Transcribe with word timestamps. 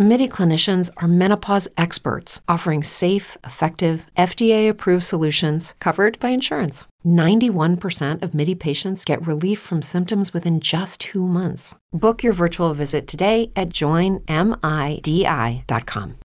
MIDI 0.00 0.28
clinicians 0.28 0.92
are 0.98 1.08
menopause 1.08 1.66
experts 1.76 2.40
offering 2.46 2.84
safe, 2.84 3.36
effective, 3.42 4.06
FDA 4.16 4.68
approved 4.68 5.02
solutions 5.02 5.74
covered 5.80 6.20
by 6.20 6.28
insurance. 6.28 6.84
91% 7.04 8.22
of 8.22 8.32
MIDI 8.32 8.54
patients 8.54 9.04
get 9.04 9.26
relief 9.26 9.58
from 9.58 9.82
symptoms 9.82 10.32
within 10.32 10.60
just 10.60 11.00
two 11.00 11.26
months. 11.26 11.74
Book 11.92 12.22
your 12.22 12.32
virtual 12.32 12.74
visit 12.74 13.08
today 13.08 13.50
at 13.56 13.70
joinmidi.com. 13.70 14.28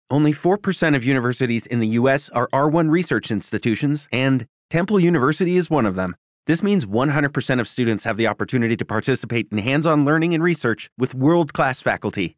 Only 0.09 0.34
4% 0.34 0.96
of 0.96 1.05
universities 1.05 1.68
in 1.68 1.80
the 1.80 1.88
U.S. 1.99 2.30
are 2.30 2.48
R1 2.52 2.90
research 2.90 3.30
institutions, 3.30 4.07
and 4.12 4.48
Temple 4.71 4.99
University 4.99 5.55
is 5.55 5.70
one 5.70 5.85
of 5.85 5.93
them. 5.93 6.16
This 6.48 6.63
means 6.63 6.88
100% 6.88 7.59
of 7.59 7.68
students 7.68 8.05
have 8.05 8.18
the 8.18 8.26
opportunity 8.26 8.76
to 8.76 8.85
participate 8.85 9.49
in 9.52 9.59
hands 9.59 9.85
on 9.85 10.04
learning 10.04 10.34
and 10.34 10.43
research 10.43 10.90
with 10.98 11.13
world 11.13 11.54
class 11.54 11.80
faculty. 11.80 12.38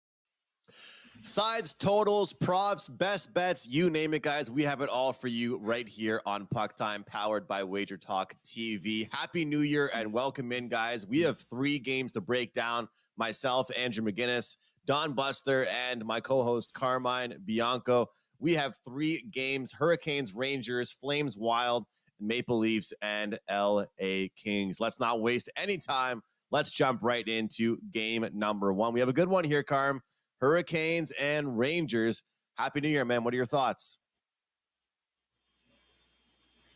Sides, 1.23 1.75
totals, 1.75 2.33
props, 2.33 2.87
best 2.87 3.31
bets, 3.31 3.67
you 3.67 3.91
name 3.91 4.15
it, 4.15 4.23
guys. 4.23 4.49
We 4.49 4.63
have 4.63 4.81
it 4.81 4.89
all 4.89 5.13
for 5.13 5.27
you 5.27 5.59
right 5.61 5.87
here 5.87 6.19
on 6.25 6.47
PuckTime, 6.47 7.05
powered 7.05 7.47
by 7.47 7.63
Wager 7.63 7.95
Talk 7.95 8.33
TV. 8.43 9.07
Happy 9.13 9.45
New 9.45 9.59
Year 9.59 9.91
and 9.93 10.11
welcome 10.11 10.51
in, 10.51 10.67
guys. 10.67 11.05
We 11.05 11.21
have 11.21 11.39
three 11.39 11.77
games 11.77 12.11
to 12.13 12.21
break 12.21 12.53
down. 12.53 12.87
Myself, 13.17 13.69
Andrew 13.77 14.03
McGinnis, 14.03 14.57
Don 14.87 15.13
Buster, 15.13 15.67
and 15.87 16.03
my 16.03 16.19
co 16.19 16.43
host, 16.43 16.73
Carmine 16.73 17.35
Bianco. 17.45 18.07
We 18.39 18.55
have 18.55 18.75
three 18.83 19.23
games 19.29 19.71
Hurricanes, 19.71 20.33
Rangers, 20.33 20.91
Flames, 20.91 21.37
Wild, 21.37 21.85
Maple 22.19 22.57
Leafs, 22.57 22.93
and 23.03 23.37
LA 23.47 23.83
Kings. 24.35 24.79
Let's 24.79 24.99
not 24.99 25.21
waste 25.21 25.51
any 25.55 25.77
time. 25.77 26.23
Let's 26.49 26.71
jump 26.71 27.03
right 27.03 27.27
into 27.27 27.77
game 27.91 28.27
number 28.33 28.73
one. 28.73 28.91
We 28.91 28.99
have 29.01 29.09
a 29.09 29.13
good 29.13 29.29
one 29.29 29.43
here, 29.43 29.61
Carm. 29.61 30.01
Hurricanes 30.41 31.11
and 31.19 31.57
Rangers. 31.57 32.23
Happy 32.57 32.81
New 32.81 32.89
Year, 32.89 33.05
man. 33.05 33.23
What 33.23 33.33
are 33.33 33.37
your 33.37 33.45
thoughts? 33.45 33.99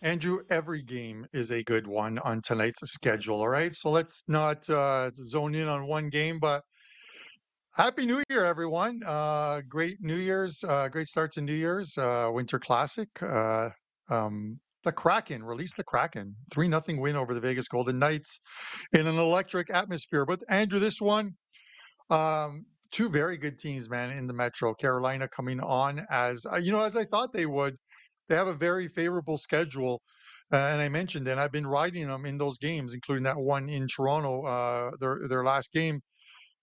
Andrew, 0.02 0.40
every 0.50 0.84
game 0.84 1.26
is 1.34 1.52
a 1.52 1.64
good 1.64 1.88
one 1.88 2.20
on 2.20 2.42
tonight's 2.42 2.80
schedule. 2.92 3.40
All 3.40 3.50
right. 3.50 3.74
So 3.74 3.90
let's 3.90 4.24
not 4.28 4.70
uh, 4.70 5.10
zone 5.16 5.56
in 5.56 5.68
on 5.68 5.88
one 5.88 6.10
game, 6.10 6.38
but 6.40 6.62
Happy 7.76 8.06
New 8.06 8.24
Year, 8.30 8.46
everyone. 8.46 9.02
Uh, 9.06 9.62
great 9.68 9.98
New 10.00 10.16
Year's, 10.16 10.64
uh, 10.64 10.88
great 10.88 11.08
start 11.08 11.34
to 11.34 11.42
New 11.42 11.54
Year's, 11.54 11.98
uh, 11.98 12.30
Winter 12.32 12.58
Classic. 12.58 13.10
Uh, 13.22 13.70
um, 14.10 14.60
the 14.86 14.94
Kraken, 14.94 15.44
release 15.44 15.74
the 15.74 15.84
Kraken. 15.84 16.36
3 16.54 16.70
nothing 16.70 17.02
win 17.02 17.18
over 17.18 17.34
the 17.34 17.42
Vegas 17.42 17.68
Golden 17.68 18.00
Knights 18.00 18.40
in 18.94 19.08
an 19.08 19.18
electric 19.18 19.70
atmosphere. 19.70 20.26
But 20.26 20.40
Andrew, 20.48 20.80
this 20.80 21.02
one, 21.02 21.34
um, 22.10 22.64
two 22.96 23.10
very 23.10 23.36
good 23.36 23.58
teams, 23.58 23.90
man, 23.90 24.12
in 24.12 24.26
the 24.26 24.34
Metro. 24.34 24.74
Carolina 24.74 25.28
coming 25.28 25.60
on 25.60 26.06
as 26.10 26.46
uh, 26.46 26.56
you 26.56 26.72
know, 26.72 26.82
as 26.82 26.96
I 26.96 27.04
thought 27.04 27.34
they 27.34 27.46
would. 27.46 27.76
They 28.30 28.36
have 28.36 28.48
a 28.48 28.56
very 28.56 28.88
favorable 28.88 29.38
schedule, 29.38 30.02
uh, 30.52 30.56
and 30.56 30.82
I 30.82 30.90
mentioned, 30.90 31.28
and 31.28 31.40
I've 31.40 31.52
been 31.52 31.68
riding 31.68 32.08
them 32.08 32.26
in 32.26 32.38
those 32.38 32.58
games, 32.58 32.94
including 32.94 33.24
that 33.26 33.38
one 33.38 33.70
in 33.70 33.86
Toronto, 33.88 34.44
uh, 34.46 34.92
their 35.00 35.28
their 35.28 35.44
last 35.44 35.74
game. 35.74 36.00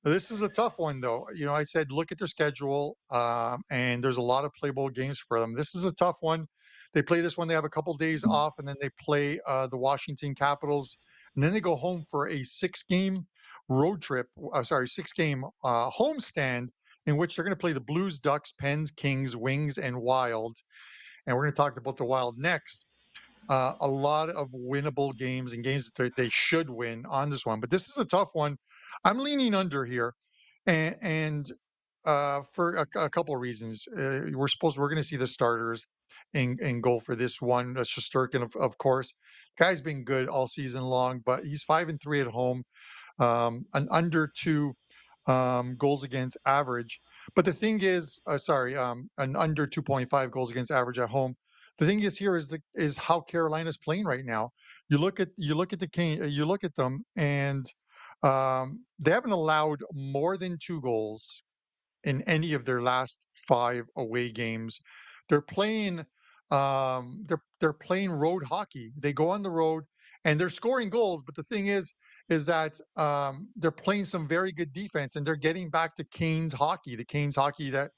This 0.04 0.31
is 0.32 0.42
a 0.42 0.48
tough 0.48 0.78
one, 0.78 1.00
though. 1.00 1.26
You 1.37 1.44
know, 1.44 1.54
I 1.54 1.65
said 1.65 1.92
look 1.92 2.10
at 2.10 2.19
their 2.19 2.26
schedule, 2.26 2.97
um, 3.10 3.62
and 3.71 4.03
there's 4.03 4.16
a 4.16 4.22
lot 4.22 4.44
of 4.44 4.53
playable 4.59 4.88
games 4.88 5.21
for 5.21 5.38
them. 5.38 5.54
This 5.54 5.75
is 5.75 5.84
a 5.84 5.92
tough 5.92 6.16
one. 6.21 6.47
They 6.94 7.03
play 7.03 7.21
this 7.21 7.37
one. 7.37 7.47
They 7.47 7.54
have 7.54 7.65
a 7.65 7.76
couple 7.76 7.94
days 7.97 8.22
mm-hmm. 8.22 8.32
off, 8.32 8.54
and 8.59 8.66
then 8.66 8.76
they 8.81 8.91
play 8.98 9.38
uh, 9.47 9.66
the 9.66 9.78
Washington 9.78 10.34
Capitals, 10.34 10.97
and 11.37 11.44
then 11.44 11.53
they 11.53 11.60
go 11.60 11.76
home 11.76 12.03
for 12.10 12.28
a 12.28 12.42
six-game 12.42 13.26
road 13.72 14.03
trip, 14.03 14.27
uh, 14.53 14.62
sorry, 14.62 14.88
six 14.88 15.12
game 15.12 15.44
uh, 15.65 15.91
homestand 15.91 16.69
in 17.06 17.16
which 17.16 17.34
they're 17.34 17.44
going 17.44 17.55
to 17.55 17.60
play 17.60 17.72
the 17.72 17.81
Blues, 17.81 18.19
Ducks, 18.19 18.53
Pens, 18.53 18.91
Kings, 18.91 19.37
Wings, 19.37 19.78
and 19.78 20.00
Wild. 20.00 20.56
And 21.27 21.37
we're 21.37 21.43
going 21.43 21.53
to 21.53 21.56
talk 21.56 21.78
about 21.78 21.97
the 21.97 22.05
Wild 22.05 22.38
next. 22.38 22.87
Uh, 23.49 23.75
a 23.81 23.88
lot 23.88 24.31
of 24.31 24.49
winnable 24.53 25.16
games 25.16 25.53
and 25.53 25.65
games 25.65 25.91
that 25.97 26.15
they 26.16 26.28
should 26.31 26.71
win 26.71 27.05
on 27.09 27.28
this 27.28 27.44
one, 27.44 27.59
but 27.59 27.71
this 27.71 27.88
is 27.88 27.97
a 27.99 28.05
tough 28.05 28.28
one. 28.34 28.56
I'm 29.05 29.19
leaning 29.19 29.53
under 29.53 29.84
here, 29.84 30.15
and, 30.66 30.94
and 31.03 31.53
uh, 32.04 32.43
for 32.53 32.77
a, 32.77 32.87
a, 32.97 33.10
couple 33.10 33.34
of 33.34 33.41
reasons. 33.41 33.87
Uh, 33.89 34.21
we're 34.33 34.49
supposed 34.49 34.78
we're 34.78 34.89
going 34.89 34.97
to 34.97 35.03
see 35.03 35.16
the 35.16 35.27
starters 35.27 35.84
in, 36.34 36.56
in 36.60 36.81
goal 36.81 37.00
for 37.00 37.15
this 37.15 37.41
one. 37.41 37.75
Shesterkin, 37.75 38.43
of, 38.43 38.54
of 38.56 38.77
course, 38.78 39.12
guy's 39.59 39.81
been 39.81 40.04
good 40.04 40.28
all 40.28 40.47
season 40.47 40.83
long, 40.83 41.21
but 41.25 41.43
he's 41.43 41.62
five 41.62 41.89
and 41.89 42.00
three 42.00 42.21
at 42.21 42.27
home 42.27 42.65
um, 43.22 43.66
an 43.75 43.88
under 43.91 44.27
two 44.27 44.75
um, 45.27 45.77
goals 45.77 46.03
against 46.05 46.37
average. 46.47 47.00
But 47.37 47.44
the 47.44 47.53
thing 47.53 47.81
is, 47.83 48.19
uh, 48.27 48.38
sorry, 48.38 48.77
um, 48.77 49.09
an 49.19 49.37
under 49.37 49.66
2.5 49.66 50.31
goals 50.31 50.50
against 50.50 50.71
average 50.72 50.99
at 50.99 51.09
home. 51.09 51.37
The 51.78 51.87
thing 51.87 52.00
is 52.00 52.19
here 52.19 52.37
is 52.37 52.49
the 52.49 52.60
is 52.75 52.97
how 52.97 53.21
Carolina's 53.21 53.78
playing 53.78 54.05
right 54.05 54.25
now. 54.25 54.50
You 54.88 54.99
look 54.99 55.21
at 55.21 55.28
you 55.37 55.55
look 55.55 55.72
at 55.72 55.81
the 55.81 55.88
uh, 56.22 56.27
you 56.27 56.44
look 56.44 56.65
at 56.65 56.75
them, 56.77 57.05
and 57.16 57.65
um, 58.22 58.84
they 58.99 59.10
haven't 59.12 59.33
allowed 59.33 59.81
more 59.94 60.37
than 60.37 60.59
two 60.59 60.81
goals 60.83 61.43
in 62.04 62.22
any 62.22 62.53
of 62.53 62.65
their 62.65 62.83
last 62.83 63.27
five 63.34 63.87
away 63.97 64.31
games. 64.31 64.81
They're 65.28 65.41
playing 65.41 66.04
um, 66.50 67.25
they're 67.27 67.43
they're 67.60 67.72
playing 67.72 68.10
road 68.10 68.44
hockey. 68.44 68.93
They 68.99 69.12
go 69.15 69.31
on 69.31 69.43
the 69.43 69.50
road 69.50 69.84
and 70.25 70.39
they're 70.39 70.50
scoring 70.50 70.91
goals. 70.91 71.22
But 71.22 71.37
the 71.37 71.43
thing 71.43 71.69
is, 71.69 71.94
is 72.28 72.47
that 72.47 72.78
um, 72.97 73.49
they're 73.56 73.71
playing 73.71 74.05
some 74.05 74.27
very 74.27 74.53
good 74.53 74.72
defense 74.72 75.16
and 75.16 75.27
they're 75.27 75.37
getting 75.37 75.71
back 75.71 75.94
to 75.97 76.05
Canes 76.05 76.53
hockey, 76.53 76.97
the 76.97 77.05
Canes 77.05 77.37
hockey 77.37 77.71
that 77.71 77.91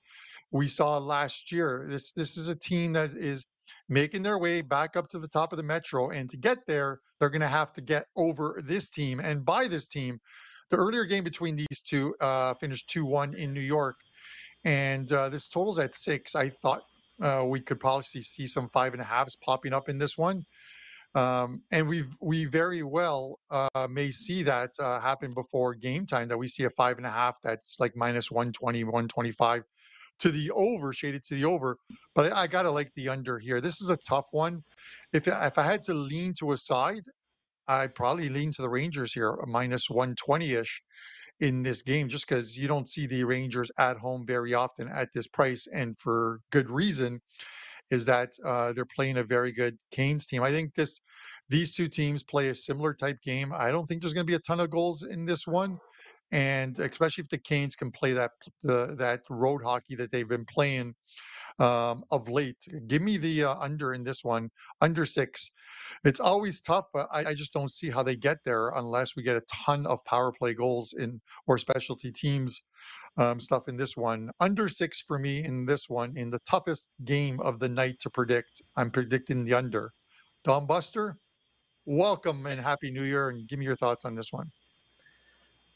we 0.51 0.69
saw 0.69 0.99
last 0.99 1.53
year. 1.53 1.85
This 1.87 2.13
this 2.13 2.37
is 2.37 2.49
a 2.49 2.57
team 2.57 2.93
that 2.95 3.11
is 3.11 3.45
making 3.89 4.23
their 4.23 4.39
way 4.39 4.61
back 4.61 4.97
up 4.97 5.09
to 5.09 5.19
the 5.19 5.29
top 5.29 5.53
of 5.53 5.57
the 5.57 5.63
metro 5.63 6.11
and 6.11 6.29
to 6.31 6.37
get 6.37 6.59
there 6.67 7.01
they're 7.19 7.31
going 7.31 7.41
to 7.41 7.49
have 7.49 7.73
to 7.73 7.81
get 7.81 8.07
over 8.17 8.61
this 8.65 8.91
team 8.91 9.21
and 9.21 9.45
by 9.45 9.67
this 9.67 9.89
team. 9.89 10.21
The 10.71 10.77
earlier 10.77 11.05
game 11.05 11.25
between 11.25 11.57
these 11.57 11.83
two 11.83 12.15
uh, 12.21 12.55
finished 12.55 12.89
2-1 12.89 13.37
in 13.37 13.53
new 13.53 13.61
york 13.61 13.97
and 14.65 15.11
uh, 15.13 15.29
this 15.29 15.49
totals 15.49 15.79
at 15.79 15.95
six. 15.95 16.35
I 16.35 16.49
thought 16.49 16.83
uh, 17.23 17.45
we 17.47 17.61
could 17.61 17.79
probably 17.79 18.03
see 18.03 18.47
some 18.47 18.69
five 18.69 18.93
and 18.93 19.01
a 19.03 19.05
halves 19.05 19.37
popping 19.37 19.73
up 19.73 19.89
in 19.89 19.99
this 19.99 20.19
one 20.19 20.45
um, 21.15 21.63
and 21.71 21.89
we 21.89 22.05
we 22.21 22.45
very 22.45 22.83
well 22.83 23.39
uh, 23.51 23.87
may 23.89 24.11
see 24.11 24.43
that 24.43 24.71
uh, 24.81 25.01
happen 25.01 25.33
before 25.33 25.75
game 25.75 26.07
time 26.07 26.29
that 26.29 26.39
we 26.39 26.49
see 26.49 26.65
a 26.65 26.71
five 26.71 26.97
and 26.97 27.07
a 27.07 27.11
half 27.11 27.37
that's 27.43 27.77
like 27.79 27.93
minus 27.97 28.31
120 28.31 28.85
125 28.85 29.63
to 30.21 30.31
the 30.31 30.51
over 30.53 30.93
shaded 30.93 31.25
to 31.25 31.35
the 31.35 31.45
over. 31.45 31.77
But 32.15 32.33
i, 32.33 32.43
I 32.43 32.47
gotta 32.47 32.71
like 32.71 32.93
the 32.95 33.09
under 33.09 33.39
here. 33.39 33.61
This 33.61 33.81
is 33.81 33.91
a 33.91 33.99
tough 34.09 34.27
one. 34.33 34.63
If, 35.13 35.29
if 35.29 35.59
i 35.59 35.63
had 35.63 35.83
to 35.85 35.95
lean 35.95 36.35
to 36.41 36.53
a 36.53 36.57
side 36.57 37.05
i'd 37.69 37.95
probably 37.95 38.29
lean 38.29 38.53
to 38.53 38.63
the 38.63 38.69
rangers 38.69 39.13
here 39.13 39.39
minus 39.47 39.89
120ish 39.89 40.69
in 41.41 41.63
this 41.63 41.83
game 41.83 42.09
just 42.09 42.29
because 42.29 42.57
you 42.57 42.69
don't 42.69 42.89
see 42.89 43.07
the 43.07 43.25
rangers 43.25 43.71
at 43.79 43.97
home 43.97 44.25
very 44.27 44.55
often 44.55 44.89
at 44.89 45.09
this 45.13 45.27
price 45.27 45.67
and 45.73 45.99
for 45.99 46.41
good 46.51 46.71
reason 46.71 47.21
is 47.91 48.07
that 48.07 48.31
uh, 48.45 48.73
they're 48.73 48.85
playing 48.85 49.19
a 49.19 49.25
very 49.25 49.53
good 49.53 49.77
Canes 49.91 50.27
team. 50.27 50.43
I 50.43 50.51
think 50.51 50.75
this 50.75 51.01
these 51.49 51.75
two 51.75 51.87
teams 51.87 52.23
play 52.23 52.49
a 52.49 52.55
similar 52.55 52.95
type 52.95 53.19
game. 53.23 53.53
I 53.55 53.71
don't 53.71 53.87
think 53.87 54.01
there's 54.01 54.15
going 54.15 54.27
to 54.27 54.31
be 54.31 54.37
a 54.37 54.41
ton 54.41 54.61
of 54.61 54.71
goals 54.71 55.03
in 55.03 55.27
this 55.27 55.47
one, 55.47 55.79
and 56.33 56.79
especially 56.79 57.23
if 57.23 57.29
the 57.29 57.39
Canes 57.39 57.77
can 57.77 57.91
play 57.91 58.13
that 58.13 58.31
the, 58.63 58.95
that 58.99 59.21
road 59.29 59.63
hockey 59.63 59.95
that 59.97 60.11
they've 60.11 60.29
been 60.29 60.47
playing 60.47 60.95
um, 61.59 62.05
of 62.11 62.29
late. 62.29 62.57
Give 62.87 63.03
me 63.03 63.17
the 63.17 63.45
uh, 63.45 63.57
under 63.57 63.95
in 63.95 64.03
this 64.03 64.25
one, 64.25 64.51
under 64.81 65.05
six. 65.05 65.51
It's 66.05 66.21
always 66.21 66.61
tough, 66.61 66.87
but 66.93 67.07
I, 67.13 67.27
I, 67.27 67.35
just 67.35 67.53
don't 67.53 67.71
see 67.71 67.91
how 67.91 68.03
they 68.03 68.17
get 68.17 68.39
there 68.45 68.71
unless 68.71 69.15
we 69.15 69.23
get 69.23 69.37
a 69.37 69.43
ton 69.53 69.87
of 69.87 70.05
power 70.05 70.33
play 70.33 70.55
goals 70.55 70.95
in 70.99 71.21
or 71.47 71.59
specialty 71.59 72.11
teams 72.11 72.61
um, 73.17 73.41
stuff 73.41 73.69
in 73.69 73.77
this 73.77 73.97
one. 73.97 74.31
Under 74.41 74.69
six 74.69 75.01
for 75.01 75.19
me 75.19 75.45
in 75.45 75.67
this 75.67 75.89
one, 75.89 76.17
in 76.17 76.31
the 76.31 76.41
toughest 76.49 76.91
game 77.05 77.41
of 77.41 77.59
the 77.59 77.69
night 77.69 77.99
to 78.01 78.11
predict. 78.11 78.63
I'm 78.77 78.91
predicting 78.91 79.45
the 79.45 79.55
under. 79.55 79.93
Don 80.45 80.67
Buster, 80.67 81.17
welcome 81.87 82.47
and 82.47 82.61
happy 82.61 82.91
new 82.91 83.05
year, 83.05 83.31
and 83.31 83.49
give 83.49 83.59
me 83.59 83.65
your 83.65 83.77
thoughts 83.77 84.05
on 84.05 84.15
this 84.15 84.33
one. 84.33 84.51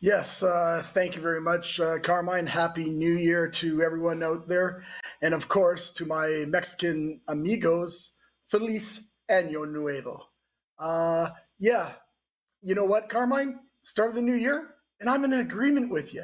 Yes, 0.00 0.44
uh, 0.44 0.80
thank 0.84 1.16
you 1.16 1.22
very 1.22 1.40
much, 1.40 1.80
uh, 1.80 1.98
Carmine. 1.98 2.46
Happy 2.46 2.88
New 2.88 3.14
Year 3.14 3.48
to 3.48 3.82
everyone 3.82 4.22
out 4.22 4.46
there. 4.46 4.84
And 5.22 5.34
of 5.34 5.48
course, 5.48 5.90
to 5.94 6.06
my 6.06 6.44
Mexican 6.46 7.20
amigos, 7.26 8.12
Feliz 8.46 9.10
Año 9.28 9.68
Nuevo. 9.68 10.22
Uh, 10.78 11.30
yeah, 11.58 11.90
you 12.62 12.76
know 12.76 12.84
what, 12.84 13.08
Carmine? 13.08 13.58
Start 13.80 14.10
of 14.10 14.14
the 14.14 14.22
new 14.22 14.34
year, 14.34 14.74
and 15.00 15.10
I'm 15.10 15.24
in 15.24 15.32
agreement 15.32 15.90
with 15.90 16.14
you. 16.14 16.22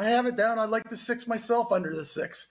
I 0.00 0.04
have 0.04 0.24
it 0.24 0.34
down. 0.34 0.58
I 0.58 0.64
like 0.64 0.88
the 0.88 0.96
six 0.96 1.28
myself 1.28 1.72
under 1.72 1.94
the 1.94 2.06
six. 2.06 2.48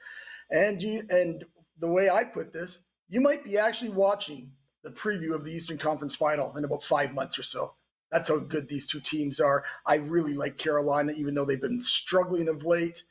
And 0.52 0.84
you 0.84 1.02
and 1.10 1.44
the 1.80 1.88
way 1.90 2.08
I 2.08 2.24
put 2.24 2.54
this, 2.54 2.82
you 3.08 3.22
might 3.22 3.44
be 3.44 3.58
actually 3.58 3.90
watching 3.90 4.52
the 4.84 4.92
preview 4.92 5.34
of 5.34 5.44
the 5.44 5.52
Eastern 5.52 5.80
Conference 5.80 6.16
final 6.16 6.56
in 6.58 6.64
about 6.64 6.84
five 6.84 7.16
months 7.16 7.40
or 7.40 7.44
so. 7.44 7.74
That's 8.12 8.28
how 8.28 8.38
good 8.38 8.70
these 8.70 8.86
two 8.86 9.00
teams 9.00 9.40
are. 9.40 9.64
I 9.88 9.96
really 9.96 10.36
like 10.36 10.60
Carolina, 10.60 11.12
even 11.18 11.34
though 11.34 11.44
they've 11.44 11.60
been 11.60 11.82
struggling 11.82 12.50
of 12.50 12.66
late. 12.66 13.04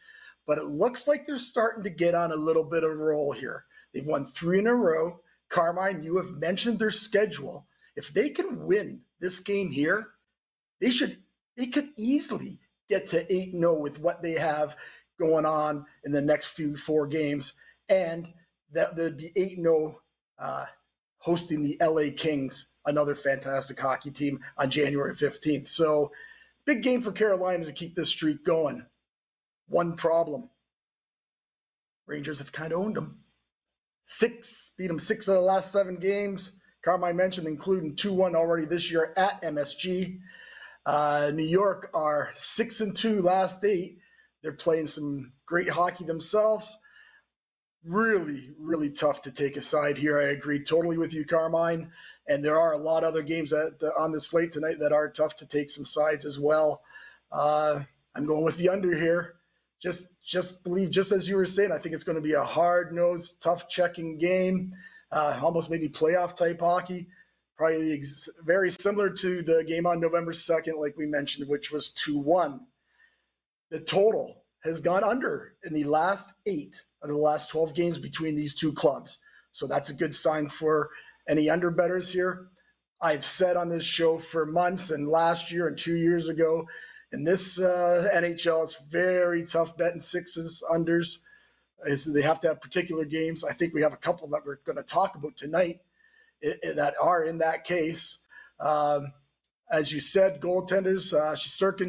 But 0.46 0.58
it 0.58 0.66
looks 0.66 1.08
like 1.08 1.26
they're 1.26 1.36
starting 1.36 1.82
to 1.82 1.90
get 1.90 2.14
on 2.14 2.30
a 2.30 2.36
little 2.36 2.64
bit 2.64 2.84
of 2.84 2.92
a 2.92 2.96
roll 2.96 3.32
here. 3.32 3.64
They've 3.92 4.06
won 4.06 4.24
three 4.24 4.60
in 4.60 4.68
a 4.68 4.74
row. 4.74 5.18
Carmine, 5.48 6.04
you 6.04 6.16
have 6.16 6.30
mentioned 6.30 6.78
their 6.78 6.92
schedule. 6.92 7.66
If 7.96 8.14
they 8.14 8.30
can 8.30 8.64
win 8.64 9.00
this 9.18 9.40
game 9.40 9.72
here, 9.72 10.10
they 10.80 10.90
should 10.90 11.16
they 11.56 11.66
could 11.66 11.88
easily 11.98 12.60
get 12.88 13.06
to 13.08 13.32
8 13.32 13.52
0 13.52 13.74
with 13.78 14.00
what 14.00 14.22
they 14.22 14.32
have 14.32 14.76
going 15.18 15.44
on 15.44 15.84
in 16.04 16.12
the 16.12 16.22
next 16.22 16.46
few 16.46 16.76
four 16.76 17.06
games. 17.06 17.54
And 17.88 18.32
that 18.72 18.96
they'd 18.96 19.16
be 19.16 19.32
8 19.36 19.58
0 19.58 20.00
uh, 20.38 20.64
hosting 21.18 21.62
the 21.62 21.76
LA 21.80 22.14
Kings 22.16 22.74
another 22.86 23.14
fantastic 23.14 23.78
hockey 23.78 24.10
team 24.10 24.40
on 24.56 24.70
January 24.70 25.14
15th. 25.14 25.68
So, 25.68 26.10
big 26.64 26.82
game 26.82 27.00
for 27.00 27.12
Carolina 27.12 27.64
to 27.64 27.72
keep 27.72 27.94
this 27.94 28.08
streak 28.08 28.44
going. 28.44 28.86
One 29.68 29.94
problem 29.96 30.48
Rangers 32.08 32.38
have 32.38 32.50
kind 32.50 32.72
of 32.72 32.80
owned 32.80 32.96
them. 32.96 33.18
Six, 34.02 34.72
beat 34.78 34.88
them 34.88 34.98
six 34.98 35.28
of 35.28 35.34
the 35.34 35.40
last 35.40 35.70
seven 35.70 35.96
games. 35.96 36.58
Carmine 36.82 37.16
mentioned, 37.16 37.46
including 37.46 37.94
2 37.94 38.12
1 38.14 38.34
already 38.34 38.64
this 38.64 38.90
year 38.90 39.12
at 39.16 39.40
MSG. 39.42 40.18
Uh, 40.88 41.30
New 41.34 41.44
York 41.44 41.90
are 41.92 42.30
six 42.32 42.80
and 42.80 42.96
two 42.96 43.20
last 43.20 43.62
eight. 43.62 43.98
They're 44.42 44.52
playing 44.54 44.86
some 44.86 45.32
great 45.44 45.68
hockey 45.68 46.04
themselves. 46.04 46.78
Really, 47.84 48.54
really 48.58 48.90
tough 48.90 49.20
to 49.22 49.30
take 49.30 49.58
a 49.58 49.60
side 49.62 49.98
here. 49.98 50.18
I 50.18 50.28
agree 50.28 50.64
totally 50.64 50.96
with 50.96 51.12
you, 51.12 51.26
Carmine. 51.26 51.90
And 52.26 52.42
there 52.42 52.58
are 52.58 52.72
a 52.72 52.78
lot 52.78 53.02
of 53.02 53.10
other 53.10 53.22
games 53.22 53.52
on 53.52 54.12
the 54.12 54.20
slate 54.20 54.50
tonight 54.50 54.76
that 54.80 54.92
are 54.92 55.10
tough 55.10 55.36
to 55.36 55.46
take 55.46 55.68
some 55.68 55.84
sides 55.84 56.24
as 56.24 56.38
well. 56.38 56.80
Uh, 57.30 57.80
I'm 58.14 58.24
going 58.24 58.44
with 58.44 58.56
the 58.56 58.70
under 58.70 58.96
here. 58.96 59.34
Just, 59.82 60.22
just 60.24 60.64
believe, 60.64 60.90
just 60.90 61.12
as 61.12 61.28
you 61.28 61.36
were 61.36 61.44
saying, 61.44 61.70
I 61.70 61.76
think 61.76 61.94
it's 61.94 62.02
going 62.02 62.16
to 62.16 62.22
be 62.22 62.32
a 62.32 62.42
hard 62.42 62.94
nosed, 62.94 63.42
tough 63.42 63.68
checking 63.68 64.16
game, 64.16 64.72
uh, 65.12 65.38
almost 65.42 65.70
maybe 65.70 65.90
playoff 65.90 66.34
type 66.34 66.60
hockey. 66.60 67.08
Probably 67.58 67.92
ex- 67.92 68.28
very 68.44 68.70
similar 68.70 69.10
to 69.10 69.42
the 69.42 69.64
game 69.64 69.84
on 69.84 69.98
November 69.98 70.30
2nd, 70.30 70.78
like 70.78 70.96
we 70.96 71.06
mentioned, 71.06 71.48
which 71.48 71.72
was 71.72 71.90
2 71.90 72.16
1. 72.16 72.60
The 73.70 73.80
total 73.80 74.44
has 74.62 74.80
gone 74.80 75.02
under 75.02 75.54
in 75.64 75.72
the 75.72 75.82
last 75.84 76.34
eight 76.46 76.84
of 77.02 77.08
the 77.08 77.16
last 77.16 77.50
12 77.50 77.74
games 77.74 77.98
between 77.98 78.36
these 78.36 78.54
two 78.54 78.72
clubs. 78.72 79.18
So 79.50 79.66
that's 79.66 79.90
a 79.90 79.94
good 79.94 80.14
sign 80.14 80.48
for 80.48 80.90
any 81.28 81.46
underbetters 81.46 82.12
here. 82.12 82.46
I've 83.02 83.24
said 83.24 83.56
on 83.56 83.68
this 83.68 83.84
show 83.84 84.18
for 84.18 84.46
months 84.46 84.90
and 84.90 85.08
last 85.08 85.50
year 85.50 85.66
and 85.66 85.76
two 85.76 85.96
years 85.96 86.28
ago, 86.28 86.66
in 87.12 87.24
this 87.24 87.60
uh, 87.60 88.08
NHL, 88.14 88.64
it's 88.64 88.82
very 88.84 89.44
tough 89.44 89.76
betting 89.76 90.00
sixes, 90.00 90.62
unders. 90.70 91.18
It's, 91.86 92.04
they 92.04 92.22
have 92.22 92.40
to 92.40 92.48
have 92.48 92.60
particular 92.60 93.04
games. 93.04 93.42
I 93.44 93.52
think 93.52 93.74
we 93.74 93.82
have 93.82 93.92
a 93.92 93.96
couple 93.96 94.28
that 94.28 94.42
we're 94.44 94.60
going 94.64 94.76
to 94.76 94.82
talk 94.82 95.14
about 95.14 95.36
tonight 95.36 95.80
that 96.42 96.94
are 97.00 97.24
in 97.24 97.38
that 97.38 97.64
case. 97.64 98.18
Um, 98.60 99.12
as 99.70 99.92
you 99.92 100.00
said, 100.00 100.40
goaltenders, 100.40 101.12
uh, 101.12 101.36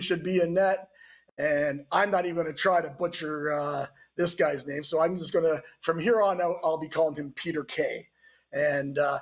should 0.01 0.23
be 0.23 0.41
in 0.41 0.53
net. 0.53 0.89
And 1.37 1.85
I'm 1.91 2.11
not 2.11 2.25
even 2.25 2.35
going 2.35 2.47
to 2.47 2.53
try 2.53 2.81
to 2.81 2.89
butcher 2.89 3.53
uh, 3.53 3.85
this 4.17 4.35
guy's 4.35 4.67
name. 4.67 4.83
So 4.83 4.99
I'm 4.99 5.17
just 5.17 5.31
going 5.31 5.45
to, 5.45 5.63
from 5.79 5.99
here 5.99 6.21
on 6.21 6.41
out, 6.41 6.57
I'll 6.63 6.77
be 6.77 6.89
calling 6.89 7.15
him 7.15 7.31
Peter 7.35 7.63
K 7.63 8.09
and 8.51 8.97
uh, 8.97 9.19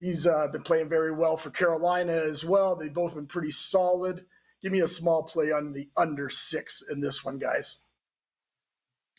he's 0.00 0.26
uh, 0.26 0.48
been 0.52 0.62
playing 0.62 0.88
very 0.88 1.12
well 1.12 1.36
for 1.36 1.50
Carolina 1.50 2.12
as 2.12 2.44
well. 2.44 2.76
They've 2.76 2.92
both 2.92 3.14
been 3.14 3.26
pretty 3.26 3.50
solid. 3.50 4.24
Give 4.62 4.72
me 4.72 4.80
a 4.80 4.88
small 4.88 5.22
play 5.22 5.52
on 5.52 5.72
the 5.72 5.88
under 5.96 6.28
six 6.30 6.82
in 6.90 7.00
this 7.00 7.24
one, 7.24 7.38
guys. 7.38 7.80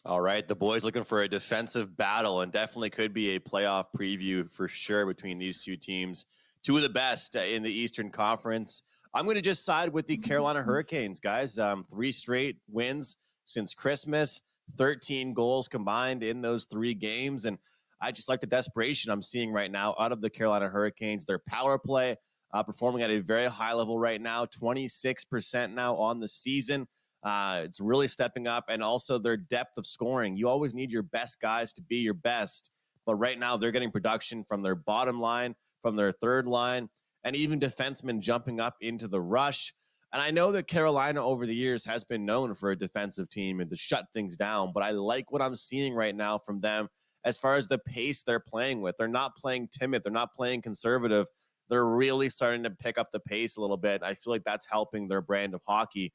All 0.06 0.22
right, 0.22 0.48
the 0.48 0.56
boys 0.56 0.86
looking 0.86 1.04
for 1.04 1.24
a 1.24 1.28
defensive 1.28 1.98
battle, 1.98 2.42
and 2.42 2.54
definitely 2.54 2.90
could 2.90 3.14
be 3.14 3.36
a 3.36 3.40
playoff 3.40 3.88
preview 3.96 4.50
for 4.50 4.70
sure 4.70 5.06
between 5.06 5.38
these 5.38 5.64
two 5.64 5.76
teams. 5.76 6.26
Two 6.64 6.78
of 6.78 6.84
the 6.84 6.90
best 6.90 7.36
uh, 7.36 7.42
in 7.42 7.64
the 7.64 7.72
Eastern 7.72 8.10
Conference. 8.10 8.84
I'm 9.14 9.26
going 9.26 9.36
to 9.36 9.42
just 9.42 9.66
side 9.66 9.92
with 9.92 10.08
the 10.08 10.16
Carolina 10.16 10.62
Hurricanes, 10.62 11.20
guys. 11.20 11.60
Um, 11.60 11.86
three 11.90 12.14
straight 12.14 12.58
wins 12.70 13.18
since 13.44 13.74
Christmas, 13.74 14.42
13 14.78 15.34
goals 15.34 15.68
combined 15.68 16.24
in 16.24 16.42
those 16.42 16.64
three 16.66 16.94
games, 16.94 17.44
and 17.44 17.58
I 18.02 18.14
just 18.14 18.30
like 18.30 18.40
the 18.40 18.48
desperation 18.48 19.12
I'm 19.12 19.22
seeing 19.22 19.52
right 19.52 19.70
now 19.70 19.96
out 20.00 20.14
of 20.14 20.22
the 20.22 20.30
Carolina 20.30 20.70
Hurricanes. 20.70 21.26
Their 21.26 21.40
power 21.40 21.78
play 21.78 22.16
uh, 22.54 22.64
performing 22.64 23.02
at 23.02 23.12
a 23.12 23.20
very 23.20 23.48
high 23.48 23.74
level 23.74 24.00
right 24.00 24.22
now, 24.22 24.46
26% 24.46 25.74
now 25.74 25.96
on 25.98 26.22
the 26.22 26.28
season. 26.30 26.88
Uh, 27.24 27.62
it's 27.64 27.82
really 27.82 28.08
stepping 28.08 28.48
up, 28.48 28.66
and 28.70 28.82
also 28.82 29.18
their 29.18 29.38
depth 29.38 29.78
of 29.78 29.86
scoring. 29.86 30.38
You 30.38 30.48
always 30.48 30.74
need 30.74 30.92
your 30.92 31.04
best 31.04 31.42
guys 31.42 31.74
to 31.74 31.82
be 31.82 31.98
your 31.98 32.14
best, 32.14 32.72
but 33.06 33.16
right 33.16 33.38
now 33.38 33.58
they're 33.58 33.72
getting 33.72 33.92
production 33.92 34.44
from 34.44 34.62
their 34.62 34.76
bottom 34.76 35.20
line, 35.20 35.56
from 35.82 35.96
their 35.96 36.12
third 36.12 36.48
line, 36.48 36.90
and 37.24 37.36
even 37.36 37.60
defensemen 37.60 38.20
jumping 38.20 38.60
up 38.60 38.76
into 38.82 39.08
the 39.08 39.22
rush. 39.22 39.74
And 40.12 40.22
I 40.22 40.32
know 40.32 40.52
that 40.54 40.68
Carolina 40.68 41.24
over 41.24 41.46
the 41.46 41.54
years 41.54 41.86
has 41.86 42.04
been 42.04 42.26
known 42.26 42.56
for 42.56 42.72
a 42.72 42.76
defensive 42.76 43.30
team 43.30 43.60
and 43.60 43.70
to 43.70 43.76
shut 43.76 44.06
things 44.14 44.36
down, 44.36 44.72
but 44.74 44.82
I 44.82 44.92
like 44.92 45.32
what 45.32 45.42
I'm 45.42 45.56
seeing 45.56 45.94
right 45.94 46.16
now 46.16 46.40
from 46.40 46.62
them 46.62 46.88
as 47.26 47.38
far 47.38 47.58
as 47.58 47.68
the 47.68 47.78
pace 47.80 48.24
they're 48.24 48.40
playing 48.40 48.82
with. 48.82 48.96
They're 48.98 49.08
not 49.08 49.36
playing 49.36 49.70
timid, 49.72 50.04
they're 50.04 50.12
not 50.12 50.34
playing 50.34 50.62
conservative. 50.62 51.28
They're 51.70 51.86
really 51.86 52.30
starting 52.30 52.64
to 52.64 52.72
pick 52.72 52.98
up 52.98 53.12
the 53.12 53.20
pace 53.20 53.58
a 53.58 53.62
little 53.62 53.78
bit. 53.78 54.02
I 54.04 54.16
feel 54.16 54.34
like 54.34 54.44
that's 54.44 54.66
helping 54.68 55.08
their 55.08 55.22
brand 55.22 55.54
of 55.54 55.62
hockey. 55.68 56.12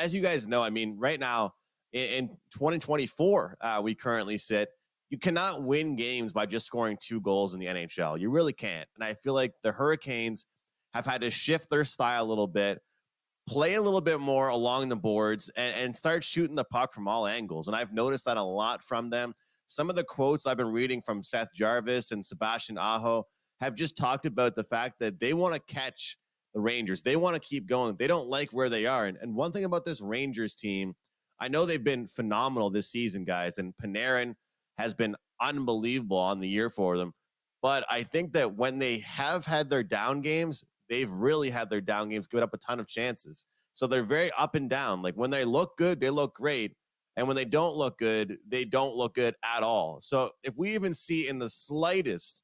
As 0.00 0.14
you 0.14 0.22
guys 0.22 0.48
know, 0.48 0.62
I 0.62 0.70
mean, 0.70 0.96
right 0.98 1.20
now 1.20 1.52
in, 1.92 2.28
2024, 2.52 3.56
uh, 3.60 3.80
we 3.82 3.94
currently 3.94 4.38
sit. 4.38 4.68
You 5.10 5.18
cannot 5.18 5.62
win 5.62 5.94
games 5.94 6.32
by 6.32 6.46
just 6.46 6.66
scoring 6.66 6.98
two 7.00 7.20
goals 7.20 7.54
in 7.54 7.60
the 7.60 7.66
NHL. 7.66 8.18
You 8.18 8.30
really 8.30 8.52
can't. 8.52 8.88
And 8.96 9.04
I 9.04 9.14
feel 9.14 9.34
like 9.34 9.52
the 9.62 9.72
Hurricanes 9.72 10.46
have 10.94 11.06
had 11.06 11.20
to 11.20 11.30
shift 11.30 11.70
their 11.70 11.84
style 11.84 12.24
a 12.24 12.26
little 12.26 12.48
bit, 12.48 12.80
play 13.48 13.74
a 13.74 13.82
little 13.82 14.00
bit 14.00 14.18
more 14.18 14.48
along 14.48 14.88
the 14.88 14.96
boards, 14.96 15.48
and, 15.56 15.76
and 15.76 15.96
start 15.96 16.24
shooting 16.24 16.56
the 16.56 16.64
puck 16.64 16.92
from 16.92 17.06
all 17.06 17.26
angles. 17.26 17.68
And 17.68 17.76
I've 17.76 17.92
noticed 17.92 18.24
that 18.24 18.36
a 18.36 18.42
lot 18.42 18.82
from 18.82 19.10
them 19.10 19.34
some 19.66 19.90
of 19.90 19.96
the 19.96 20.04
quotes 20.04 20.46
I've 20.46 20.56
been 20.56 20.72
reading 20.72 21.02
from 21.02 21.22
Seth 21.22 21.48
Jarvis 21.54 22.12
and 22.12 22.24
Sebastian 22.24 22.78
Aho 22.78 23.26
have 23.60 23.74
just 23.74 23.96
talked 23.96 24.26
about 24.26 24.54
the 24.54 24.64
fact 24.64 24.98
that 25.00 25.18
they 25.18 25.34
want 25.34 25.54
to 25.54 25.74
catch 25.74 26.18
the 26.56 26.62
Rangers. 26.62 27.02
They 27.02 27.16
want 27.16 27.34
to 27.34 27.48
keep 27.48 27.66
going. 27.66 27.96
They 27.96 28.06
don't 28.06 28.28
like 28.28 28.50
where 28.50 28.70
they 28.70 28.86
are. 28.86 29.04
And, 29.04 29.18
and 29.20 29.34
one 29.34 29.52
thing 29.52 29.64
about 29.64 29.84
this 29.84 30.00
Rangers 30.00 30.54
team, 30.54 30.94
I 31.38 31.48
know 31.48 31.66
they've 31.66 31.84
been 31.84 32.08
phenomenal 32.08 32.70
this 32.70 32.90
season, 32.90 33.24
guys, 33.24 33.58
and 33.58 33.74
Panarin 33.80 34.34
has 34.78 34.94
been 34.94 35.14
unbelievable 35.40 36.16
on 36.16 36.40
the 36.40 36.48
year 36.48 36.70
for 36.70 36.96
them. 36.96 37.12
But 37.60 37.84
I 37.90 38.02
think 38.02 38.32
that 38.32 38.56
when 38.56 38.78
they 38.78 39.00
have 39.00 39.44
had 39.44 39.68
their 39.68 39.82
down 39.82 40.22
games, 40.22 40.64
they've 40.88 41.10
really 41.10 41.50
had 41.50 41.68
their 41.68 41.82
down 41.82 42.08
games, 42.08 42.26
given 42.26 42.42
up 42.42 42.54
a 42.54 42.58
ton 42.58 42.80
of 42.80 42.88
chances. 42.88 43.44
So 43.74 43.86
they're 43.86 44.02
very 44.02 44.30
up 44.38 44.54
and 44.54 44.70
down. 44.70 45.02
Like 45.02 45.14
when 45.14 45.30
they 45.30 45.44
look 45.44 45.76
good, 45.76 46.00
they 46.00 46.10
look 46.10 46.34
great. 46.34 46.72
And 47.16 47.26
when 47.26 47.36
they 47.36 47.44
don't 47.44 47.76
look 47.76 47.98
good, 47.98 48.38
they 48.48 48.64
don't 48.64 48.96
look 48.96 49.14
good 49.14 49.34
at 49.44 49.62
all. 49.62 49.98
So 50.00 50.30
if 50.42 50.56
we 50.56 50.74
even 50.74 50.94
see 50.94 51.28
in 51.28 51.38
the 51.38 51.50
slightest 51.50 52.42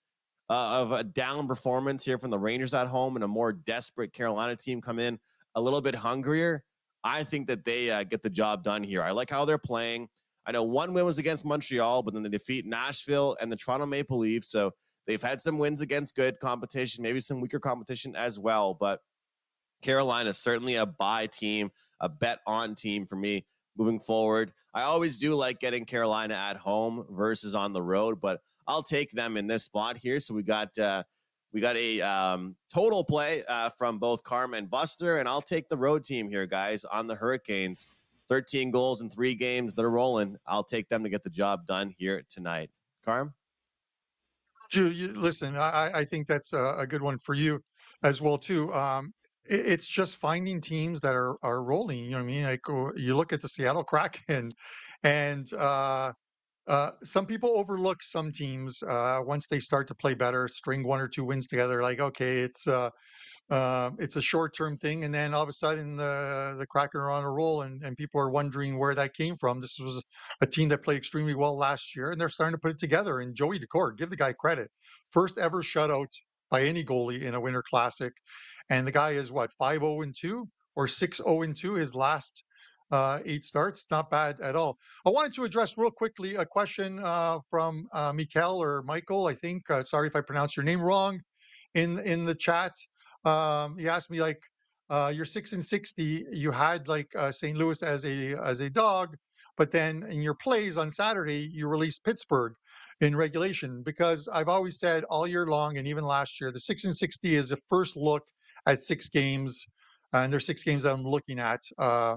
uh, 0.52 0.82
of 0.82 0.92
a 0.92 1.02
down 1.02 1.48
performance 1.48 2.04
here 2.04 2.18
from 2.18 2.30
the 2.30 2.38
Rangers 2.38 2.74
at 2.74 2.86
home 2.86 3.16
and 3.16 3.24
a 3.24 3.28
more 3.28 3.54
desperate 3.54 4.12
Carolina 4.12 4.54
team 4.54 4.82
come 4.82 4.98
in 4.98 5.18
a 5.54 5.60
little 5.60 5.80
bit 5.80 5.94
hungrier, 5.94 6.62
I 7.02 7.24
think 7.24 7.46
that 7.46 7.64
they 7.64 7.90
uh, 7.90 8.04
get 8.04 8.22
the 8.22 8.28
job 8.28 8.62
done 8.62 8.82
here. 8.82 9.02
I 9.02 9.12
like 9.12 9.30
how 9.30 9.46
they're 9.46 9.56
playing. 9.56 10.08
I 10.44 10.52
know 10.52 10.62
one 10.62 10.92
win 10.92 11.06
was 11.06 11.16
against 11.16 11.46
Montreal, 11.46 12.02
but 12.02 12.12
then 12.12 12.22
they 12.22 12.28
defeat 12.28 12.66
Nashville 12.66 13.34
and 13.40 13.50
the 13.50 13.56
Toronto 13.56 13.86
Maple 13.86 14.18
Leafs. 14.18 14.50
So 14.50 14.72
they've 15.06 15.22
had 15.22 15.40
some 15.40 15.56
wins 15.56 15.80
against 15.80 16.16
good 16.16 16.38
competition, 16.38 17.02
maybe 17.02 17.20
some 17.20 17.40
weaker 17.40 17.58
competition 17.58 18.14
as 18.14 18.38
well. 18.38 18.74
But 18.74 19.00
Carolina 19.80 20.30
is 20.30 20.38
certainly 20.38 20.74
a 20.74 20.84
buy 20.84 21.28
team, 21.28 21.70
a 22.00 22.10
bet 22.10 22.40
on 22.46 22.74
team 22.74 23.06
for 23.06 23.16
me 23.16 23.46
moving 23.76 24.00
forward. 24.00 24.52
I 24.74 24.82
always 24.82 25.18
do 25.18 25.34
like 25.34 25.60
getting 25.60 25.84
Carolina 25.84 26.34
at 26.34 26.56
home 26.56 27.04
versus 27.10 27.54
on 27.54 27.72
the 27.72 27.82
road, 27.82 28.20
but 28.20 28.40
I'll 28.66 28.82
take 28.82 29.10
them 29.10 29.36
in 29.36 29.46
this 29.46 29.64
spot 29.64 29.96
here. 29.96 30.20
So 30.20 30.34
we 30.34 30.42
got 30.42 30.76
uh, 30.78 31.02
We 31.52 31.60
got 31.60 31.76
a 31.76 32.00
um, 32.00 32.56
total 32.72 33.04
play 33.04 33.42
uh, 33.48 33.70
from 33.70 33.98
both 33.98 34.24
Carm 34.24 34.54
and 34.54 34.70
Buster, 34.70 35.18
and 35.18 35.28
I'll 35.28 35.42
take 35.42 35.68
the 35.68 35.76
road 35.76 36.04
team 36.04 36.28
here, 36.28 36.46
guys, 36.46 36.84
on 36.86 37.06
the 37.06 37.14
Hurricanes. 37.14 37.86
13 38.28 38.70
goals 38.70 39.02
in 39.02 39.10
three 39.10 39.34
games. 39.34 39.74
They're 39.74 39.90
rolling. 39.90 40.38
I'll 40.46 40.64
take 40.64 40.88
them 40.88 41.02
to 41.02 41.10
get 41.10 41.22
the 41.22 41.30
job 41.30 41.66
done 41.66 41.94
here 41.98 42.22
tonight. 42.30 42.70
Carm? 43.04 43.34
Listen, 44.74 45.56
I, 45.56 45.90
I 45.94 46.04
think 46.04 46.26
that's 46.26 46.54
a, 46.54 46.76
a, 46.78 46.86
good 46.86 47.02
one 47.02 47.18
for 47.18 47.34
you 47.34 47.62
as 48.02 48.22
well 48.22 48.38
too. 48.38 48.72
Um, 48.72 49.12
it's 49.44 49.86
just 49.86 50.16
finding 50.16 50.60
teams 50.60 51.00
that 51.00 51.14
are 51.14 51.36
are 51.42 51.62
rolling. 51.62 52.04
You 52.04 52.10
know 52.12 52.18
what 52.18 52.24
I 52.24 52.26
mean? 52.26 52.44
Like 52.44 52.68
oh, 52.68 52.92
you 52.96 53.16
look 53.16 53.32
at 53.32 53.40
the 53.42 53.48
Seattle 53.48 53.84
Kraken, 53.84 54.50
and 55.02 55.52
uh, 55.54 56.12
uh, 56.68 56.90
some 57.02 57.26
people 57.26 57.58
overlook 57.58 58.02
some 58.02 58.30
teams 58.30 58.82
uh, 58.84 59.18
once 59.24 59.48
they 59.48 59.58
start 59.58 59.88
to 59.88 59.94
play 59.94 60.14
better, 60.14 60.46
string 60.46 60.86
one 60.86 61.00
or 61.00 61.08
two 61.08 61.24
wins 61.24 61.46
together. 61.46 61.82
Like, 61.82 61.98
okay, 61.98 62.38
it's 62.40 62.68
uh, 62.68 62.90
uh, 63.50 63.90
it's 63.98 64.16
a 64.16 64.22
short 64.22 64.54
term 64.56 64.76
thing, 64.78 65.04
and 65.04 65.12
then 65.12 65.34
all 65.34 65.42
of 65.42 65.48
a 65.48 65.52
sudden 65.52 65.96
the 65.96 66.54
the 66.58 66.66
Kraken 66.66 67.00
are 67.00 67.10
on 67.10 67.24
a 67.24 67.30
roll, 67.30 67.62
and, 67.62 67.82
and 67.82 67.96
people 67.96 68.20
are 68.20 68.30
wondering 68.30 68.78
where 68.78 68.94
that 68.94 69.14
came 69.14 69.36
from. 69.36 69.60
This 69.60 69.78
was 69.80 70.02
a 70.40 70.46
team 70.46 70.68
that 70.68 70.84
played 70.84 70.98
extremely 70.98 71.34
well 71.34 71.56
last 71.56 71.96
year, 71.96 72.12
and 72.12 72.20
they're 72.20 72.28
starting 72.28 72.54
to 72.54 72.60
put 72.60 72.70
it 72.70 72.78
together. 72.78 73.20
And 73.20 73.34
Joey 73.34 73.58
Daccord, 73.58 73.98
give 73.98 74.10
the 74.10 74.16
guy 74.16 74.32
credit, 74.32 74.70
first 75.10 75.38
ever 75.38 75.62
shutout 75.62 76.08
by 76.50 76.62
any 76.62 76.84
goalie 76.84 77.22
in 77.22 77.34
a 77.34 77.40
Winter 77.40 77.64
Classic, 77.68 78.12
and 78.70 78.86
the 78.86 78.92
guy 78.92 79.10
is 79.10 79.32
what 79.32 79.52
five 79.52 79.80
zero 79.80 79.96
oh 79.98 80.02
and 80.02 80.14
two 80.18 80.48
or 80.76 80.86
six 80.86 81.18
zero 81.18 81.28
oh 81.30 81.42
and 81.42 81.56
two 81.56 81.74
his 81.74 81.94
last 81.94 82.44
uh, 82.92 83.20
eight 83.24 83.44
starts. 83.44 83.86
Not 83.90 84.10
bad 84.10 84.40
at 84.40 84.54
all. 84.54 84.78
I 85.06 85.10
wanted 85.10 85.34
to 85.34 85.44
address 85.44 85.78
real 85.78 85.90
quickly 85.90 86.36
a 86.36 86.44
question 86.44 87.00
uh, 87.02 87.38
from 87.48 87.88
uh, 87.92 88.12
Mikael 88.12 88.62
or 88.62 88.82
Michael, 88.82 89.26
I 89.26 89.34
think. 89.34 89.68
Uh, 89.70 89.82
sorry 89.82 90.08
if 90.08 90.14
I 90.14 90.20
pronounced 90.20 90.56
your 90.56 90.64
name 90.64 90.80
wrong 90.80 91.20
in 91.74 91.98
in 92.00 92.24
the 92.24 92.34
chat. 92.34 92.72
Um, 93.24 93.78
he 93.78 93.88
asked 93.88 94.10
me 94.10 94.20
like, 94.20 94.40
uh, 94.90 95.12
"You're 95.14 95.24
six 95.24 95.52
and 95.52 95.64
sixty. 95.64 96.26
You 96.30 96.50
had 96.52 96.86
like 96.86 97.08
uh, 97.16 97.32
St. 97.32 97.56
Louis 97.56 97.82
as 97.82 98.04
a 98.04 98.34
as 98.34 98.60
a 98.60 98.70
dog, 98.70 99.16
but 99.56 99.70
then 99.70 100.04
in 100.04 100.20
your 100.22 100.34
plays 100.34 100.76
on 100.78 100.90
Saturday, 100.90 101.50
you 101.52 101.68
released 101.68 102.04
Pittsburgh." 102.04 102.54
in 103.00 103.16
regulation 103.16 103.82
because 103.82 104.28
I've 104.32 104.48
always 104.48 104.78
said 104.78 105.02
all 105.04 105.26
year 105.26 105.44
long 105.46 105.76
and 105.76 105.88
even 105.88 106.04
last 106.04 106.40
year 106.40 106.52
the 106.52 106.60
6 106.60 106.84
and 106.84 106.94
60 106.94 107.34
is 107.34 107.48
the 107.48 107.56
first 107.68 107.96
look 107.96 108.22
at 108.66 108.82
six 108.82 109.08
games 109.08 109.66
and 110.12 110.32
there's 110.32 110.46
six 110.46 110.62
games 110.62 110.82
that 110.82 110.92
I'm 110.92 111.04
looking 111.04 111.38
at 111.38 111.62
uh, 111.78 112.16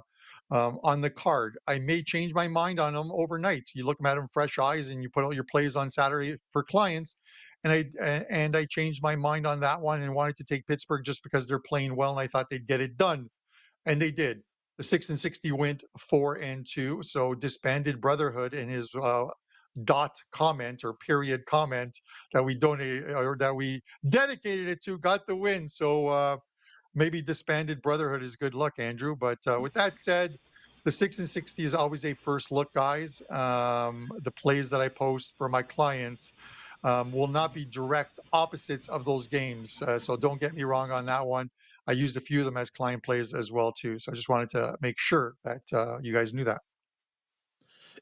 um, 0.52 0.80
on 0.84 1.02
the 1.02 1.10
card. 1.10 1.58
I 1.68 1.80
may 1.80 2.04
change 2.04 2.34
my 2.34 2.48
mind 2.48 2.80
on 2.80 2.94
them 2.94 3.12
overnight. 3.12 3.70
You 3.74 3.86
look 3.86 3.98
at 4.06 4.16
them 4.16 4.28
fresh 4.32 4.60
eyes, 4.60 4.90
and 4.90 5.02
you 5.02 5.10
put 5.10 5.24
all 5.24 5.34
your 5.34 5.46
plays 5.46 5.76
on 5.76 5.90
Saturday 5.90 6.38
for 6.52 6.64
clients. 6.64 7.18
And 7.64 7.74
I 7.74 8.26
and 8.30 8.56
I 8.56 8.66
changed 8.66 9.02
my 9.02 9.16
mind 9.16 9.48
on 9.48 9.60
that 9.62 9.82
one 9.82 10.02
and 10.02 10.14
wanted 10.14 10.38
to 10.38 10.44
take 10.44 10.68
Pittsburgh 10.68 11.04
just 11.04 11.24
because 11.24 11.48
they're 11.48 11.60
playing 11.60 11.96
well, 11.96 12.12
and 12.12 12.20
I 12.20 12.28
thought 12.28 12.50
they'd 12.50 12.68
get 12.68 12.82
it 12.82 12.98
done, 12.98 13.30
and 13.86 14.02
they 14.02 14.12
did. 14.12 14.42
The 14.78 14.84
six 14.84 15.10
and 15.10 15.18
sixty 15.18 15.52
went 15.52 15.84
four 15.98 16.36
and 16.36 16.68
two, 16.70 17.02
so 17.02 17.34
disbanded 17.34 18.02
Brotherhood 18.02 18.54
and 18.54 18.70
his 18.70 18.94
uh, 18.94 19.26
dot 19.84 20.16
comment 20.32 20.84
or 20.84 20.94
period 20.94 21.46
comment 21.46 22.00
that 22.34 22.44
we 22.44 22.56
donated 22.56 23.12
or 23.12 23.36
that 23.38 23.56
we 23.56 23.82
dedicated 24.10 24.70
it 24.70 24.82
to 24.84 24.98
got 25.00 25.28
the 25.28 25.36
win. 25.36 25.68
So 25.68 26.08
uh, 26.08 26.38
maybe 26.94 27.22
disbanded 27.22 27.82
brotherhood 27.82 28.24
is 28.24 28.36
good 28.36 28.56
luck, 28.56 28.74
Andrew. 28.80 29.16
But 29.16 29.40
uh, 29.48 29.60
with 29.60 29.74
that 29.74 29.98
said, 29.98 30.38
the 30.86 30.92
six 30.92 31.20
and 31.20 31.30
sixty 31.30 31.64
is 31.64 31.74
always 31.74 32.06
a 32.06 32.14
first 32.14 32.52
look, 32.52 32.72
guys. 32.74 33.22
Um, 33.32 34.10
the 34.22 34.32
plays 34.32 34.70
that 34.70 34.82
I 34.82 34.88
post 34.88 35.34
for 35.38 35.50
my 35.50 35.62
clients 35.62 36.32
um, 36.84 37.12
will 37.12 37.28
not 37.28 37.54
be 37.54 37.66
direct 37.66 38.20
opposites 38.32 38.88
of 38.88 39.04
those 39.04 39.28
games. 39.28 39.82
Uh, 39.82 39.98
so 39.98 40.16
don't 40.16 40.40
get 40.40 40.54
me 40.54 40.64
wrong 40.64 40.92
on 40.92 41.06
that 41.08 41.26
one. 41.26 41.50
I 41.88 41.94
used 41.94 42.18
a 42.18 42.22
few 42.22 42.40
of 42.40 42.46
them 42.46 42.58
as 42.58 42.70
client 42.70 43.04
plays 43.04 43.34
as 43.34 43.52
well 43.52 43.72
too. 43.72 43.98
So 44.00 44.12
I 44.12 44.16
just 44.16 44.30
wanted 44.30 44.50
to 44.52 44.78
make 44.82 44.98
sure 45.00 45.36
that 45.44 45.62
uh, 45.74 45.98
you 46.02 46.14
guys 46.14 46.34
knew 46.34 46.44
that. 46.46 46.62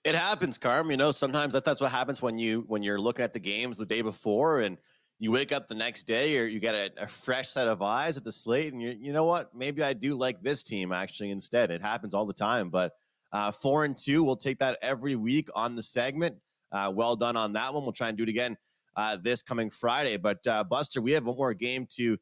It 0.03 0.15
happens, 0.15 0.57
Carm. 0.57 0.91
You 0.91 0.97
know, 0.97 1.11
sometimes 1.11 1.53
that, 1.53 1.65
that's 1.65 1.81
what 1.81 1.91
happens 1.91 2.21
when 2.21 2.37
you 2.37 2.63
when 2.67 2.83
you're 2.83 2.99
looking 2.99 3.23
at 3.23 3.33
the 3.33 3.39
games 3.39 3.77
the 3.77 3.85
day 3.85 4.01
before 4.01 4.61
and 4.61 4.77
you 5.19 5.31
wake 5.31 5.53
up 5.53 5.67
the 5.67 5.75
next 5.75 6.03
day 6.03 6.37
or 6.37 6.45
you 6.45 6.59
get 6.59 6.75
a, 6.75 6.91
a, 7.03 7.07
fresh 7.07 7.47
set 7.47 7.67
of 7.67 7.81
eyes 7.81 8.17
at 8.17 8.25
the 8.25 8.31
slate 8.31 8.73
and 8.73 8.81
you 8.81 8.95
you 8.99 9.13
know 9.13 9.23
what 9.23 9.55
maybe 9.55 9.81
i 9.81 9.93
do 9.93 10.15
like 10.15 10.41
this 10.41 10.63
team 10.63 10.91
actually 10.91 11.31
instead 11.31 11.71
it 11.71 11.81
happens 11.81 12.13
all 12.13 12.25
the 12.25 12.33
time 12.33 12.69
but 12.69 12.93
uh, 13.31 13.51
four 13.51 13.85
and 13.85 13.95
two 13.95 14.23
we'll 14.23 14.35
take 14.35 14.59
that 14.59 14.77
every 14.81 15.15
week 15.15 15.47
on 15.55 15.75
the 15.75 15.83
segment 15.83 16.35
uh, 16.71 16.91
well 16.93 17.15
done 17.15 17.37
on 17.37 17.53
that 17.53 17.73
one 17.73 17.83
we'll 17.83 17.93
try 17.93 18.09
and 18.09 18.17
do 18.17 18.23
it 18.23 18.29
again 18.29 18.57
uh, 18.97 19.17
this 19.21 19.41
coming 19.41 19.69
friday 19.69 20.17
but 20.17 20.45
uh, 20.47 20.63
buster 20.63 21.01
we 21.01 21.11
have 21.11 21.25
one 21.25 21.37
more 21.37 21.53
game 21.53 21.87
to 21.89 22.17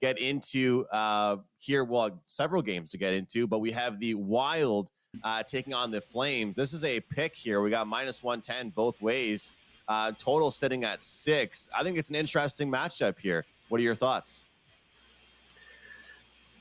get 0.00 0.18
into 0.20 0.86
uh, 0.92 1.36
here 1.56 1.84
well 1.84 2.22
several 2.26 2.62
games 2.62 2.90
to 2.90 2.98
get 2.98 3.12
into 3.12 3.46
but 3.46 3.58
we 3.58 3.72
have 3.72 3.98
the 3.98 4.14
wild 4.14 4.90
uh, 5.22 5.42
taking 5.42 5.74
on 5.74 5.90
the 5.90 6.00
flames 6.00 6.56
this 6.56 6.72
is 6.72 6.84
a 6.84 7.00
pick 7.00 7.34
here 7.34 7.60
we 7.60 7.70
got 7.70 7.86
minus 7.86 8.22
110 8.22 8.70
both 8.70 9.00
ways 9.00 9.52
uh, 9.88 10.12
total 10.18 10.50
sitting 10.50 10.84
at 10.84 11.02
six. 11.02 11.68
I 11.76 11.82
think 11.82 11.98
it's 11.98 12.10
an 12.10 12.16
interesting 12.16 12.70
matchup 12.70 13.18
here. 13.18 13.44
What 13.68 13.80
are 13.80 13.84
your 13.84 13.94
thoughts? 13.94 14.46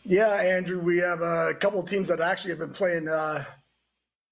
Yeah, 0.06 0.34
Andrew, 0.34 0.82
we 0.82 0.98
have 0.98 1.22
a 1.22 1.54
couple 1.60 1.80
of 1.80 1.88
teams 1.88 2.10
that 2.10 2.20
actually 2.20 2.52
have 2.52 2.60
been 2.60 2.72
playing 2.72 3.08
uh, 3.08 3.46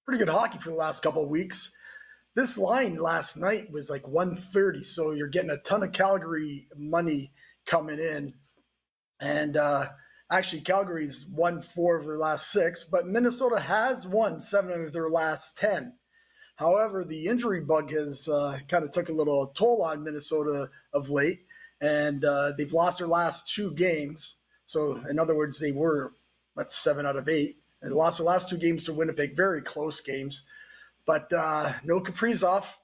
pretty 0.04 0.18
good 0.18 0.28
hockey 0.28 0.58
for 0.58 0.68
the 0.68 0.76
last 0.76 1.02
couple 1.02 1.22
of 1.22 1.30
weeks. 1.30 1.74
This 2.34 2.58
line 2.58 2.96
last 2.96 3.36
night 3.36 3.70
was 3.70 3.90
like 3.90 4.06
130, 4.06 4.82
so 4.82 5.12
you're 5.12 5.28
getting 5.28 5.50
a 5.50 5.58
ton 5.58 5.82
of 5.82 5.92
Calgary 5.92 6.68
money 6.76 7.32
coming 7.64 7.98
in. 7.98 8.34
And 9.20 9.56
uh, 9.56 9.88
actually, 10.32 10.62
Calgary's 10.62 11.26
won 11.26 11.60
four 11.60 11.96
of 11.96 12.06
their 12.06 12.16
last 12.16 12.50
six, 12.50 12.84
but 12.84 13.06
Minnesota 13.06 13.60
has 13.60 14.06
won 14.06 14.40
seven 14.40 14.84
of 14.84 14.92
their 14.92 15.10
last 15.10 15.58
10. 15.58 15.92
However, 16.56 17.04
the 17.04 17.26
injury 17.26 17.60
bug 17.60 17.90
has 17.90 18.28
uh, 18.28 18.58
kind 18.68 18.84
of 18.84 18.90
took 18.90 19.08
a 19.08 19.12
little 19.14 19.48
toll 19.48 19.82
on 19.82 20.02
Minnesota 20.02 20.70
of 20.94 21.10
late, 21.10 21.44
and 21.80 22.24
uh, 22.24 22.52
they've 22.56 22.72
lost 22.72 22.98
their 22.98 23.08
last 23.08 23.52
two 23.54 23.72
games. 23.72 24.36
So, 24.64 25.02
in 25.08 25.18
other 25.18 25.36
words, 25.36 25.60
they 25.60 25.72
were 25.72 26.12
that's 26.56 26.76
seven 26.76 27.06
out 27.06 27.16
of 27.16 27.28
eight, 27.28 27.56
and 27.80 27.94
lost 27.94 28.18
their 28.18 28.26
last 28.26 28.48
two 28.48 28.58
games 28.58 28.84
to 28.84 28.92
Winnipeg, 28.92 29.36
very 29.36 29.62
close 29.62 30.00
games. 30.00 30.44
But 31.06 31.32
uh, 31.32 31.72
no 31.84 32.00
Kaprizov 32.00 32.76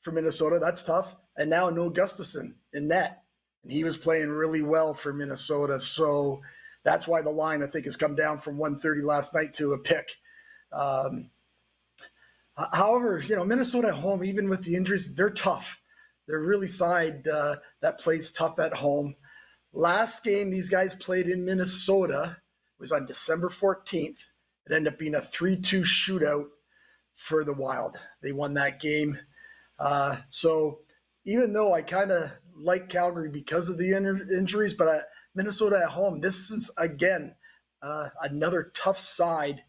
for 0.00 0.12
Minnesota, 0.12 0.58
that's 0.58 0.84
tough, 0.84 1.16
and 1.36 1.50
now 1.50 1.70
no 1.70 1.90
Gustavsson 1.90 2.54
in 2.72 2.88
net, 2.88 3.22
and 3.62 3.72
he 3.72 3.82
was 3.84 3.96
playing 3.96 4.30
really 4.30 4.62
well 4.62 4.94
for 4.94 5.12
Minnesota. 5.12 5.80
So 5.80 6.42
that's 6.84 7.08
why 7.08 7.22
the 7.22 7.30
line 7.30 7.62
I 7.62 7.66
think 7.66 7.84
has 7.84 7.96
come 7.96 8.14
down 8.14 8.38
from 8.38 8.58
130 8.58 9.02
last 9.02 9.34
night 9.34 9.52
to 9.54 9.72
a 9.72 9.78
pick. 9.78 10.08
Um, 10.72 11.30
However, 12.72 13.22
you 13.24 13.36
know, 13.36 13.44
Minnesota 13.44 13.88
at 13.88 13.94
home, 13.94 14.24
even 14.24 14.48
with 14.48 14.64
the 14.64 14.74
injuries, 14.74 15.14
they're 15.14 15.30
tough. 15.30 15.80
They're 16.26 16.40
really 16.40 16.66
side 16.66 17.26
uh, 17.28 17.56
that 17.80 18.00
plays 18.00 18.32
tough 18.32 18.58
at 18.58 18.74
home. 18.74 19.14
Last 19.72 20.24
game 20.24 20.50
these 20.50 20.68
guys 20.68 20.94
played 20.94 21.26
in 21.26 21.44
Minnesota 21.44 22.38
was 22.78 22.90
on 22.90 23.06
December 23.06 23.48
14th. 23.48 24.24
It 24.66 24.72
ended 24.72 24.92
up 24.92 24.98
being 24.98 25.14
a 25.14 25.20
3 25.20 25.56
2 25.56 25.82
shootout 25.82 26.46
for 27.14 27.44
the 27.44 27.54
Wild. 27.54 27.96
They 28.22 28.32
won 28.32 28.54
that 28.54 28.80
game. 28.80 29.18
Uh, 29.78 30.16
so 30.28 30.80
even 31.24 31.52
though 31.52 31.72
I 31.72 31.82
kind 31.82 32.10
of 32.10 32.32
like 32.56 32.88
Calgary 32.88 33.30
because 33.30 33.68
of 33.68 33.78
the 33.78 33.92
in- 33.92 34.28
injuries, 34.36 34.74
but 34.74 34.88
uh, 34.88 35.00
Minnesota 35.38 35.78
at 35.84 35.90
home, 35.90 36.20
this 36.20 36.50
is 36.50 36.68
again 36.78 37.36
uh, 37.80 38.08
another 38.22 38.72
tough 38.74 38.98
side 38.98 39.62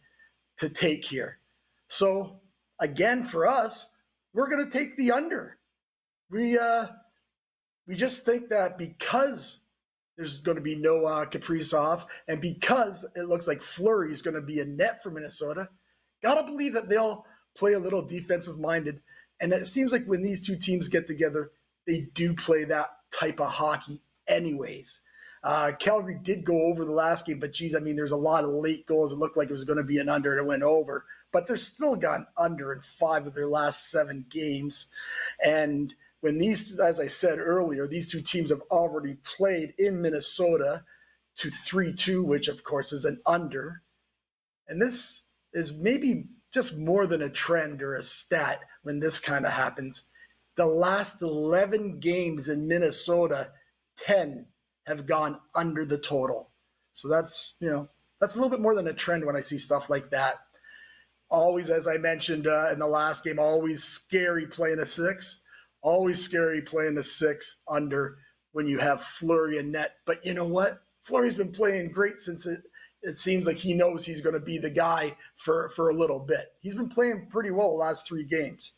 to 0.58 0.68
take 0.68 1.06
here. 1.06 1.38
So 1.88 2.42
again 2.80 3.24
for 3.24 3.48
us, 3.48 3.88
we're 4.34 4.50
going 4.50 4.68
to 4.68 4.78
take 4.78 4.98
the 4.98 5.12
under. 5.12 5.60
We 6.32 6.58
uh, 6.58 6.88
we 7.88 7.96
just 7.96 8.26
think 8.26 8.50
that 8.50 8.80
because 8.80 9.64
there's 10.18 10.40
going 10.40 10.58
to 10.58 10.62
be 10.62 10.76
no 10.76 11.06
uh, 11.06 11.26
Kaprizov, 11.26 12.06
and 12.28 12.42
because 12.42 13.08
it 13.16 13.28
looks 13.28 13.48
like 13.48 13.62
Fleury 13.62 14.12
is 14.12 14.24
going 14.24 14.36
to 14.36 14.42
be 14.42 14.60
a 14.60 14.66
net 14.66 15.02
for 15.02 15.12
Minnesota, 15.12 15.70
gotta 16.22 16.44
believe 16.44 16.74
that 16.74 16.90
they'll 16.90 17.26
play 17.56 17.74
a 17.74 17.80
little 17.80 18.02
defensive 18.02 18.60
minded. 18.60 19.02
And 19.40 19.54
it 19.54 19.68
seems 19.68 19.92
like 19.94 20.06
when 20.06 20.24
these 20.24 20.46
two 20.46 20.58
teams 20.58 20.88
get 20.88 21.08
together, 21.08 21.52
they 21.88 22.08
do 22.14 22.34
play 22.34 22.64
that 22.66 22.90
type 23.18 23.40
of 23.40 23.48
hockey, 23.52 24.00
anyways. 24.28 25.02
Uh, 25.44 25.72
Calgary 25.80 26.20
did 26.22 26.44
go 26.44 26.64
over 26.64 26.84
the 26.84 26.92
last 26.92 27.26
game, 27.26 27.40
but 27.40 27.54
geez, 27.54 27.76
I 27.76 27.80
mean, 27.80 27.96
there's 27.96 28.12
a 28.12 28.18
lot 28.18 28.44
of 28.44 28.50
late 28.50 28.86
goals. 28.86 29.12
It 29.12 29.20
looked 29.20 29.38
like 29.38 29.50
it 29.50 29.54
was 29.54 29.64
going 29.64 29.78
to 29.78 29.84
be 29.84 30.00
an 30.00 30.10
under, 30.10 30.32
and 30.32 30.46
it 30.46 30.48
went 30.48 30.64
over 30.64 31.06
but 31.32 31.48
they're 31.48 31.56
still 31.56 31.96
gone 31.96 32.28
under 32.38 32.74
in 32.74 32.80
five 32.80 33.28
of 33.28 33.34
their 33.34 33.48
last 33.48 33.90
seven 33.92 34.26
games. 34.30 34.88
And 35.44 35.94
when 36.22 36.38
these, 36.38 36.80
as 36.80 37.00
I 37.00 37.08
said 37.08 37.40
earlier, 37.40 37.88
these 37.88 38.08
two 38.08 38.22
teams 38.22 38.50
have 38.50 38.62
already 38.72 39.16
played 39.24 39.74
in 39.78 40.02
Minnesota 40.02 40.84
to 41.38 41.50
3 41.50 41.94
2, 41.94 42.24
which 42.24 42.48
of 42.48 42.64
course 42.64 42.92
is 42.92 43.06
an 43.06 43.22
under. 43.26 43.84
And 44.68 44.82
this 44.82 45.24
is 45.54 45.78
maybe 45.80 46.26
just 46.52 46.80
more 46.80 47.06
than 47.08 47.22
a 47.22 47.30
trend 47.30 47.82
or 47.82 47.96
a 47.96 48.04
stat 48.04 48.60
when 48.84 49.00
this 49.00 49.20
kind 49.20 49.46
of 49.46 49.54
happens. 49.54 50.10
The 50.58 50.66
last 50.66 51.22
11 51.22 52.00
games 52.00 52.50
in 52.50 52.68
Minnesota, 52.68 53.52
10 53.98 54.48
have 54.90 55.06
gone 55.06 55.40
under 55.56 55.86
the 55.86 55.98
total. 55.98 56.50
So 56.92 57.08
that's, 57.08 57.56
you 57.62 57.70
know, 57.70 57.88
that's 58.20 58.36
a 58.36 58.38
little 58.38 58.50
bit 58.50 58.60
more 58.60 58.76
than 58.76 58.88
a 58.88 58.94
trend 58.94 59.26
when 59.26 59.38
I 59.38 59.40
see 59.40 59.58
stuff 59.58 59.90
like 59.90 60.10
that. 60.10 60.36
Always, 61.30 61.70
as 61.70 61.88
I 61.88 61.98
mentioned 61.98 62.48
uh, 62.48 62.70
in 62.74 62.80
the 62.80 62.88
last 62.88 63.24
game, 63.24 63.40
always 63.40 63.84
scary 63.84 64.48
playing 64.48 64.80
a 64.80 64.86
six. 64.86 65.44
Always 65.82 66.22
scary 66.22 66.62
playing 66.62 66.98
a 66.98 67.04
six 67.04 67.62
under 67.70 68.18
when 68.52 68.68
you 68.68 68.80
have 68.80 69.02
Fleury 69.02 69.60
and 69.60 69.72
net. 69.72 69.96
But 70.06 70.26
you 70.26 70.34
know 70.34 70.48
what? 70.48 70.82
Fleury's 71.04 71.36
been 71.36 71.52
playing 71.52 71.92
great 71.92 72.20
since 72.20 72.46
it 72.46 72.60
it 73.02 73.18
seems 73.18 73.48
like 73.48 73.58
he 73.58 73.74
knows 73.74 74.06
he's 74.06 74.22
going 74.22 74.34
to 74.34 74.42
be 74.42 74.58
the 74.58 74.70
guy 74.70 75.16
for 75.36 75.70
for 75.70 75.90
a 75.90 75.94
little 75.94 76.20
bit. 76.20 76.54
He's 76.60 76.76
been 76.76 76.90
playing 76.90 77.28
pretty 77.30 77.52
well 77.52 77.72
the 77.72 77.78
last 77.78 78.06
three 78.08 78.26
games. 78.26 78.74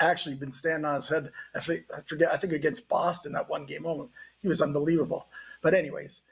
Actually, 0.00 0.36
been 0.36 0.52
standing 0.52 0.84
on 0.84 0.96
his 0.96 1.08
head. 1.08 1.30
I, 1.54 1.60
forget. 1.60 2.32
I 2.32 2.36
think 2.36 2.52
against 2.52 2.88
Boston 2.88 3.32
that 3.32 3.48
one 3.48 3.66
game 3.66 3.82
moment, 3.82 4.10
he 4.42 4.48
was 4.48 4.62
unbelievable. 4.62 5.26
But 5.62 5.74
anyways, 5.74 6.22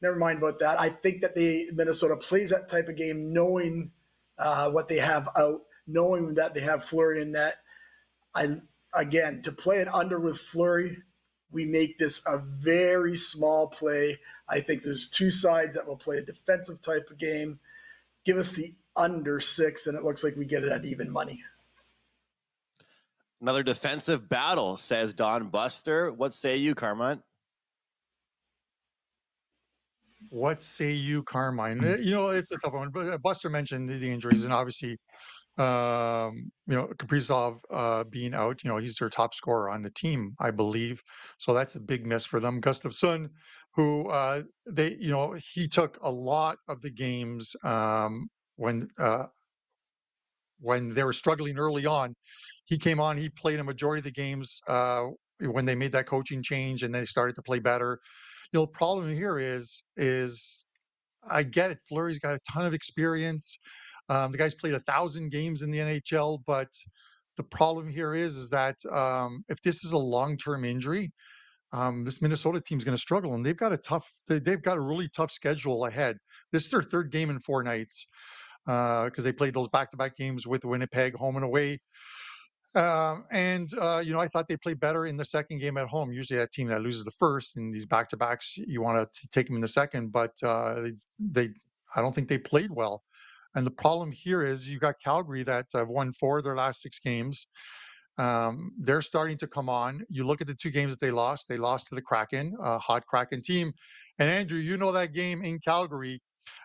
never 0.00 0.16
mind 0.16 0.38
about 0.38 0.60
that. 0.60 0.78
I 0.80 0.88
think 0.88 1.22
that 1.22 1.34
the 1.34 1.70
Minnesota 1.72 2.16
plays 2.16 2.50
that 2.50 2.68
type 2.68 2.88
of 2.88 2.96
game, 2.96 3.32
knowing 3.32 3.90
uh, 4.38 4.70
what 4.70 4.88
they 4.88 4.98
have 4.98 5.28
out, 5.36 5.60
knowing 5.86 6.34
that 6.34 6.54
they 6.54 6.60
have 6.60 6.84
Fleury 6.84 7.22
in 7.22 7.32
net. 7.32 7.56
I 8.34 8.60
again 8.94 9.42
to 9.42 9.52
play 9.52 9.78
it 9.78 9.88
under 9.92 10.20
with 10.20 10.38
Fleury 10.38 11.02
we 11.54 11.64
make 11.64 11.98
this 11.98 12.20
a 12.26 12.38
very 12.38 13.16
small 13.16 13.68
play. 13.68 14.18
I 14.48 14.60
think 14.60 14.82
there's 14.82 15.08
two 15.08 15.30
sides 15.30 15.76
that 15.76 15.86
will 15.86 15.96
play 15.96 16.18
a 16.18 16.22
defensive 16.22 16.82
type 16.82 17.08
of 17.10 17.16
game. 17.16 17.60
Give 18.24 18.36
us 18.36 18.52
the 18.52 18.74
under 18.96 19.40
six, 19.40 19.86
and 19.86 19.96
it 19.96 20.02
looks 20.02 20.24
like 20.24 20.34
we 20.36 20.44
get 20.44 20.64
it 20.64 20.72
at 20.72 20.84
even 20.84 21.10
money. 21.10 21.42
Another 23.40 23.62
defensive 23.62 24.28
battle, 24.28 24.76
says 24.76 25.14
Don 25.14 25.48
Buster. 25.48 26.12
What 26.12 26.34
say 26.34 26.56
you, 26.56 26.74
Carmine? 26.74 27.22
What 30.34 30.64
say 30.64 30.90
you, 30.90 31.22
Carmine? 31.22 31.80
You 32.02 32.10
know, 32.10 32.30
it's 32.30 32.50
a 32.50 32.58
tough 32.58 32.72
one. 32.72 32.90
But 32.90 33.06
uh, 33.06 33.18
Buster 33.18 33.48
mentioned 33.48 33.88
the 33.88 34.10
injuries, 34.10 34.42
and 34.42 34.52
obviously 34.52 34.98
um, 35.58 36.50
you 36.66 36.74
know, 36.74 36.88
Kaprizov 36.98 37.60
uh, 37.70 38.02
being 38.10 38.34
out, 38.34 38.64
you 38.64 38.70
know, 38.70 38.78
he's 38.78 38.96
their 38.96 39.08
top 39.08 39.32
scorer 39.32 39.70
on 39.70 39.82
the 39.82 39.90
team, 39.90 40.34
I 40.40 40.50
believe. 40.50 41.00
So 41.38 41.54
that's 41.54 41.76
a 41.76 41.80
big 41.80 42.04
miss 42.04 42.26
for 42.26 42.40
them. 42.40 42.60
Gustavsson, 42.60 43.28
who 43.76 44.08
uh, 44.08 44.42
they, 44.72 44.96
you 44.98 45.12
know, 45.12 45.36
he 45.54 45.68
took 45.68 45.98
a 46.02 46.10
lot 46.10 46.56
of 46.68 46.80
the 46.80 46.90
games 46.90 47.54
um, 47.62 48.26
when 48.56 48.88
uh, 48.98 49.26
when 50.58 50.92
they 50.92 51.04
were 51.04 51.12
struggling 51.12 51.58
early 51.58 51.86
on. 51.86 52.12
He 52.64 52.76
came 52.76 52.98
on, 52.98 53.16
he 53.16 53.28
played 53.28 53.60
a 53.60 53.64
majority 53.64 54.00
of 54.00 54.04
the 54.04 54.10
games 54.10 54.60
uh, 54.66 55.04
when 55.40 55.64
they 55.64 55.76
made 55.76 55.92
that 55.92 56.06
coaching 56.06 56.42
change 56.42 56.82
and 56.82 56.92
they 56.92 57.04
started 57.04 57.36
to 57.36 57.42
play 57.42 57.60
better. 57.60 58.00
The 58.54 58.68
problem 58.68 59.12
here 59.12 59.36
is 59.40 59.82
is 59.96 60.64
I 61.28 61.42
get 61.42 61.72
it. 61.72 61.78
Fleury's 61.88 62.20
got 62.20 62.34
a 62.34 62.40
ton 62.48 62.64
of 62.64 62.72
experience. 62.72 63.58
Um, 64.08 64.30
the 64.30 64.38
guy's 64.38 64.54
played 64.54 64.74
a 64.74 64.80
thousand 64.80 65.32
games 65.32 65.62
in 65.62 65.72
the 65.72 65.78
NHL, 65.78 66.38
but 66.46 66.68
the 67.36 67.42
problem 67.42 67.88
here 67.88 68.14
is 68.14 68.36
is 68.36 68.50
that 68.50 68.76
um, 68.92 69.42
if 69.48 69.60
this 69.62 69.84
is 69.84 69.90
a 69.90 69.98
long 69.98 70.36
term 70.36 70.64
injury, 70.64 71.10
um, 71.72 72.04
this 72.04 72.22
Minnesota 72.22 72.60
team's 72.60 72.84
going 72.84 72.96
to 72.96 73.00
struggle, 73.00 73.34
and 73.34 73.44
they've 73.44 73.56
got 73.56 73.72
a 73.72 73.76
tough. 73.76 74.08
They, 74.28 74.40
have 74.46 74.62
got 74.62 74.76
a 74.76 74.80
really 74.80 75.08
tough 75.08 75.32
schedule 75.32 75.86
ahead. 75.86 76.16
This 76.52 76.66
is 76.66 76.70
their 76.70 76.82
third 76.82 77.10
game 77.10 77.30
in 77.30 77.40
four 77.40 77.64
nights 77.64 78.06
because 78.66 79.18
uh, 79.18 79.22
they 79.22 79.32
played 79.32 79.54
those 79.54 79.68
back 79.70 79.90
to 79.90 79.96
back 79.96 80.16
games 80.16 80.46
with 80.46 80.64
Winnipeg, 80.64 81.16
home 81.16 81.34
and 81.34 81.44
away. 81.44 81.80
Um, 82.74 83.24
and 83.30 83.70
uh, 83.80 84.02
you 84.04 84.12
know, 84.12 84.18
I 84.18 84.26
thought 84.28 84.48
they 84.48 84.56
played 84.56 84.80
better 84.80 85.06
in 85.06 85.16
the 85.16 85.24
second 85.24 85.58
game 85.58 85.76
at 85.76 85.86
home. 85.86 86.12
Usually, 86.12 86.38
that 86.38 86.52
team 86.52 86.68
that 86.68 86.82
loses 86.82 87.04
the 87.04 87.12
first 87.12 87.56
in 87.56 87.70
these 87.70 87.86
back 87.86 88.08
to 88.10 88.16
backs, 88.16 88.56
you 88.56 88.82
want 88.82 89.12
to 89.14 89.28
take 89.28 89.46
them 89.46 89.56
in 89.56 89.62
the 89.62 89.68
second, 89.68 90.10
but 90.10 90.32
uh, 90.42 90.80
they, 90.80 90.92
they, 91.18 91.48
I 91.94 92.00
don't 92.00 92.14
think 92.14 92.28
they 92.28 92.38
played 92.38 92.70
well. 92.70 93.02
And 93.54 93.64
the 93.64 93.70
problem 93.70 94.10
here 94.10 94.42
is 94.42 94.68
you 94.68 94.80
got 94.80 94.96
Calgary 95.02 95.44
that 95.44 95.66
have 95.72 95.88
won 95.88 96.12
four 96.12 96.38
of 96.38 96.44
their 96.44 96.56
last 96.56 96.82
six 96.82 96.98
games. 96.98 97.46
Um, 98.18 98.72
they're 98.78 99.02
starting 99.02 99.38
to 99.38 99.46
come 99.46 99.68
on. 99.68 100.04
You 100.08 100.26
look 100.26 100.40
at 100.40 100.46
the 100.46 100.54
two 100.54 100.70
games 100.70 100.92
that 100.92 101.00
they 101.00 101.10
lost. 101.10 101.48
They 101.48 101.56
lost 101.56 101.88
to 101.88 101.94
the 101.94 102.02
Kraken, 102.02 102.56
a 102.60 102.78
hot 102.78 103.06
Kraken 103.06 103.42
team. 103.42 103.72
And 104.18 104.30
Andrew, 104.30 104.58
you 104.58 104.76
know 104.76 104.92
that 104.92 105.12
game 105.12 105.42
in 105.42 105.58
Calgary. 105.60 106.20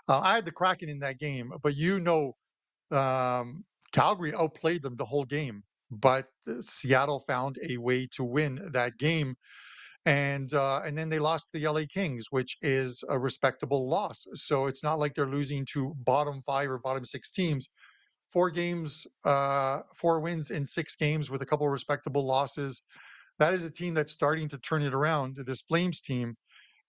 Uh, 0.07 0.19
I 0.19 0.35
had 0.35 0.45
the 0.45 0.51
Kraken 0.51 0.89
in 0.89 0.99
that 0.99 1.19
game, 1.19 1.51
but 1.63 1.75
you 1.75 1.99
know 1.99 2.35
um, 2.91 3.63
Calgary 3.91 4.33
outplayed 4.33 4.83
them 4.83 4.95
the 4.95 5.05
whole 5.05 5.25
game. 5.25 5.63
But 5.91 6.27
Seattle 6.61 7.21
found 7.21 7.57
a 7.69 7.77
way 7.77 8.07
to 8.13 8.23
win 8.23 8.61
that 8.73 8.97
game 8.97 9.35
and 10.05 10.53
uh, 10.53 10.81
and 10.85 10.97
then 10.97 11.09
they 11.09 11.19
lost 11.19 11.53
the 11.53 11.67
LA 11.67 11.83
Kings, 11.93 12.27
which 12.31 12.57
is 12.63 13.05
a 13.09 13.19
respectable 13.19 13.89
loss. 13.89 14.25
So 14.35 14.67
it's 14.67 14.83
not 14.83 14.99
like 14.99 15.15
they're 15.15 15.27
losing 15.27 15.65
to 15.73 15.95
bottom 16.05 16.43
five 16.47 16.71
or 16.71 16.79
bottom 16.79 17.05
six 17.05 17.31
teams. 17.31 17.69
Four 18.33 18.51
games, 18.51 19.07
uh, 19.25 19.81
four 19.95 20.21
wins 20.21 20.51
in 20.51 20.65
six 20.65 20.95
games 20.95 21.31
with 21.31 21.43
a 21.43 21.47
couple 21.47 21.67
of 21.67 21.73
respectable 21.73 22.27
losses. 22.27 22.83
That 23.39 23.53
is 23.55 23.65
a 23.65 23.71
team 23.71 23.93
that's 23.95 24.13
starting 24.13 24.49
to 24.49 24.59
turn 24.59 24.83
it 24.83 24.93
around. 24.93 25.37
This 25.45 25.61
Flames 25.61 26.01
team, 26.01 26.35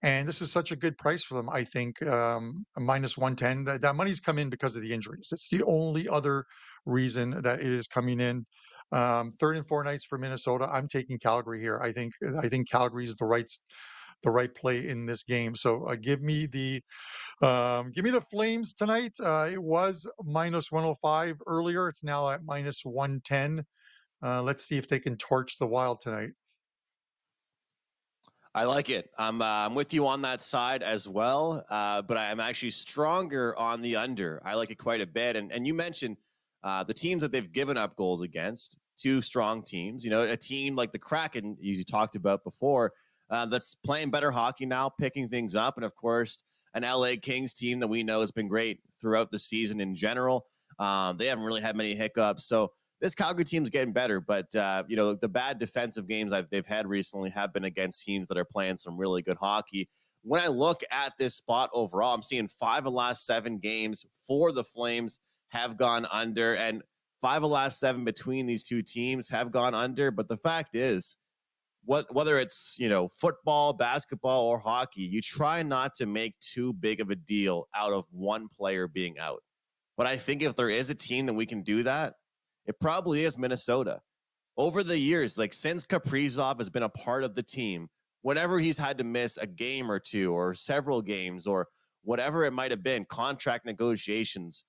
and 0.03 0.29
this 0.29 0.43
is 0.43 0.53
such 0.53 0.73
a 0.73 0.77
good 0.77 0.99
price 0.99 1.25
for 1.25 1.35
them. 1.37 1.51
I 1.51 1.65
think 1.65 2.03
um, 2.07 2.67
minus 2.79 3.19
one 3.19 3.37
ten. 3.37 3.65
That, 3.65 3.83
that 3.83 3.97
money's 3.97 4.21
come 4.21 4.39
in 4.39 4.51
because 4.51 4.77
of 4.77 4.83
the 4.83 4.93
injuries. 4.93 5.31
It's 5.33 5.51
the 5.51 5.65
only 5.65 6.09
other 6.09 6.45
reason 6.87 7.43
that 7.43 7.61
it 7.61 7.73
is 7.73 7.89
coming 7.89 8.21
in. 8.21 8.47
Um, 8.93 9.33
third 9.39 9.57
and 9.57 9.67
four 9.69 9.85
nights 9.85 10.05
for 10.05 10.19
Minnesota. 10.19 10.69
I'm 10.73 10.89
taking 10.89 11.19
Calgary 11.19 11.61
here. 11.61 11.79
I 11.81 11.93
think 11.93 12.13
I 12.43 12.49
think 12.49 12.69
Calgary 12.69 13.05
is 13.05 13.15
the 13.17 13.25
right 13.25 13.51
the 14.23 14.31
right 14.31 14.55
play 14.55 14.89
in 14.89 15.07
this 15.07 15.23
game. 15.23 15.55
So 15.55 15.85
uh, 15.87 15.95
give 15.95 16.23
me 16.23 16.47
the 16.47 16.83
um, 17.43 17.93
give 17.93 18.05
me 18.05 18.11
the 18.11 18.21
Flames 18.21 18.75
tonight. 18.75 19.17
Uh, 19.23 19.49
it 19.51 19.63
was 19.63 20.07
minus 20.25 20.71
105 20.71 21.41
earlier. 21.47 21.89
It's 21.89 22.05
now 22.05 22.29
at 22.29 22.45
minus 22.45 22.85
110. 22.85 23.65
Uh, 24.23 24.43
let's 24.43 24.65
see 24.65 24.77
if 24.77 24.89
they 24.89 24.99
can 24.99 25.17
torch 25.17 25.59
the 25.59 25.67
Wild 25.67 26.01
tonight. 26.01 26.31
I 28.53 28.65
like 28.65 28.91
it. 28.91 29.11
I'm 29.17 29.41
uh, 29.41 29.45
I'm 29.45 29.75
with 29.75 29.95
you 29.95 30.07
on 30.07 30.23
that 30.23 30.43
side 30.43 30.83
as 30.83 31.09
well, 31.09 31.65
uh, 31.71 32.03
but 32.03 32.17
I'm 32.17 32.41
actually 32.41 32.73
stronger 32.73 33.57
on 33.57 33.81
the 33.81 33.97
under. 33.97 34.43
I 34.45 34.55
like 34.55 34.71
it 34.71 34.79
quite 34.79 35.01
a 35.01 35.07
bit. 35.07 35.37
And 35.37 35.53
and 35.53 35.67
you 35.67 35.75
mentioned 35.75 36.17
uh, 36.63 36.85
the 36.85 36.95
teams 36.95 37.23
that 37.23 37.33
they've 37.33 37.53
given 37.53 37.77
up 37.77 37.97
goals 37.97 38.23
against, 38.23 38.77
two 38.99 39.23
strong 39.23 39.63
teams. 39.63 40.05
You 40.05 40.11
know, 40.11 40.23
a 40.23 40.37
team 40.37 40.77
like 40.77 40.93
the 40.93 40.99
Kraken, 40.99 41.57
you 41.61 41.83
talked 41.85 42.17
about 42.17 42.45
before, 42.45 42.93
uh, 43.31 43.47
that's 43.47 43.75
playing 43.75 44.11
better 44.11 44.31
hockey 44.31 44.67
now, 44.67 44.89
picking 44.89 45.29
things 45.29 45.55
up, 45.55 45.77
and 45.77 45.85
of 45.85 45.95
course, 45.95 46.43
an 46.75 46.83
LA 46.83 47.13
Kings 47.21 47.55
team 47.55 47.81
that 47.81 47.89
we 47.89 48.03
know 48.03 48.21
has 48.21 48.31
been 48.31 48.49
great 48.49 48.81
throughout 49.01 49.31
the 49.31 49.39
season 49.39 49.81
in 49.81 49.95
general. 49.95 50.47
Um, 50.79 51.17
they 51.17 51.27
haven't 51.27 51.45
really 51.45 51.61
had 51.61 51.77
many 51.77 51.95
hiccups, 51.95 52.47
so 52.47 52.73
this 53.01 53.15
Calgary 53.15 53.45
team's 53.45 53.71
getting 53.71 53.93
better. 53.93 54.21
But 54.21 54.55
uh, 54.55 54.85
you 54.89 54.97
know, 54.97 55.15
the 55.15 55.29
bad 55.29 55.59
defensive 55.59 56.07
games 56.07 56.33
I've, 56.33 56.49
they've 56.51 56.67
had 56.67 56.87
recently 56.87 57.31
have 57.31 57.53
been 57.53 57.65
against 57.65 58.05
teams 58.05 58.29
that 58.29 58.39
are 58.39 58.45
playing 58.45 58.77
some 58.77 58.97
really 58.97 59.23
good 59.23 59.37
hockey. 59.41 59.89
When 60.23 60.41
I 60.41 60.49
look 60.49 60.83
at 60.91 61.15
this 61.19 61.37
spot 61.37 61.71
overall, 61.73 62.15
I'm 62.15 62.23
seeing 62.23 62.47
five 62.47 62.79
of 62.79 62.85
the 62.85 62.91
last 62.91 63.25
seven 63.25 63.59
games 63.59 64.05
for 64.27 64.53
the 64.53 64.65
Flames 64.65 65.19
have 65.51 65.77
gone 65.77 66.07
under, 66.11 66.55
and 66.57 66.83
five 67.21 67.43
of 67.43 67.51
last 67.51 67.79
seven 67.79 68.05
between 68.05 68.47
these 68.47 68.65
two 68.65 68.83
teams 68.83 69.29
have 69.29 69.51
gone 69.51 69.75
under. 69.75 70.11
But 70.11 70.29
the 70.29 70.37
fact 70.37 70.75
is, 70.75 71.17
what 71.85 72.13
whether 72.15 72.39
it's 72.39 72.77
you 72.79 72.89
know 72.89 73.09
football, 73.09 73.73
basketball, 73.73 74.47
or 74.47 74.59
hockey, 74.59 75.03
you 75.03 75.21
try 75.21 75.63
not 75.63 75.95
to 75.97 76.07
make 76.07 76.39
too 76.41 76.73
big 76.73 77.01
of 77.01 77.11
a 77.11 77.17
deal 77.17 77.69
out 77.75 77.93
of 77.93 78.05
one 78.11 78.49
player 78.49 78.89
being 78.89 79.19
out. 79.19 79.43
But 79.97 80.07
I 80.07 80.17
think 80.17 80.43
if 80.43 80.57
there 80.57 80.71
is 80.71 80.91
a 80.91 80.95
team 80.95 81.27
that 81.27 81.35
we 81.35 81.47
can 81.47 81.63
do 81.63 81.83
that, 81.83 82.15
it 82.67 82.79
probably 82.81 83.25
is 83.25 83.37
Minnesota. 83.37 84.01
Over 84.57 84.83
the 84.83 84.99
years, 84.99 85.39
like 85.39 85.53
since 85.53 85.87
Kaprizov 85.87 86.59
has 86.59 86.71
been 86.71 86.83
a 86.83 86.89
part 86.89 87.25
of 87.25 87.35
the 87.35 87.43
team, 87.43 87.89
whenever 88.23 88.59
he's 88.59 88.79
had 88.79 88.99
to 88.99 89.05
miss 89.05 89.37
a 89.39 89.47
game 89.47 89.91
or 89.91 89.99
two 89.99 90.33
or 90.33 90.55
several 90.55 91.03
games 91.03 91.47
or 91.47 91.69
whatever 92.03 92.45
it 92.45 92.53
might 92.53 92.71
have 92.71 92.83
been, 92.83 93.05
contract 93.07 93.65
negotiations, 93.65 94.65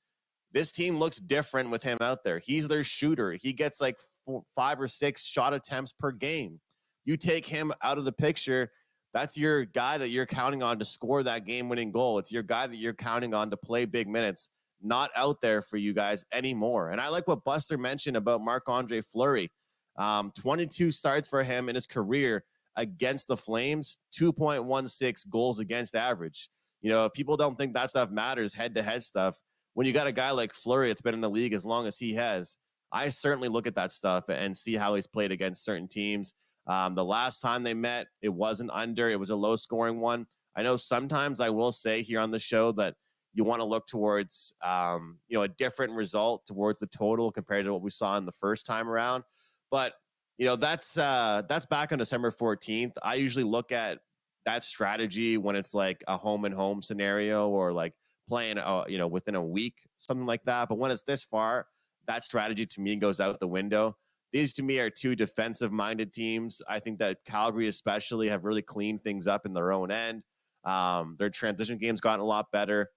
this 0.54 0.72
team 0.72 1.00
looks 1.00 1.18
different 1.18 1.70
with 1.70 1.84
him 1.84 1.98
out 2.02 2.24
there. 2.24 2.40
He's 2.40 2.68
their 2.68 2.84
shooter. 2.84 3.38
He 3.42 3.54
gets 3.54 3.80
like 3.80 3.98
four, 4.26 4.44
five 4.56 4.80
or 4.80 4.88
six 4.88 5.26
shot 5.26 5.54
attempts 5.54 5.94
per 5.94 6.12
game. 6.12 6.60
You 7.06 7.18
take 7.18 7.46
him 7.46 7.72
out 7.84 7.98
of 7.98 8.06
the 8.06 8.12
picture, 8.12 8.72
that's 9.14 9.38
your 9.38 9.66
guy 9.66 9.98
that 9.98 10.10
you're 10.10 10.26
counting 10.26 10.64
on 10.64 10.80
to 10.80 10.86
score 10.86 11.24
that 11.24 11.46
game 11.46 11.68
winning 11.68 11.92
goal. 11.92 12.20
It's 12.20 12.32
your 12.32 12.44
guy 12.44 12.68
that 12.68 12.78
you're 12.78 12.94
counting 12.94 13.34
on 13.34 13.50
to 13.52 13.58
play 13.58 13.86
big 13.86 14.08
minutes, 14.08 14.50
not 14.82 15.12
out 15.16 15.42
there 15.42 15.62
for 15.62 15.78
you 15.78 15.94
guys 15.94 16.26
anymore. 16.32 16.92
And 16.92 17.02
I 17.02 17.10
like 17.10 17.28
what 17.28 17.44
Buster 17.44 17.78
mentioned 17.78 18.16
about 18.16 18.42
Marc 18.42 18.70
Andre 18.70 19.02
Fleury. 19.02 19.52
Um, 19.98 20.32
22 20.40 20.92
starts 20.92 21.28
for 21.28 21.44
him 21.44 21.68
in 21.68 21.76
his 21.76 21.86
career 21.86 22.44
against 22.78 23.28
the 23.28 23.36
Flames, 23.36 23.98
2.16 24.18 25.30
goals 25.30 25.60
against 25.60 25.96
average. 25.96 26.50
You 26.82 26.90
know, 26.90 27.10
people 27.10 27.36
don't 27.36 27.58
think 27.58 27.74
that 27.74 27.90
stuff 27.90 28.10
matters, 28.10 28.54
head 28.54 28.74
to 28.76 28.82
head 28.82 29.04
stuff 29.04 29.38
when 29.74 29.88
you 29.88 29.94
got 29.94 30.08
a 30.08 30.12
guy 30.12 30.32
like 30.32 30.54
Fleury 30.54 30.90
that's 30.90 31.02
been 31.02 31.14
in 31.14 31.22
the 31.22 31.30
league 31.30 31.54
as 31.54 31.66
long 31.66 31.88
as 31.88 31.98
he 31.98 32.14
has, 32.14 32.58
I 32.92 33.10
certainly 33.10 33.48
look 33.48 33.68
at 33.68 33.76
that 33.76 33.92
stuff 33.92 34.26
and 34.28 34.56
see 34.56 34.76
how 34.76 34.96
he's 34.96 35.08
played 35.08 35.32
against 35.32 35.64
certain 35.64 35.88
teams. 35.88 36.34
Um, 36.68 36.94
the 36.94 37.06
last 37.06 37.40
time 37.40 37.64
they 37.64 37.74
met, 37.74 38.08
it 38.22 38.30
wasn't 38.30 38.72
under, 38.74 39.10
it 39.10 39.20
was 39.20 39.30
a 39.30 39.36
low 39.36 39.56
scoring 39.56 40.00
one. 40.00 40.28
I 40.56 40.64
know 40.64 40.76
sometimes 40.76 41.40
I 41.40 41.50
will 41.50 41.72
say 41.72 42.02
here 42.02 42.20
on 42.20 42.32
the 42.32 42.40
show 42.40 42.72
that 42.74 42.96
you 43.34 43.44
want 43.44 43.62
to 43.62 43.66
look 43.66 43.88
towards 43.88 44.54
um, 44.64 45.18
you 45.28 45.38
know 45.38 45.44
a 45.44 45.48
different 45.48 45.94
result 45.94 46.46
towards 46.46 46.80
the 46.80 46.88
total 46.88 47.32
compared 47.32 47.66
to 47.66 47.74
what 47.74 47.82
we 47.82 47.90
saw 47.90 48.18
in 48.18 48.26
the 48.26 48.32
first 48.32 48.66
time 48.66 48.90
around. 48.90 49.24
But 49.70 49.94
you 50.38 50.46
know 50.46 50.56
that's 50.56 50.98
uh, 50.98 51.44
that's 51.48 51.66
back 51.66 51.92
on 51.92 51.98
December 51.98 52.32
14th. 52.32 52.94
I 53.02 53.16
usually 53.16 53.46
look 53.46 53.72
at 53.72 54.00
that 54.46 54.64
strategy 54.64 55.38
when 55.38 55.56
it's 55.56 55.74
like 55.74 56.04
a 56.08 56.18
home 56.18 56.46
and 56.46 56.54
home 56.54 56.82
scenario 56.82 57.48
or 57.50 57.72
like 57.72 57.94
playing 58.32 58.58
uh, 58.58 58.86
you 58.88 58.98
know 58.98 59.08
within 59.08 59.36
a 59.36 59.44
week 59.44 59.76
something 59.98 60.26
like 60.26 60.44
that. 60.46 60.70
But 60.70 60.78
when 60.78 60.90
it's 60.90 61.04
this 61.04 61.26
far, 61.26 61.68
that 62.08 62.24
strategy 62.24 62.66
to 62.66 62.82
me 62.82 62.96
goes 62.96 63.20
out 63.20 63.38
the 63.42 63.48
window. 63.48 63.98
These 64.32 64.54
to 64.54 64.64
me 64.64 64.80
are 64.80 64.90
two 64.90 65.18
defensive 65.18 65.74
minded 65.74 66.14
teams. 66.14 66.62
I 66.70 66.80
think 66.80 67.00
that 67.00 67.18
Calgary 67.26 67.68
especially 67.68 68.30
have 68.30 68.46
really 68.46 68.62
cleaned 68.62 69.04
things 69.04 69.28
up 69.28 69.46
in 69.46 69.54
their 69.54 69.74
own 69.74 69.92
end. 69.92 70.24
Um, 70.64 71.18
their 71.20 71.30
transition 71.30 71.78
game's 71.78 72.00
gotten 72.00 72.22
a 72.22 72.26
lot 72.26 72.46
better. 72.54 72.90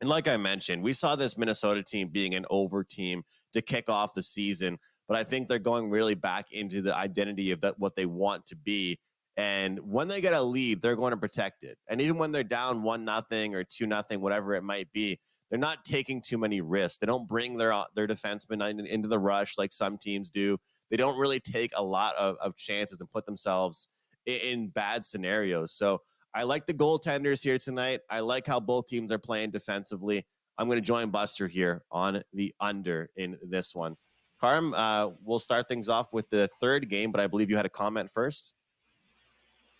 And 0.00 0.10
like 0.10 0.26
I 0.26 0.36
mentioned, 0.36 0.82
we 0.82 0.92
saw 0.92 1.14
this 1.14 1.38
Minnesota 1.38 1.84
team 1.84 2.08
being 2.08 2.34
an 2.34 2.44
over 2.50 2.82
team 2.82 3.22
to 3.52 3.62
kick 3.62 3.88
off 3.88 4.14
the 4.14 4.22
season, 4.22 4.78
but 5.06 5.16
I 5.16 5.22
think 5.22 5.46
they're 5.46 5.60
going 5.60 5.88
really 5.88 6.16
back 6.16 6.50
into 6.50 6.82
the 6.82 6.94
identity 6.96 7.52
of 7.52 7.60
that 7.60 7.78
what 7.78 7.94
they 7.94 8.06
want 8.06 8.44
to 8.46 8.56
be. 8.56 8.98
And 9.36 9.78
when 9.80 10.08
they 10.08 10.20
get 10.20 10.32
a 10.32 10.40
lead, 10.40 10.80
they're 10.80 10.96
going 10.96 11.10
to 11.10 11.16
protect 11.16 11.62
it. 11.62 11.76
And 11.88 12.00
even 12.00 12.16
when 12.16 12.32
they're 12.32 12.42
down 12.42 12.82
one 12.82 13.04
nothing 13.04 13.54
or 13.54 13.64
two 13.64 13.86
nothing, 13.86 14.20
whatever 14.20 14.54
it 14.54 14.62
might 14.62 14.90
be, 14.92 15.18
they're 15.50 15.58
not 15.58 15.84
taking 15.84 16.22
too 16.22 16.38
many 16.38 16.60
risks. 16.60 16.98
They 16.98 17.06
don't 17.06 17.28
bring 17.28 17.56
their 17.56 17.72
uh, 17.72 17.84
their 17.94 18.06
defensemen 18.06 18.86
into 18.86 19.08
the 19.08 19.18
rush 19.18 19.58
like 19.58 19.72
some 19.72 19.98
teams 19.98 20.30
do. 20.30 20.58
They 20.90 20.96
don't 20.96 21.18
really 21.18 21.40
take 21.40 21.72
a 21.76 21.82
lot 21.82 22.16
of, 22.16 22.36
of 22.40 22.56
chances 22.56 23.00
and 23.00 23.10
put 23.10 23.26
themselves 23.26 23.88
in, 24.24 24.40
in 24.40 24.68
bad 24.68 25.04
scenarios. 25.04 25.72
So 25.72 26.00
I 26.34 26.42
like 26.42 26.66
the 26.66 26.74
goaltenders 26.74 27.42
here 27.42 27.58
tonight. 27.58 28.00
I 28.10 28.20
like 28.20 28.46
how 28.46 28.60
both 28.60 28.88
teams 28.88 29.12
are 29.12 29.18
playing 29.18 29.50
defensively. 29.50 30.26
I'm 30.58 30.66
going 30.68 30.78
to 30.78 30.82
join 30.82 31.10
Buster 31.10 31.46
here 31.46 31.82
on 31.90 32.22
the 32.32 32.54
under 32.60 33.10
in 33.16 33.38
this 33.42 33.74
one. 33.74 33.96
Carm, 34.40 34.74
uh, 34.74 35.10
we'll 35.22 35.38
start 35.38 35.68
things 35.68 35.88
off 35.88 36.12
with 36.12 36.28
the 36.28 36.48
third 36.60 36.88
game, 36.90 37.10
but 37.10 37.20
I 37.20 37.26
believe 37.26 37.48
you 37.50 37.56
had 37.56 37.66
a 37.66 37.70
comment 37.70 38.10
first. 38.12 38.55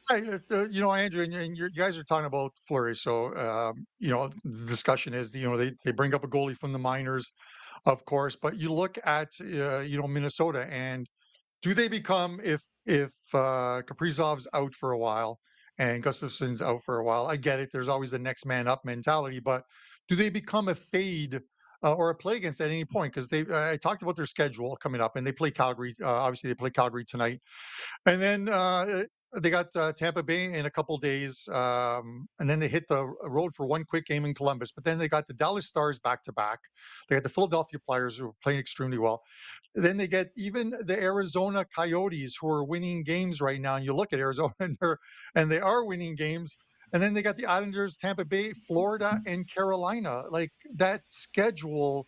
Uh, 0.09 0.39
uh 0.51 0.69
you 0.69 0.81
know, 0.81 0.93
Andrew, 0.93 1.23
and, 1.23 1.35
and 1.35 1.57
you 1.57 1.69
guys 1.71 1.99
are 1.99 2.05
talking 2.05 2.27
about 2.27 2.53
Fleury. 2.67 2.95
So, 2.95 3.35
um, 3.37 3.87
you 3.99 4.11
know, 4.11 4.29
the 4.45 4.67
discussion 4.67 5.15
is, 5.15 5.35
you 5.35 5.49
know, 5.49 5.57
they, 5.57 5.73
they 5.85 5.93
bring 5.93 6.15
up 6.15 6.25
a 6.25 6.29
goalie 6.29 6.57
from 6.57 6.73
the 6.73 6.79
minors, 6.79 7.33
of 7.87 8.05
course, 8.05 8.37
but 8.37 8.57
you 8.57 8.73
look 8.73 8.99
at, 9.05 9.29
uh, 9.41 9.81
you 9.81 9.99
know, 10.01 10.07
Minnesota 10.07 10.67
and 10.73 11.07
do 11.63 11.75
they 11.75 11.89
become, 11.89 12.41
if, 12.45 12.63
if 12.87 13.11
uh, 13.35 13.83
Kaprizov's 13.83 14.47
out 14.55 14.75
for 14.75 14.93
a 14.93 14.99
while, 14.99 15.39
and 15.79 16.03
Gustavsson's 16.03 16.63
out 16.63 16.83
for 16.85 16.99
a 16.99 17.05
while. 17.05 17.27
I 17.27 17.37
get 17.37 17.61
it. 17.61 17.69
There's 17.73 17.89
always 17.89 18.11
the 18.11 18.19
next 18.19 18.47
man 18.47 18.67
up 18.67 18.85
mentality, 18.85 19.41
but 19.41 19.63
do 20.09 20.17
they 20.17 20.31
become 20.31 20.69
a 20.69 20.75
fade 20.75 21.41
uh, 21.83 21.95
or 21.95 22.11
a 22.11 22.15
play 22.15 22.37
against 22.37 22.61
at 22.61 22.71
any 22.71 22.85
point? 22.85 23.13
Because 23.13 23.29
they, 23.29 23.43
uh, 23.43 23.73
I 23.73 23.77
talked 23.77 24.03
about 24.03 24.17
their 24.17 24.25
schedule 24.27 24.77
coming 24.77 25.01
up, 25.03 25.17
and 25.17 25.27
they 25.27 25.33
play 25.33 25.51
Calgary. 25.51 25.95
Uh, 26.03 26.07
obviously, 26.09 26.49
they 26.49 26.55
play 26.55 26.71
Calgary 26.71 27.05
tonight, 27.05 27.41
and 28.07 28.21
then 28.23 28.49
uh, 28.49 29.05
they 29.41 29.51
got 29.51 29.75
uh, 29.77 29.93
Tampa 29.93 30.23
Bay 30.23 30.53
in 30.55 30.67
a 30.67 30.71
couple 30.71 30.97
days, 30.99 31.49
um, 31.53 32.29
and 32.39 32.49
then 32.49 32.61
they 32.61 32.69
hit 32.69 32.87
the 32.89 33.07
road 33.25 33.55
for 33.55 33.67
one 33.67 33.85
quick 33.85 34.07
game 34.07 34.25
in 34.25 34.35
Columbus. 34.35 34.73
But 34.73 34.85
then 34.85 34.99
they 34.99 35.09
got 35.09 35.27
the 35.27 35.35
Dallas 35.35 35.67
Stars 35.67 35.99
back 35.99 36.23
to 36.25 36.33
back. 36.33 36.59
They 37.09 37.17
got 37.17 37.23
the 37.23 37.29
Philadelphia 37.29 37.81
Flyers 37.85 38.17
who 38.17 38.29
are 38.29 38.33
playing 38.43 38.61
extremely 38.61 38.99
well. 38.99 39.23
Then 39.75 39.97
they 39.97 40.07
get 40.07 40.29
even 40.37 40.71
the 40.71 41.01
Arizona 41.01 41.65
Coyotes 41.65 42.37
who 42.41 42.49
are 42.49 42.65
winning 42.65 43.03
games 43.03 43.41
right 43.41 43.61
now. 43.61 43.77
And 43.77 43.85
you 43.85 43.95
look 43.95 44.13
at 44.13 44.21
Arizona 44.21 44.55
and 44.61 44.77
they're 44.81 44.99
and 45.35 45.51
they 45.51 45.61
are 45.61 45.85
winning 45.85 46.15
games. 46.15 46.57
And 46.93 47.03
then 47.03 47.15
they 47.15 47.23
got 47.23 47.37
the 47.37 47.47
Islanders, 47.47 47.97
Tampa 47.99 48.25
Bay, 48.25 48.53
Florida, 48.53 49.21
and 49.27 49.47
Carolina. 49.53 50.23
Like 50.31 50.53
that 50.77 51.03
schedule, 51.09 52.07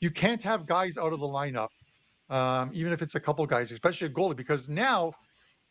you 0.00 0.10
can't 0.10 0.42
have 0.42 0.66
guys 0.66 0.98
out 0.98 1.12
of 1.12 1.20
the 1.20 1.26
lineup, 1.26 1.68
um, 2.28 2.70
even 2.74 2.92
if 2.92 3.00
it's 3.00 3.14
a 3.14 3.20
couple 3.20 3.46
guys, 3.46 3.70
especially 3.70 4.08
a 4.08 4.10
goalie, 4.10 4.36
because 4.36 4.68
now 4.68 5.12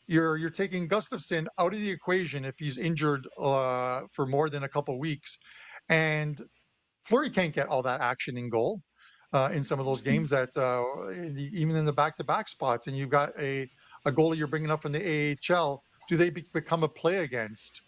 you're 0.08 0.38
you're 0.38 0.50
taking 0.50 0.88
Gustavsson 0.88 1.48
out 1.60 1.74
of 1.74 1.80
the 1.80 1.89
equation 1.89 2.46
if 2.46 2.56
he's 2.58 2.78
injured 2.78 3.28
uh, 3.39 4.02
for 4.12 4.26
more 4.26 4.50
than 4.50 4.63
a 4.63 4.70
couple 4.70 4.98
weeks, 5.00 5.38
and 5.89 6.41
Fleury 7.06 7.30
can't 7.30 7.54
get 7.54 7.67
all 7.67 7.82
that 7.84 8.02
action 8.02 8.38
in 8.38 8.50
goal 8.50 8.82
uh, 9.34 9.50
in 9.54 9.63
some 9.63 9.80
of 9.80 9.86
those 9.86 10.02
mm-hmm. 10.02 10.12
games 10.12 10.30
that 10.30 10.56
uh, 10.58 11.12
even 11.54 11.76
in 11.76 11.86
the 11.86 11.93
back-to-back 11.93 12.48
spots, 12.48 12.88
and 12.88 12.98
you've 12.98 13.10
got 13.10 13.32
a 13.39 13.70
a 14.06 14.12
goalie 14.12 14.38
you're 14.38 14.48
bringing 14.48 14.72
up 14.72 14.82
from 14.82 14.93
the 14.93 15.38
AHL. 15.50 15.84
Do 16.08 16.15
they 16.15 16.30
be, 16.30 16.46
become 16.54 16.84
a 16.84 16.88
play 16.88 17.17
against? 17.17 17.82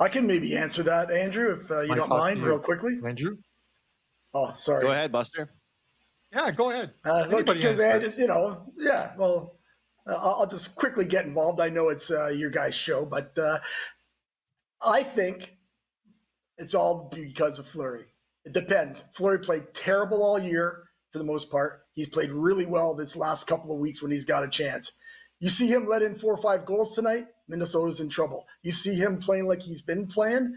I 0.00 0.08
can 0.08 0.26
maybe 0.26 0.56
answer 0.56 0.84
that, 0.84 1.10
Andrew, 1.10 1.52
if 1.52 1.70
uh, 1.70 1.80
you 1.80 1.96
don't 1.96 2.08
mind, 2.08 2.40
real 2.40 2.60
quickly. 2.60 2.98
Andrew. 3.04 3.36
Oh, 4.32 4.52
sorry. 4.54 4.82
Go 4.82 4.92
ahead, 4.92 5.10
Buster. 5.10 5.50
Yeah, 6.32 6.50
go 6.50 6.70
ahead. 6.70 6.92
Uh, 7.04 7.28
because 7.28 8.18
you 8.18 8.26
know, 8.26 8.72
yeah. 8.76 9.12
Well, 9.16 9.56
I'll, 10.06 10.36
I'll, 10.40 10.46
just 10.46 10.76
quickly 10.76 11.04
get 11.04 11.24
involved. 11.24 11.60
I 11.60 11.68
know 11.68 11.88
it's 11.88 12.10
uh, 12.10 12.28
your 12.28 12.50
guys' 12.50 12.76
show, 12.76 13.06
but 13.06 13.36
uh, 13.38 13.58
I 14.86 15.02
think 15.02 15.56
it's 16.58 16.74
all 16.74 17.10
because 17.12 17.58
of 17.58 17.66
Fleury. 17.66 18.06
It 18.44 18.52
depends. 18.52 19.04
Fleury 19.12 19.38
played 19.38 19.74
terrible 19.74 20.22
all 20.22 20.38
year 20.38 20.84
for 21.10 21.18
the 21.18 21.24
most 21.24 21.50
part. 21.50 21.82
He's 21.94 22.08
played 22.08 22.30
really 22.30 22.66
well 22.66 22.94
this 22.94 23.16
last 23.16 23.46
couple 23.46 23.72
of 23.72 23.80
weeks 23.80 24.02
when 24.02 24.10
he's 24.10 24.24
got 24.24 24.44
a 24.44 24.48
chance. 24.48 24.92
You 25.40 25.48
see 25.48 25.68
him 25.68 25.86
let 25.86 26.02
in 26.02 26.14
four 26.14 26.32
or 26.32 26.42
five 26.42 26.66
goals 26.66 26.94
tonight. 26.94 27.26
Minnesota's 27.48 28.00
in 28.00 28.08
trouble. 28.08 28.46
You 28.62 28.72
see 28.72 28.94
him 28.94 29.18
playing 29.18 29.46
like 29.46 29.62
he's 29.62 29.80
been 29.80 30.06
playing. 30.06 30.54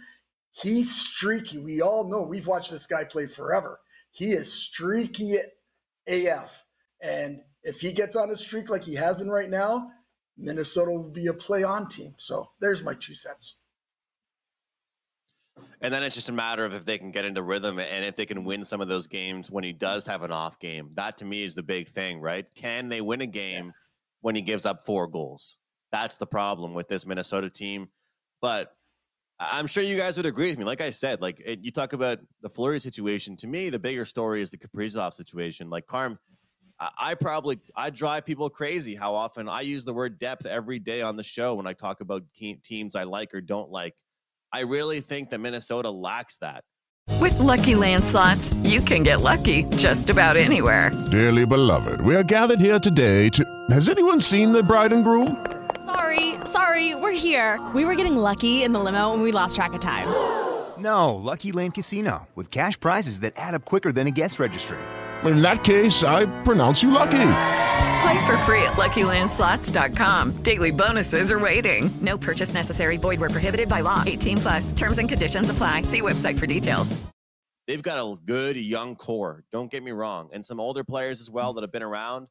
He's 0.51 0.93
streaky. 0.93 1.59
We 1.59 1.81
all 1.81 2.09
know. 2.09 2.23
We've 2.23 2.47
watched 2.47 2.71
this 2.71 2.87
guy 2.87 3.05
play 3.05 3.27
forever. 3.27 3.79
He 4.11 4.31
is 4.31 4.51
streaky 4.51 5.35
AF. 6.11 6.63
And 7.01 7.41
if 7.63 7.81
he 7.81 7.91
gets 7.91 8.15
on 8.15 8.29
a 8.29 8.35
streak 8.35 8.69
like 8.69 8.83
he 8.83 8.95
has 8.95 9.15
been 9.15 9.29
right 9.29 9.49
now, 9.49 9.89
Minnesota 10.37 10.91
will 10.91 11.11
be 11.11 11.27
a 11.27 11.33
play 11.33 11.63
on 11.63 11.87
team. 11.87 12.13
So 12.17 12.51
there's 12.59 12.83
my 12.83 12.93
two 12.93 13.13
cents. 13.13 13.59
And 15.81 15.93
then 15.93 16.03
it's 16.03 16.15
just 16.15 16.29
a 16.29 16.33
matter 16.33 16.63
of 16.63 16.73
if 16.73 16.85
they 16.85 16.97
can 16.97 17.11
get 17.11 17.25
into 17.25 17.41
rhythm 17.41 17.79
and 17.79 18.05
if 18.05 18.15
they 18.15 18.25
can 18.25 18.43
win 18.43 18.63
some 18.63 18.81
of 18.81 18.87
those 18.87 19.07
games 19.07 19.49
when 19.49 19.63
he 19.63 19.73
does 19.73 20.05
have 20.05 20.21
an 20.21 20.31
off 20.31 20.59
game. 20.59 20.91
That 20.95 21.17
to 21.17 21.25
me 21.25 21.43
is 21.43 21.55
the 21.55 21.63
big 21.63 21.87
thing, 21.87 22.19
right? 22.19 22.45
Can 22.53 22.87
they 22.87 23.01
win 23.01 23.21
a 23.21 23.27
game 23.27 23.65
yeah. 23.65 23.71
when 24.21 24.35
he 24.35 24.41
gives 24.41 24.65
up 24.65 24.83
four 24.83 25.07
goals? 25.07 25.57
That's 25.91 26.17
the 26.17 26.27
problem 26.27 26.73
with 26.73 26.87
this 26.87 27.05
Minnesota 27.05 27.49
team. 27.49 27.89
But 28.41 28.73
I'm 29.41 29.65
sure 29.65 29.81
you 29.81 29.97
guys 29.97 30.17
would 30.17 30.27
agree 30.27 30.49
with 30.49 30.59
me. 30.59 30.65
Like 30.65 30.81
I 30.81 30.91
said, 30.91 31.19
like 31.19 31.41
it, 31.43 31.63
you 31.63 31.71
talk 31.71 31.93
about 31.93 32.19
the 32.43 32.49
Fleury 32.49 32.79
situation. 32.79 33.35
To 33.37 33.47
me, 33.47 33.71
the 33.71 33.79
bigger 33.79 34.05
story 34.05 34.41
is 34.41 34.51
the 34.51 34.57
Kaprizov 34.57 35.13
situation. 35.13 35.69
Like 35.69 35.87
Carm, 35.87 36.19
I, 36.79 36.89
I 36.99 37.13
probably 37.15 37.59
I 37.75 37.89
drive 37.89 38.25
people 38.25 38.49
crazy 38.51 38.93
how 38.93 39.15
often 39.15 39.49
I 39.49 39.61
use 39.61 39.83
the 39.83 39.93
word 39.93 40.19
depth 40.19 40.45
every 40.45 40.77
day 40.77 41.01
on 41.01 41.15
the 41.15 41.23
show 41.23 41.55
when 41.55 41.65
I 41.65 41.73
talk 41.73 42.01
about 42.01 42.23
teams 42.63 42.95
I 42.95 43.03
like 43.03 43.33
or 43.33 43.41
don't 43.41 43.71
like. 43.71 43.95
I 44.53 44.61
really 44.61 44.99
think 44.99 45.31
that 45.31 45.39
Minnesota 45.39 45.89
lacks 45.89 46.37
that. 46.37 46.63
With 47.19 47.33
LuckyLand 47.33 48.03
Slots, 48.03 48.53
you 48.63 48.79
can 48.81 49.01
get 49.01 49.21
lucky 49.21 49.63
just 49.75 50.09
about 50.09 50.37
anywhere. 50.37 50.91
Dearly 51.09 51.45
beloved, 51.45 52.01
we 52.01 52.15
are 52.15 52.23
gathered 52.23 52.59
here 52.59 52.79
today 52.79 53.29
to. 53.29 53.43
Has 53.71 53.89
anyone 53.89 54.21
seen 54.21 54.51
the 54.51 54.61
bride 54.61 54.93
and 54.93 55.03
groom? 55.03 55.43
Sorry, 55.85 56.30
sorry, 56.45 56.95
we're 56.95 57.11
here. 57.11 57.59
We 57.73 57.85
were 57.85 57.95
getting 57.95 58.15
lucky 58.15 58.63
in 58.63 58.71
the 58.71 58.79
limo 58.79 59.13
and 59.13 59.21
we 59.21 59.31
lost 59.31 59.55
track 59.55 59.73
of 59.73 59.81
time. 59.81 60.07
No, 60.81 61.13
Lucky 61.13 61.51
Land 61.51 61.75
Casino, 61.75 62.27
with 62.33 62.49
cash 62.49 62.79
prizes 62.79 63.19
that 63.19 63.33
add 63.35 63.53
up 63.53 63.65
quicker 63.65 63.91
than 63.91 64.07
a 64.07 64.09
guest 64.09 64.39
registry. 64.39 64.79
In 65.23 65.43
that 65.43 65.63
case, 65.63 66.03
I 66.03 66.25
pronounce 66.41 66.81
you 66.81 66.89
lucky. 66.89 67.27
Play 68.01 68.25
for 68.25 68.35
free 68.47 68.63
at 68.63 68.73
LuckyLandSlots.com. 68.77 70.37
Daily 70.41 70.71
bonuses 70.71 71.31
are 71.31 71.39
waiting. 71.39 71.91
No 72.01 72.17
purchase 72.17 72.55
necessary. 72.55 72.97
Void 72.97 73.19
where 73.19 73.29
prohibited 73.29 73.69
by 73.69 73.81
law. 73.81 74.03
18 74.07 74.37
plus. 74.37 74.71
Terms 74.71 74.97
and 74.97 75.07
conditions 75.07 75.51
apply. 75.51 75.83
See 75.83 76.01
website 76.01 76.39
for 76.39 76.47
details. 76.47 76.99
They've 77.67 77.83
got 77.83 77.99
a 77.99 78.19
good 78.25 78.57
young 78.57 78.95
core. 78.95 79.43
Don't 79.51 79.69
get 79.69 79.83
me 79.83 79.91
wrong, 79.91 80.29
and 80.33 80.43
some 80.43 80.59
older 80.59 80.83
players 80.83 81.21
as 81.21 81.29
well 81.29 81.53
that 81.53 81.61
have 81.61 81.71
been 81.71 81.83
around 81.83 82.25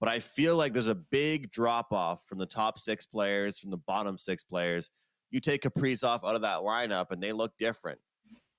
but 0.00 0.08
I 0.08 0.18
feel 0.18 0.56
like 0.56 0.72
there's 0.72 0.88
a 0.88 0.94
big 0.94 1.50
drop 1.50 1.92
off 1.92 2.24
from 2.26 2.38
the 2.38 2.46
top 2.46 2.78
six 2.78 3.06
players, 3.06 3.58
from 3.58 3.70
the 3.70 3.78
bottom 3.78 4.18
six 4.18 4.42
players. 4.42 4.90
You 5.30 5.40
take 5.40 5.62
Kaprizov 5.62 6.24
out 6.24 6.34
of 6.34 6.42
that 6.42 6.60
lineup 6.60 7.10
and 7.10 7.22
they 7.22 7.32
look 7.32 7.52
different. 7.58 7.98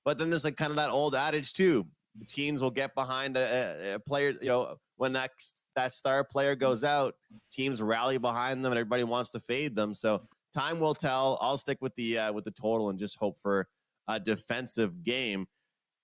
But 0.04 0.18
then 0.18 0.30
there's 0.30 0.44
like 0.44 0.56
kind 0.56 0.70
of 0.70 0.76
that 0.76 0.90
old 0.90 1.14
adage 1.14 1.52
too. 1.52 1.86
The 2.18 2.26
teams 2.26 2.60
will 2.60 2.70
get 2.70 2.94
behind 2.94 3.36
a, 3.36 3.94
a 3.94 3.98
player, 4.00 4.34
you 4.40 4.48
know, 4.48 4.76
when 4.96 5.12
that 5.12 5.30
that 5.76 5.92
star 5.92 6.24
player 6.24 6.56
goes 6.56 6.82
out, 6.82 7.14
teams 7.52 7.80
rally 7.80 8.18
behind 8.18 8.64
them 8.64 8.72
and 8.72 8.78
everybody 8.78 9.04
wants 9.04 9.30
to 9.30 9.40
fade 9.40 9.76
them. 9.76 9.94
So 9.94 10.22
time 10.52 10.80
will 10.80 10.94
tell. 10.94 11.38
I'll 11.40 11.56
stick 11.56 11.78
with 11.80 11.94
the 11.94 12.18
uh, 12.18 12.32
with 12.32 12.44
the 12.44 12.50
total 12.50 12.90
and 12.90 12.98
just 12.98 13.16
hope 13.18 13.38
for 13.40 13.68
a 14.08 14.18
defensive 14.18 15.04
game. 15.04 15.46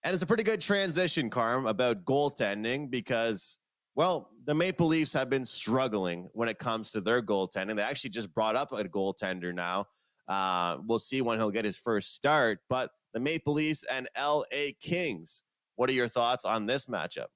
And 0.04 0.14
it's 0.14 0.22
a 0.22 0.26
pretty 0.26 0.42
good 0.42 0.60
transition, 0.60 1.30
Carm, 1.30 1.66
about 1.66 2.04
goaltending 2.04 2.90
because 2.90 3.58
Well, 3.96 4.30
the 4.44 4.54
Maple 4.54 4.86
Leafs 4.86 5.12
have 5.12 5.30
been 5.30 5.46
struggling 5.46 6.28
when 6.32 6.48
it 6.48 6.58
comes 6.58 6.90
to 6.92 7.00
their 7.00 7.22
goaltending. 7.22 7.76
They 7.76 7.82
actually 7.82 8.10
just 8.10 8.34
brought 8.34 8.56
up 8.56 8.72
a 8.72 8.84
goaltender 8.84 9.54
now. 9.54 9.86
Uh, 10.28 10.78
we'll 10.86 10.98
see 10.98 11.22
when 11.22 11.38
he'll 11.38 11.50
get 11.50 11.64
his 11.64 11.76
first 11.76 12.14
start. 12.14 12.58
But 12.68 12.90
the 13.12 13.20
Maple 13.20 13.54
Leafs 13.54 13.84
and 13.84 14.08
LA 14.18 14.72
Kings. 14.80 15.44
What 15.76 15.88
are 15.90 15.92
your 15.94 16.08
thoughts 16.08 16.44
on 16.44 16.66
this 16.66 16.86
matchup? 16.86 17.26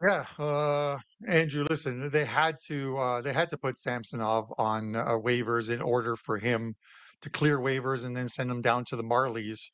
Yeah, 0.00 0.24
uh, 0.38 0.98
Andrew. 1.26 1.66
Listen, 1.68 2.08
they 2.10 2.24
had 2.24 2.56
to 2.66 2.96
uh, 2.98 3.20
they 3.20 3.32
had 3.32 3.50
to 3.50 3.58
put 3.58 3.78
Samsonov 3.78 4.52
on 4.56 4.94
uh, 4.94 5.18
waivers 5.18 5.72
in 5.72 5.82
order 5.82 6.14
for 6.14 6.38
him 6.38 6.76
to 7.22 7.30
clear 7.30 7.58
waivers 7.58 8.04
and 8.04 8.16
then 8.16 8.28
send 8.28 8.48
him 8.48 8.62
down 8.62 8.84
to 8.86 8.96
the 8.96 9.02
Marlies 9.02 9.70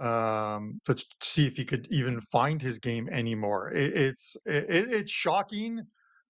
um, 0.00 0.80
to 0.86 0.96
see 1.22 1.46
if 1.46 1.56
he 1.56 1.64
could 1.64 1.86
even 1.90 2.20
find 2.20 2.60
his 2.60 2.78
game 2.78 3.08
anymore. 3.08 3.70
It, 3.72 3.96
it's 3.96 4.36
it, 4.46 4.66
it's 4.68 5.12
shocking 5.12 5.82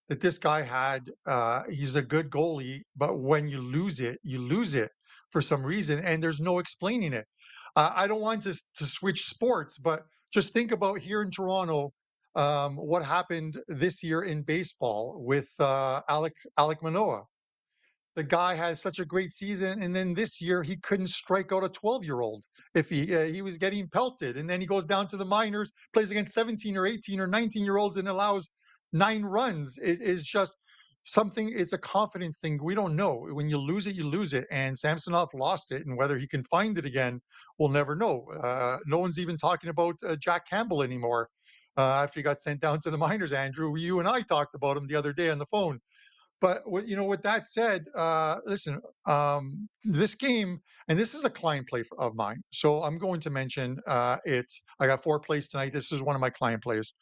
that 0.09 0.21
this 0.21 0.39
guy 0.39 0.63
had. 0.63 1.11
Uh, 1.27 1.63
he's 1.71 1.97
a 1.97 2.03
good 2.03 2.31
goalie, 2.31 2.83
but 2.97 3.19
when 3.19 3.49
you 3.49 3.61
lose 3.61 4.01
it, 4.01 4.19
you 4.23 4.39
lose 4.39 4.75
it 4.75 4.91
for 5.31 5.41
some 5.41 5.65
reason, 5.65 5.99
and 6.01 6.23
there's 6.23 6.41
no 6.41 6.59
explaining 6.59 7.13
it. 7.13 7.27
Uh, 7.77 7.93
I 7.95 8.07
don't 8.07 8.21
want 8.21 8.43
to 8.45 8.53
to 8.53 8.85
switch 8.85 9.25
sports, 9.25 9.79
but 9.79 10.03
just 10.33 10.53
think 10.53 10.73
about 10.73 10.99
here 10.99 11.23
in 11.23 11.31
Toronto 11.31 11.93
um, 12.37 12.77
what 12.77 13.05
happened 13.05 13.59
this 13.69 14.03
year 14.03 14.23
in 14.23 14.43
baseball 14.43 15.23
with 15.25 15.49
uh, 15.61 16.03
Alek 16.09 16.33
Alek 16.59 16.83
Manoah. 16.83 17.23
The 18.17 18.25
guy 18.25 18.55
had 18.55 18.79
such 18.79 19.01
a 19.01 19.05
great 19.05 19.33
season, 19.33 19.83
and 19.83 19.95
then 19.95 20.15
this 20.15 20.41
year 20.41 20.63
he 20.63 20.77
couldn't 20.77 21.09
strike 21.09 21.53
out 21.53 21.65
a 21.65 21.69
12 21.69 22.05
year 22.05 22.21
old 22.21 22.45
if 22.75 22.89
he 22.89 23.15
uh, 23.15 23.25
he 23.25 23.43
was 23.43 23.59
getting 23.59 23.89
pelted, 23.89 24.37
and 24.37 24.49
then 24.49 24.61
he 24.61 24.67
goes 24.67 24.85
down 24.85 25.09
to 25.09 25.17
the 25.17 25.25
minors, 25.25 25.73
plays 25.93 26.11
against 26.11 26.35
17 26.35 26.77
or 26.77 26.87
18 26.87 27.21
or 27.21 27.27
19 27.27 27.65
year 27.65 27.77
olds, 27.77 27.97
and 27.97 28.09
allows 28.09 28.51
nine 28.93 29.25
runs. 29.25 29.79
It 29.79 30.01
is 30.01 30.23
just 30.25 30.57
something. 31.05 31.51
It's 31.53 31.73
a 31.73 31.79
confidence 31.79 32.41
thing. 32.41 32.59
We 32.63 32.75
don't 32.75 32.97
know. 32.97 33.27
When 33.33 33.49
you 33.49 33.59
lose 33.59 33.87
it, 33.87 33.97
you 33.97 34.05
lose 34.05 34.33
it, 34.33 34.47
and 34.51 34.79
Samsonov 34.79 35.35
lost 35.35 35.73
it, 35.73 35.87
and 35.87 35.97
whether 35.97 36.17
he 36.17 36.29
can 36.29 36.45
find 36.45 36.79
it 36.79 36.85
again, 36.85 37.21
we'll 37.59 37.69
never 37.69 37.95
know. 37.97 38.27
Uh, 38.41 38.79
no 38.87 38.99
one's 38.99 39.19
even 39.19 39.37
talking 39.37 39.71
about 39.71 39.97
uh, 40.07 40.17
Jack 40.17 40.49
Campbell 40.49 40.83
anymore 40.83 41.29
uh, 41.77 42.03
after 42.03 42.21
he 42.21 42.23
got 42.23 42.41
sent 42.41 42.61
down 42.61 42.81
to 42.81 42.91
the 42.91 42.99
minors. 42.99 43.33
Andrew, 43.33 43.77
you 43.77 43.99
and 43.99 44.09
I 44.09 44.23
talked 44.23 44.55
about 44.55 44.77
him 44.77 44.87
the 44.87 44.97
other 44.97 45.13
day 45.13 45.31
on 45.31 45.39
the 45.39 45.47
phone. 45.47 45.81
But 46.45 46.63
you 46.85 46.95
know, 46.95 47.05
with 47.05 47.23
that 47.23 47.47
said, 47.47 47.87
uh, 47.97 48.37
listen, 48.45 48.79
um, 49.07 49.67
this 49.83 50.15
game, 50.15 50.61
and 50.89 50.99
this 50.99 51.15
is 51.15 51.25
a 51.25 51.31
client 51.31 51.67
play 51.69 51.85
of 51.99 52.15
mine, 52.15 52.43
so 52.51 52.83
I'm 52.83 52.99
going 52.99 53.21
to 53.21 53.31
mention 53.31 53.79
uh, 53.87 54.19
it. 54.27 54.53
I 54.79 54.87
got 54.87 55.03
four 55.03 55.19
plays 55.21 55.49
tonight. 55.49 55.73
This 55.73 55.91
is 55.91 56.03
one 56.03 56.15
of 56.15 56.21
my 56.21 56.29
client 56.29 56.63
plays. 56.63 56.93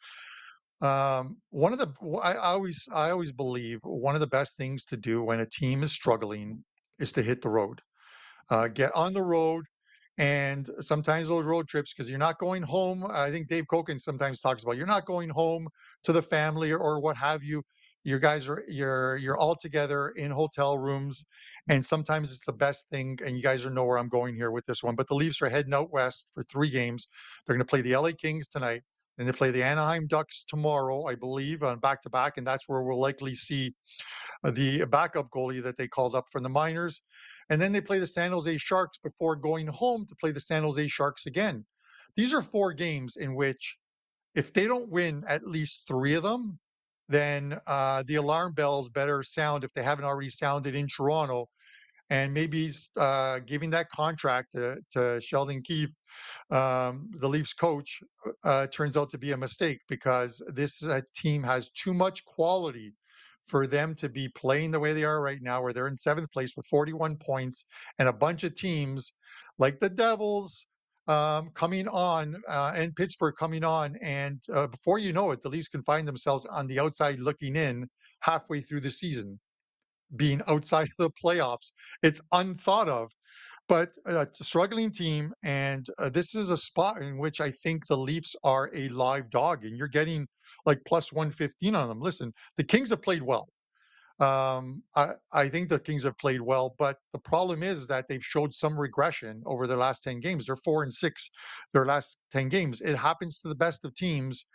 Um, 0.81 1.37
one 1.49 1.73
of 1.73 1.79
the 1.79 1.89
I 2.23 2.35
always 2.35 2.87
I 2.93 3.09
always 3.09 3.33
believe 3.33 3.79
one 3.83 4.15
of 4.15 4.21
the 4.21 4.27
best 4.27 4.55
things 4.55 4.85
to 4.85 4.97
do 4.97 5.23
when 5.23 5.41
a 5.41 5.45
team 5.45 5.83
is 5.83 5.91
struggling 5.91 6.63
is 6.99 7.11
to 7.13 7.21
hit 7.21 7.41
the 7.41 7.49
road 7.49 7.81
uh, 8.49 8.69
get 8.69 8.91
on 8.95 9.13
the 9.13 9.23
road 9.23 9.65
and 10.19 10.69
sometimes 10.79 11.27
those 11.27 11.45
road 11.45 11.67
trips 11.67 11.93
because 11.93 12.09
you're 12.09 12.19
not 12.19 12.39
going 12.39 12.61
home 12.61 13.03
i 13.09 13.31
think 13.31 13.47
dave 13.49 13.65
koken 13.71 13.99
sometimes 13.99 14.41
talks 14.41 14.63
about 14.63 14.77
you're 14.77 14.85
not 14.85 15.05
going 15.07 15.29
home 15.29 15.67
to 16.03 16.13
the 16.13 16.21
family 16.21 16.71
or, 16.71 16.79
or 16.79 17.01
what 17.01 17.17
have 17.17 17.43
you 17.43 17.63
you 18.03 18.19
guys 18.19 18.47
are 18.49 18.63
you're 18.67 19.17
you're 19.17 19.37
all 19.37 19.55
together 19.55 20.09
in 20.09 20.31
hotel 20.31 20.77
rooms 20.77 21.25
and 21.69 21.85
sometimes 21.85 22.31
it's 22.31 22.45
the 22.45 22.53
best 22.53 22.85
thing 22.91 23.17
and 23.25 23.37
you 23.37 23.43
guys 23.43 23.65
are 23.65 23.69
know 23.71 23.85
where 23.85 23.97
i'm 23.97 24.09
going 24.09 24.35
here 24.35 24.51
with 24.51 24.65
this 24.65 24.83
one 24.83 24.95
but 24.95 25.07
the 25.07 25.15
leafs 25.15 25.41
are 25.41 25.49
heading 25.49 25.73
out 25.73 25.91
west 25.91 26.27
for 26.33 26.43
three 26.43 26.69
games 26.69 27.07
they're 27.45 27.55
going 27.55 27.65
to 27.65 27.69
play 27.69 27.81
the 27.81 27.95
la 27.95 28.11
kings 28.11 28.47
tonight 28.47 28.81
and 29.17 29.27
they 29.27 29.31
play 29.31 29.51
the 29.51 29.63
anaheim 29.63 30.07
ducks 30.07 30.43
tomorrow 30.47 31.05
i 31.05 31.15
believe 31.15 31.63
on 31.63 31.79
back 31.79 32.01
to 32.01 32.09
back 32.09 32.33
and 32.37 32.45
that's 32.45 32.67
where 32.67 32.81
we'll 32.83 32.99
likely 32.99 33.33
see 33.33 33.73
the 34.51 34.85
backup 34.85 35.29
goalie 35.29 35.63
that 35.63 35.77
they 35.77 35.87
called 35.87 36.15
up 36.15 36.25
from 36.31 36.43
the 36.43 36.49
minors. 36.49 37.01
And 37.49 37.61
then 37.61 37.71
they 37.71 37.81
play 37.81 37.99
the 37.99 38.07
San 38.07 38.31
Jose 38.31 38.57
Sharks 38.57 38.97
before 38.97 39.35
going 39.35 39.67
home 39.67 40.05
to 40.07 40.15
play 40.15 40.31
the 40.31 40.39
San 40.39 40.63
Jose 40.63 40.87
Sharks 40.87 41.25
again. 41.25 41.65
These 42.15 42.33
are 42.33 42.41
four 42.41 42.73
games 42.73 43.17
in 43.17 43.35
which, 43.35 43.77
if 44.35 44.53
they 44.53 44.65
don't 44.65 44.89
win 44.89 45.23
at 45.27 45.47
least 45.47 45.83
three 45.87 46.13
of 46.13 46.23
them, 46.23 46.59
then 47.13 47.59
uh, 47.67 48.03
the 48.07 48.15
alarm 48.15 48.53
bells 48.53 48.89
better 48.89 49.21
sound 49.23 49.63
if 49.63 49.73
they 49.73 49.83
haven't 49.83 50.05
already 50.05 50.29
sounded 50.29 50.75
in 50.75 50.87
Toronto. 50.87 51.47
And 52.09 52.33
maybe 52.33 52.69
uh, 52.97 53.39
giving 53.39 53.69
that 53.71 53.89
contract 53.89 54.51
to, 54.53 54.77
to 54.91 55.21
Sheldon 55.21 55.61
Keefe, 55.63 55.89
um, 56.51 57.09
the 57.19 57.27
Leafs 57.27 57.53
coach, 57.53 58.01
uh, 58.43 58.67
turns 58.67 58.97
out 58.97 59.09
to 59.11 59.17
be 59.17 59.31
a 59.31 59.37
mistake 59.37 59.79
because 59.87 60.43
this 60.53 60.85
uh, 60.85 61.01
team 61.15 61.41
has 61.43 61.71
too 61.71 61.93
much 61.93 62.23
quality 62.25 62.93
for 63.47 63.67
them 63.67 63.95
to 63.95 64.09
be 64.09 64.29
playing 64.29 64.71
the 64.71 64.79
way 64.79 64.93
they 64.93 65.03
are 65.03 65.21
right 65.21 65.41
now, 65.41 65.61
where 65.61 65.73
they're 65.73 65.87
in 65.87 65.97
seventh 65.97 66.31
place 66.31 66.55
with 66.55 66.65
41 66.67 67.17
points, 67.17 67.65
and 67.99 68.07
a 68.07 68.13
bunch 68.13 68.43
of 68.43 68.55
teams 68.55 69.13
like 69.57 69.79
the 69.79 69.89
Devils 69.89 70.65
um, 71.07 71.49
coming 71.53 71.87
on 71.87 72.41
uh, 72.47 72.73
and 72.75 72.95
Pittsburgh 72.95 73.35
coming 73.37 73.63
on. 73.63 73.97
And 74.01 74.41
uh, 74.53 74.67
before 74.67 74.99
you 74.99 75.13
know 75.13 75.31
it, 75.31 75.41
the 75.43 75.49
Leafs 75.49 75.67
can 75.67 75.83
find 75.83 76.07
themselves 76.07 76.45
on 76.45 76.67
the 76.67 76.79
outside 76.79 77.19
looking 77.19 77.55
in 77.55 77.87
halfway 78.21 78.61
through 78.61 78.81
the 78.81 78.91
season, 78.91 79.39
being 80.15 80.41
outside 80.47 80.89
of 80.99 81.11
the 81.11 81.11
playoffs. 81.23 81.71
It's 82.01 82.21
unthought 82.31 82.89
of. 82.89 83.09
But 83.69 83.91
uh, 84.05 84.19
it's 84.19 84.41
a 84.41 84.43
struggling 84.43 84.91
team, 84.91 85.33
and 85.41 85.85
uh, 85.97 86.09
this 86.09 86.35
is 86.35 86.49
a 86.49 86.57
spot 86.57 87.01
in 87.01 87.17
which 87.17 87.39
I 87.39 87.49
think 87.49 87.87
the 87.87 87.97
Leafs 87.97 88.35
are 88.43 88.69
a 88.75 88.89
live 88.89 89.29
dog, 89.29 89.63
and 89.63 89.77
you're 89.77 89.87
getting 89.87 90.27
like 90.65 90.79
plus 90.85 91.13
115 91.13 91.73
on 91.73 91.87
them. 91.87 92.01
Listen, 92.01 92.33
the 92.57 92.63
Kings 92.65 92.89
have 92.89 93.01
played 93.01 93.21
well. 93.21 93.47
Um, 94.23 94.83
I, 94.95 95.09
I 95.33 95.49
think 95.49 95.69
the 95.69 95.79
Kings 95.79 96.03
have 96.03 96.17
played 96.17 96.41
well, 96.41 96.75
but 96.77 96.97
the 97.11 97.19
problem 97.19 97.63
is 97.63 97.87
that 97.87 98.05
they've 98.07 98.23
showed 98.23 98.53
some 98.53 98.79
regression 98.79 99.43
over 99.45 99.67
their 99.67 99.77
last 99.77 100.03
10 100.03 100.19
games. 100.21 100.45
They're 100.45 100.55
four 100.55 100.83
and 100.83 100.93
six 100.93 101.29
their 101.73 101.85
last 101.85 102.17
10 102.31 102.47
games. 102.49 102.79
It 102.81 102.95
happens 102.95 103.41
to 103.41 103.49
the 103.49 103.55
best 103.55 103.83
of 103.83 103.95
teams 103.95 104.45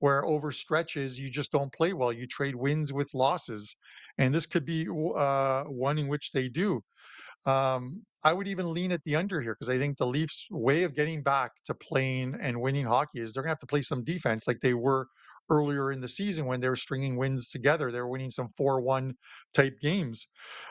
where 0.00 0.24
over 0.24 0.50
stretches 0.50 1.20
you 1.20 1.30
just 1.30 1.52
don't 1.52 1.72
play 1.72 1.92
well. 1.92 2.12
You 2.12 2.26
trade 2.26 2.56
wins 2.56 2.92
with 2.92 3.14
losses. 3.14 3.76
And 4.18 4.34
this 4.34 4.46
could 4.46 4.64
be 4.64 4.88
uh, 4.88 5.64
one 5.64 5.98
in 5.98 6.08
which 6.08 6.32
they 6.32 6.48
do. 6.48 6.82
Um, 7.46 8.02
I 8.24 8.32
would 8.32 8.48
even 8.48 8.72
lean 8.72 8.92
at 8.92 9.02
the 9.04 9.16
under 9.16 9.40
here 9.40 9.54
because 9.54 9.68
I 9.68 9.78
think 9.78 9.98
the 9.98 10.06
Leafs' 10.06 10.46
way 10.50 10.84
of 10.84 10.94
getting 10.94 11.22
back 11.22 11.52
to 11.66 11.74
playing 11.74 12.36
and 12.40 12.60
winning 12.60 12.86
hockey 12.86 13.20
is 13.20 13.32
they're 13.32 13.42
going 13.42 13.50
to 13.50 13.54
have 13.56 13.60
to 13.60 13.66
play 13.66 13.82
some 13.82 14.04
defense 14.04 14.46
like 14.46 14.60
they 14.60 14.74
were 14.74 15.08
earlier 15.52 15.92
in 15.92 16.00
the 16.00 16.08
season 16.08 16.46
when 16.46 16.60
they 16.60 16.68
were 16.68 16.76
stringing 16.76 17.16
wins 17.16 17.50
together. 17.50 17.92
They 17.92 18.00
were 18.00 18.08
winning 18.08 18.30
some 18.30 18.48
4 18.56 18.80
1 18.80 19.14
type 19.54 19.78
games. 19.80 20.26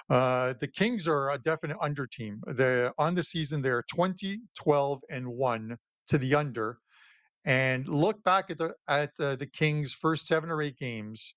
Uh, 0.10 0.54
the 0.60 0.68
Kings 0.68 1.08
are 1.08 1.32
a 1.32 1.38
definite 1.38 1.78
under 1.82 2.08
team. 2.08 2.42
They're 2.48 2.94
on 3.00 3.16
the 3.16 3.24
season, 3.24 3.62
they're 3.62 3.84
20, 3.84 4.40
12, 4.58 5.02
and 5.10 5.28
1 5.28 5.78
to 6.08 6.18
the 6.18 6.36
under. 6.36 6.80
And 7.46 7.88
look 7.88 8.24
back 8.24 8.52
at 8.52 8.58
the 8.58 8.74
at 8.88 9.12
the, 9.18 9.36
the 9.40 9.48
Kings' 9.48 9.94
first 9.94 10.28
seven 10.28 10.52
or 10.52 10.62
eight 10.62 10.78
games 10.78 11.36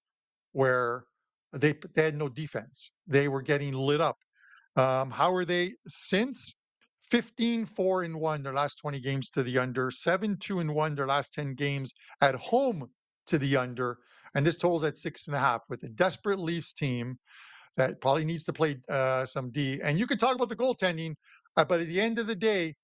where 0.53 1.05
they 1.53 1.75
they 1.95 2.05
had 2.05 2.17
no 2.17 2.29
defense. 2.29 2.93
They 3.07 3.29
were 3.29 3.43
getting 3.43 3.73
lit 3.73 4.01
up. 4.01 4.17
Um, 4.77 5.11
how 5.11 5.33
are 5.33 5.45
they 5.45 5.75
since 5.87 6.55
15 7.11 7.65
4 7.65 8.03
and 8.03 8.21
1 8.21 8.43
their 8.43 8.53
last 8.53 8.77
20 8.77 9.01
games 9.01 9.31
to 9.31 9.43
the 9.43 9.59
under, 9.59 9.91
7 9.91 10.37
2 10.37 10.61
and 10.61 10.75
1 10.75 10.95
their 10.95 11.07
last 11.07 11.33
10 11.33 11.55
games 11.55 11.93
at 12.21 12.35
home 12.35 12.91
to 13.27 13.39
the 13.39 13.57
under, 13.57 13.99
and 14.35 14.45
this 14.45 14.57
totals 14.57 14.85
at 14.85 14.97
six 14.97 15.27
and 15.27 15.37
a 15.37 15.41
half 15.41 15.63
with 15.69 15.83
a 15.85 15.89
desperate 15.89 16.39
Leafs 16.39 16.73
team 16.73 17.19
that 17.77 18.01
probably 18.01 18.25
needs 18.25 18.45
to 18.45 18.53
play 18.53 18.77
uh, 18.89 19.25
some 19.25 19.51
D. 19.51 19.81
And 19.83 19.99
you 19.99 20.07
can 20.07 20.19
talk 20.19 20.35
about 20.35 20.49
the 20.49 20.57
goaltending, 20.57 21.15
uh, 21.57 21.65
but 21.65 21.81
at 21.81 21.89
the 21.89 22.01
end 22.01 22.19
of 22.19 22.27
the 22.27 22.37
day, 22.37 22.75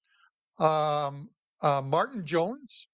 um, 0.59 1.29
uh, 1.63 1.83
Martin 1.85 2.25
Jones 2.25 2.89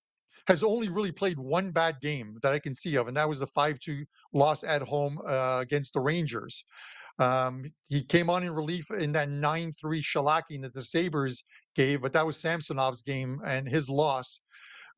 has 0.49 0.63
only 0.63 0.89
really 0.89 1.13
played 1.13 1.39
one 1.39 1.71
bad 1.73 1.97
game 2.01 2.39
that 2.43 2.53
I 2.53 2.59
can 2.59 2.75
see 2.75 2.97
of, 2.97 3.09
and 3.09 3.17
that 3.17 3.29
was 3.29 3.39
the 3.39 3.47
5 3.47 3.79
2 3.81 4.05
loss 4.33 4.63
at 4.63 4.83
home 4.83 5.19
uh, 5.27 5.59
against 5.61 5.95
the 5.95 6.01
Rangers. 6.01 6.65
Um, 7.19 7.65
he 7.89 8.03
came 8.03 8.29
on 8.29 8.43
in 8.43 8.53
relief 8.53 8.91
in 8.91 9.11
that 9.13 9.31
9 9.31 9.73
3 9.73 10.03
shellacking 10.03 10.63
that 10.63 10.75
the 10.75 10.83
Sabres 10.83 11.43
gave, 11.75 12.03
but 12.03 12.13
that 12.13 12.27
was 12.27 12.37
Samsonov's 12.37 13.03
game 13.03 13.41
and 13.45 13.69
his 13.69 13.89
loss. 13.89 14.41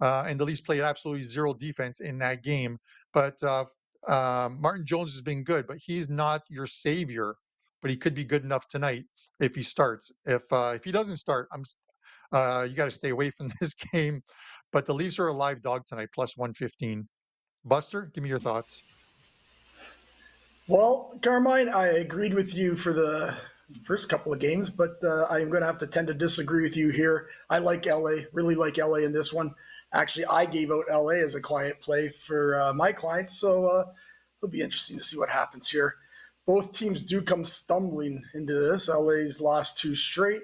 Uh, 0.00 0.24
and 0.26 0.38
the 0.38 0.44
Leafs 0.44 0.60
played 0.60 0.80
absolutely 0.80 1.22
zero 1.22 1.52
defense 1.54 2.00
in 2.00 2.18
that 2.18 2.42
game. 2.42 2.78
But 3.12 3.42
uh, 3.42 3.64
uh, 4.06 4.50
Martin 4.58 4.86
Jones 4.86 5.12
has 5.12 5.22
been 5.22 5.44
good, 5.44 5.66
but 5.66 5.78
he's 5.80 6.08
not 6.08 6.42
your 6.48 6.66
savior. 6.66 7.34
But 7.80 7.90
he 7.92 7.96
could 7.96 8.14
be 8.14 8.24
good 8.24 8.42
enough 8.42 8.66
tonight 8.68 9.04
if 9.38 9.54
he 9.54 9.62
starts. 9.62 10.10
If 10.26 10.42
uh, 10.52 10.72
if 10.74 10.82
he 10.82 10.90
doesn't 10.90 11.16
start, 11.16 11.48
I'm 11.52 11.62
uh, 12.32 12.66
you 12.68 12.74
got 12.74 12.86
to 12.86 12.90
stay 12.90 13.10
away 13.10 13.30
from 13.36 13.50
this 13.60 13.74
game. 13.74 14.22
But 14.72 14.86
the 14.86 14.94
Leafs 14.94 15.18
are 15.18 15.28
a 15.28 15.32
live 15.32 15.62
dog 15.62 15.86
tonight, 15.86 16.08
plus 16.14 16.36
115. 16.36 17.08
Buster, 17.64 18.10
give 18.14 18.22
me 18.22 18.30
your 18.30 18.38
thoughts. 18.38 18.82
Well, 20.66 21.18
Carmine, 21.22 21.70
I 21.70 21.86
agreed 21.86 22.34
with 22.34 22.54
you 22.54 22.76
for 22.76 22.92
the 22.92 23.34
first 23.82 24.08
couple 24.08 24.32
of 24.32 24.38
games, 24.38 24.68
but 24.68 24.96
uh, 25.02 25.26
I'm 25.30 25.48
going 25.48 25.62
to 25.62 25.66
have 25.66 25.78
to 25.78 25.86
tend 25.86 26.08
to 26.08 26.14
disagree 26.14 26.62
with 26.62 26.76
you 26.76 26.90
here. 26.90 27.28
I 27.48 27.58
like 27.58 27.86
LA, 27.86 28.24
really 28.32 28.54
like 28.54 28.76
LA 28.76 28.96
in 28.96 29.12
this 29.12 29.32
one. 29.32 29.54
Actually, 29.92 30.26
I 30.26 30.44
gave 30.44 30.70
out 30.70 30.84
LA 30.90 31.22
as 31.24 31.34
a 31.34 31.40
client 31.40 31.80
play 31.80 32.08
for 32.08 32.60
uh, 32.60 32.72
my 32.72 32.92
clients, 32.92 33.38
so 33.38 33.66
uh, 33.66 33.84
it'll 34.40 34.50
be 34.50 34.60
interesting 34.60 34.98
to 34.98 35.04
see 35.04 35.16
what 35.16 35.30
happens 35.30 35.70
here. 35.70 35.96
Both 36.46 36.72
teams 36.72 37.02
do 37.02 37.22
come 37.22 37.44
stumbling 37.44 38.24
into 38.34 38.54
this. 38.54 38.88
LA's 38.88 39.40
lost 39.40 39.78
two 39.78 39.94
straight 39.94 40.42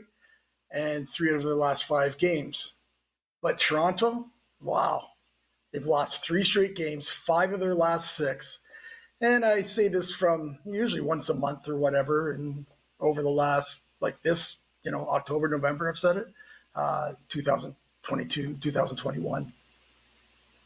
and 0.71 1.09
three 1.09 1.33
of 1.33 1.43
their 1.43 1.55
last 1.55 1.85
five 1.85 2.19
games. 2.19 2.75
But 3.41 3.61
Toronto, 3.61 4.27
wow, 4.61 5.09
they've 5.73 5.85
lost 5.85 6.25
three 6.25 6.43
straight 6.43 6.75
games, 6.75 7.09
five 7.09 7.53
of 7.53 7.61
their 7.61 7.75
last 7.75 8.17
six. 8.17 8.61
And 9.21 9.45
I 9.45 9.63
say 9.63 9.89
this 9.89 10.15
from 10.15 10.59
usually 10.65 11.01
once 11.01 11.29
a 11.29 11.35
month 11.35 11.69
or 11.69 11.77
whatever. 11.77 12.33
And 12.33 12.67
over 13.01 13.23
the 13.23 13.31
last, 13.31 13.85
like 14.01 14.23
this, 14.23 14.59
you 14.83 14.91
know, 14.91 15.07
October, 15.09 15.49
November, 15.49 15.89
I've 15.89 15.99
said 15.99 16.17
it, 16.17 16.27
uh, 16.75 17.13
2022, 18.05 18.59
2021. 18.61 19.53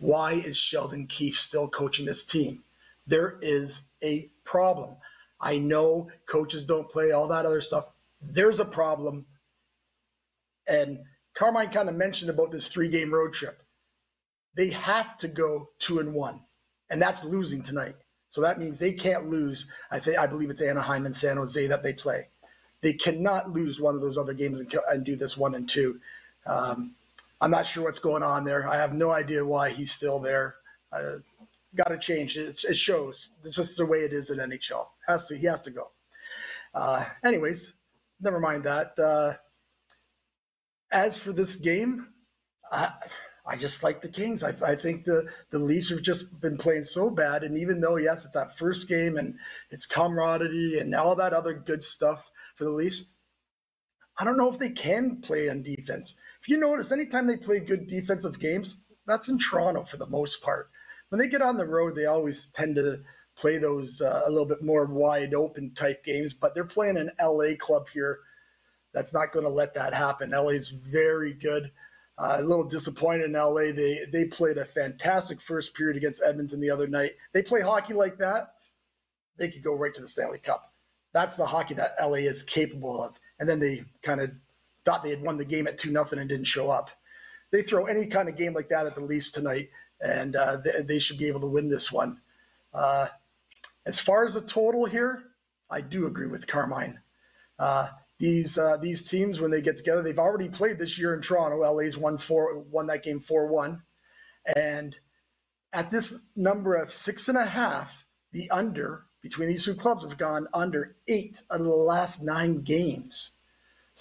Why 0.01 0.33
is 0.33 0.57
Sheldon 0.57 1.07
Keefe 1.07 1.37
still 1.37 1.68
coaching 1.68 2.07
this 2.07 2.24
team? 2.24 2.62
There 3.07 3.38
is 3.40 3.88
a 4.03 4.29
problem. 4.44 4.96
I 5.40 5.59
know 5.59 6.11
coaches 6.27 6.64
don't 6.64 6.90
play 6.90 7.12
all 7.12 7.29
that 7.29 7.46
other 7.46 7.61
stuff. 7.61 7.88
There's 8.20 8.61
a 8.61 8.64
problem. 8.64 9.27
And 10.68 11.01
Carmine 11.35 11.70
kind 11.70 11.88
of 11.88 11.94
mentioned 11.94 12.31
about 12.31 12.51
this 12.51 12.68
three 12.68 12.88
game 12.88 13.14
road 13.14 13.33
trip. 13.33 13.62
They 14.55 14.70
have 14.70 15.16
to 15.18 15.29
go 15.29 15.70
two 15.79 16.01
and 16.01 16.12
one, 16.14 16.40
and 16.90 17.01
that's 17.01 17.24
losing 17.24 17.62
tonight. 17.62 17.94
So 18.29 18.40
that 18.40 18.59
means 18.59 18.79
they 18.79 18.92
can't 18.92 19.27
lose. 19.27 19.70
I 19.90 20.01
think 20.01 20.18
I 20.18 20.27
believe 20.27 20.51
it's 20.51 20.61
Anaheim 20.61 21.07
and 21.07 21.14
San 21.14 21.37
Jose 21.37 21.66
that 21.68 21.83
they 21.83 21.92
play. 21.92 22.29
They 22.81 22.92
cannot 22.92 23.51
lose 23.51 23.81
one 23.81 23.94
of 23.94 24.01
those 24.01 24.18
other 24.18 24.35
games 24.35 24.61
and, 24.61 24.72
and 24.90 25.05
do 25.05 25.16
this 25.16 25.37
one 25.37 25.55
and 25.55 25.68
two. 25.68 26.01
Um, 26.46 26.94
I'm 27.40 27.51
not 27.51 27.66
sure 27.66 27.85
what's 27.85 27.98
going 27.98 28.22
on 28.22 28.44
there. 28.44 28.68
I 28.68 28.77
have 28.77 28.92
no 28.92 29.11
idea 29.11 29.44
why 29.44 29.70
he's 29.70 29.92
still 29.92 30.20
there. 30.20 30.57
Uh, 30.92 31.18
Got 31.77 31.88
to 31.88 31.98
change. 31.98 32.37
It, 32.37 32.57
it 32.68 32.77
shows. 32.77 33.31
It's 33.44 33.57
just 33.57 33.77
the 33.77 33.87
way 33.87 33.98
it 33.98 34.12
is 34.12 34.31
in 34.31 34.38
NHL. 34.38 34.87
Has 35.07 35.27
to. 35.29 35.37
He 35.37 35.46
has 35.46 35.62
to 35.62 35.70
go. 35.70 35.90
Uh, 36.74 37.05
anyways, 37.22 37.74
never 38.20 38.40
mind 38.40 38.64
that. 38.64 38.98
Uh, 38.98 39.35
as 40.90 41.18
for 41.18 41.33
this 41.33 41.57
game, 41.57 42.09
I, 42.72 42.90
I 43.46 43.57
just 43.57 43.83
like 43.83 44.01
the 44.01 44.09
Kings. 44.09 44.42
I, 44.42 44.53
I 44.66 44.74
think 44.74 45.05
the, 45.05 45.31
the 45.51 45.59
Leafs 45.59 45.90
have 45.90 46.03
just 46.03 46.40
been 46.40 46.57
playing 46.57 46.85
so 46.85 47.11
bad. 47.11 47.42
And 47.42 47.57
even 47.59 47.81
though, 47.81 47.96
yes, 47.96 48.24
it's 48.24 48.35
that 48.35 48.57
first 48.57 48.88
game 48.88 49.16
and 49.16 49.35
it's 49.70 49.87
camaraderie 49.87 50.79
and 50.79 50.94
all 50.94 51.14
that 51.16 51.35
other 51.35 51.53
good 51.53 51.85
stuff 51.85 52.31
for 52.55 52.64
the 52.64 52.70
Leafs, 52.70 53.12
I 54.18 54.24
don't 54.24 54.38
know 54.38 54.48
if 54.48 54.59
they 54.59 54.70
can 54.70 55.20
play 55.20 55.48
on 55.48 55.62
defense. 55.62 56.16
If 56.40 56.48
you 56.48 56.59
notice, 56.59 56.92
anytime 56.92 57.27
they 57.27 57.37
play 57.37 57.61
good 57.61 57.87
defensive 57.87 58.38
games, 58.38 58.83
that's 59.07 59.29
in 59.29 59.38
Toronto 59.38 59.85
for 59.85 59.96
the 59.96 60.07
most 60.07 60.42
part. 60.42 60.70
When 61.09 61.18
they 61.18 61.29
get 61.29 61.42
on 61.42 61.57
the 61.57 61.66
road, 61.66 61.96
they 61.96 62.05
always 62.05 62.51
tend 62.51 62.77
to 62.77 63.01
play 63.37 63.57
those 63.59 64.01
uh, 64.01 64.22
a 64.27 64.31
little 64.31 64.46
bit 64.46 64.62
more 64.62 64.85
wide 64.85 65.35
open 65.35 65.72
type 65.74 66.05
games, 66.05 66.35
but 66.35 66.55
they're 66.55 66.64
playing 66.64 66.96
an 66.96 67.11
LA 67.20 67.57
club 67.59 67.88
here 67.88 68.18
that's 68.92 69.12
not 69.12 69.33
going 69.33 69.44
to 69.44 69.51
let 69.51 69.74
that 69.74 69.94
happen. 69.94 70.31
LA 70.31 70.48
is 70.48 70.68
very 70.68 71.33
good. 71.33 71.70
Uh, 72.18 72.38
a 72.40 72.42
little 72.42 72.64
disappointed 72.64 73.27
in 73.27 73.33
LA. 73.33 73.70
They 73.72 74.01
they 74.12 74.24
played 74.24 74.59
a 74.59 74.64
fantastic 74.64 75.40
first 75.40 75.77
period 75.77 75.96
against 75.96 76.22
Edmonton 76.27 76.61
the 76.61 76.70
other 76.70 76.88
night. 76.88 77.12
They 77.33 77.42
play 77.42 77.61
hockey 77.61 77.94
like 77.94 78.18
that, 78.18 78.55
they 79.38 79.48
could 79.48 79.62
go 79.62 79.74
right 79.74 79.94
to 79.94 80.01
the 80.01 80.09
Stanley 80.09 80.38
Cup. 80.38 80.72
That's 81.14 81.37
the 81.37 81.46
hockey 81.46 81.74
that 81.74 81.94
LA 82.01 82.18
is 82.27 82.42
capable 82.42 83.03
of. 83.03 83.18
And 83.38 83.48
then 83.48 83.61
they 83.61 83.85
kind 84.03 84.20
of 84.20 84.33
thought 84.88 85.05
they 85.05 85.11
had 85.11 85.22
won 85.22 85.37
the 85.37 85.44
game 85.44 85.66
at 85.66 85.77
two 85.77 85.90
nothing 85.90 86.18
and 86.18 86.31
didn't 86.31 86.46
show 86.46 86.70
up. 86.70 86.90
They 87.53 87.61
throw 87.61 87.85
any 87.85 88.07
kind 88.07 88.27
of 88.29 88.37
game 88.37 88.55
like 88.55 88.70
that 88.70 88.87
at 88.87 88.94
the 88.94 89.05
least 89.05 89.35
tonight, 89.35 89.68
and 90.01 90.35
uh, 90.35 90.59
they, 90.64 90.83
they, 90.83 90.98
should 90.98 91.18
be 91.18 91.29
able 91.29 91.40
to 91.40 91.46
win 91.46 91.68
this 91.68 91.92
one. 91.92 92.22
Uh, 92.72 93.09
as 93.85 94.01
far 94.01 94.24
as 94.24 94.33
the 94.33 94.40
total 94.40 94.87
here, 94.87 95.24
I 95.70 95.83
do 95.83 96.07
agree 96.07 96.27
with 96.27 96.46
Carmine. 96.46 97.01
Uh, 97.59 97.88
these 98.18 98.57
uh, 98.59 98.79
these 98.81 99.07
teams 99.09 99.40
when 99.40 99.51
they 99.51 99.61
get 99.61 99.77
together, 99.77 100.03
they've 100.03 100.18
already 100.18 100.48
played 100.48 100.79
this 100.79 100.98
year 100.98 101.14
in 101.14 101.20
Toronto. 101.20 101.59
LA's 101.59 101.98
won 101.98 102.16
four, 102.16 102.59
won 102.59 102.87
that 102.87 103.03
game 103.03 103.20
four 103.20 103.46
one, 103.46 103.83
and 104.57 104.96
at 105.72 105.90
this 105.90 106.27
number 106.35 106.74
of 106.74 106.90
six 106.90 107.29
and 107.29 107.37
a 107.37 107.46
half, 107.46 108.05
the 108.33 108.51
under 108.51 109.05
between 109.20 109.48
these 109.48 109.64
two 109.64 109.74
clubs 109.74 110.05
have 110.05 110.16
gone 110.16 110.46
under 110.55 110.96
eight 111.09 111.42
of 111.51 111.62
the 111.62 111.68
last 111.68 112.22
nine 112.22 112.62
games. 112.62 113.38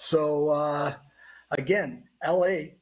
So 0.00 0.50
uh, 0.50 0.94
again, 1.50 2.04
LA, 2.24 2.76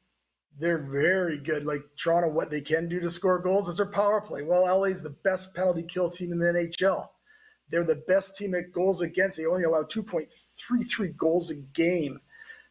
they're 0.59 0.87
very 0.87 1.39
good. 1.39 1.65
Like 1.65 1.81
Toronto, 1.97 2.29
what 2.29 2.51
they 2.51 2.61
can 2.61 2.91
do 2.91 3.01
to 3.01 3.09
score 3.09 3.39
goals 3.39 3.69
is 3.69 3.79
their 3.79 3.91
power 3.91 4.21
play. 4.21 4.43
Well, 4.43 4.67
LA 4.67 4.89
is 4.89 5.03
the 5.03 5.17
best 5.25 5.55
penalty 5.55 5.83
kill 5.83 6.11
team 6.11 6.31
in 6.31 6.39
the 6.39 6.45
NHL. 6.45 7.07
They're 7.71 7.85
the 7.85 8.05
best 8.07 8.37
team 8.37 8.55
at 8.55 8.71
goals 8.71 9.01
against. 9.01 9.39
They 9.39 9.47
only 9.47 9.63
allow 9.65 9.85
2.33 9.85 11.17
goals 11.17 11.51
a 11.51 11.55
game. 11.73 12.21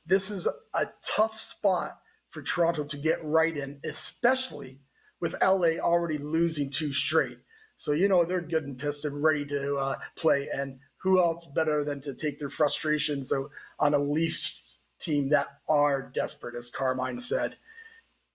This 0.05 0.29
is 0.29 0.47
a 0.75 0.85
tough 1.03 1.39
spot 1.41 1.97
for 2.29 2.43
Toronto 2.43 2.83
to 2.83 2.97
get 2.97 3.25
right 3.25 3.57
in, 3.57 3.79
especially 3.83 4.79
with 5.19 5.35
LA 5.41 5.79
already 5.79 6.19
losing 6.19 6.69
two 6.69 6.93
straight. 6.93 7.39
So, 7.77 7.93
you 7.93 8.07
know, 8.07 8.23
they're 8.23 8.41
good 8.41 8.65
and 8.65 8.77
pissed 8.77 9.05
and 9.05 9.23
ready 9.23 9.43
to 9.47 9.75
uh, 9.75 9.95
play. 10.15 10.47
And 10.53 10.81
who 11.05 11.19
else 11.19 11.45
better 11.45 11.83
than 11.83 12.01
to 12.01 12.15
take 12.15 12.39
their 12.39 12.49
frustrations 12.49 13.31
on 13.79 13.93
a 13.93 13.97
Leafs 13.99 14.79
team 14.99 15.29
that 15.29 15.59
are 15.69 16.11
desperate, 16.15 16.55
as 16.55 16.71
Carmine 16.71 17.19
said? 17.19 17.57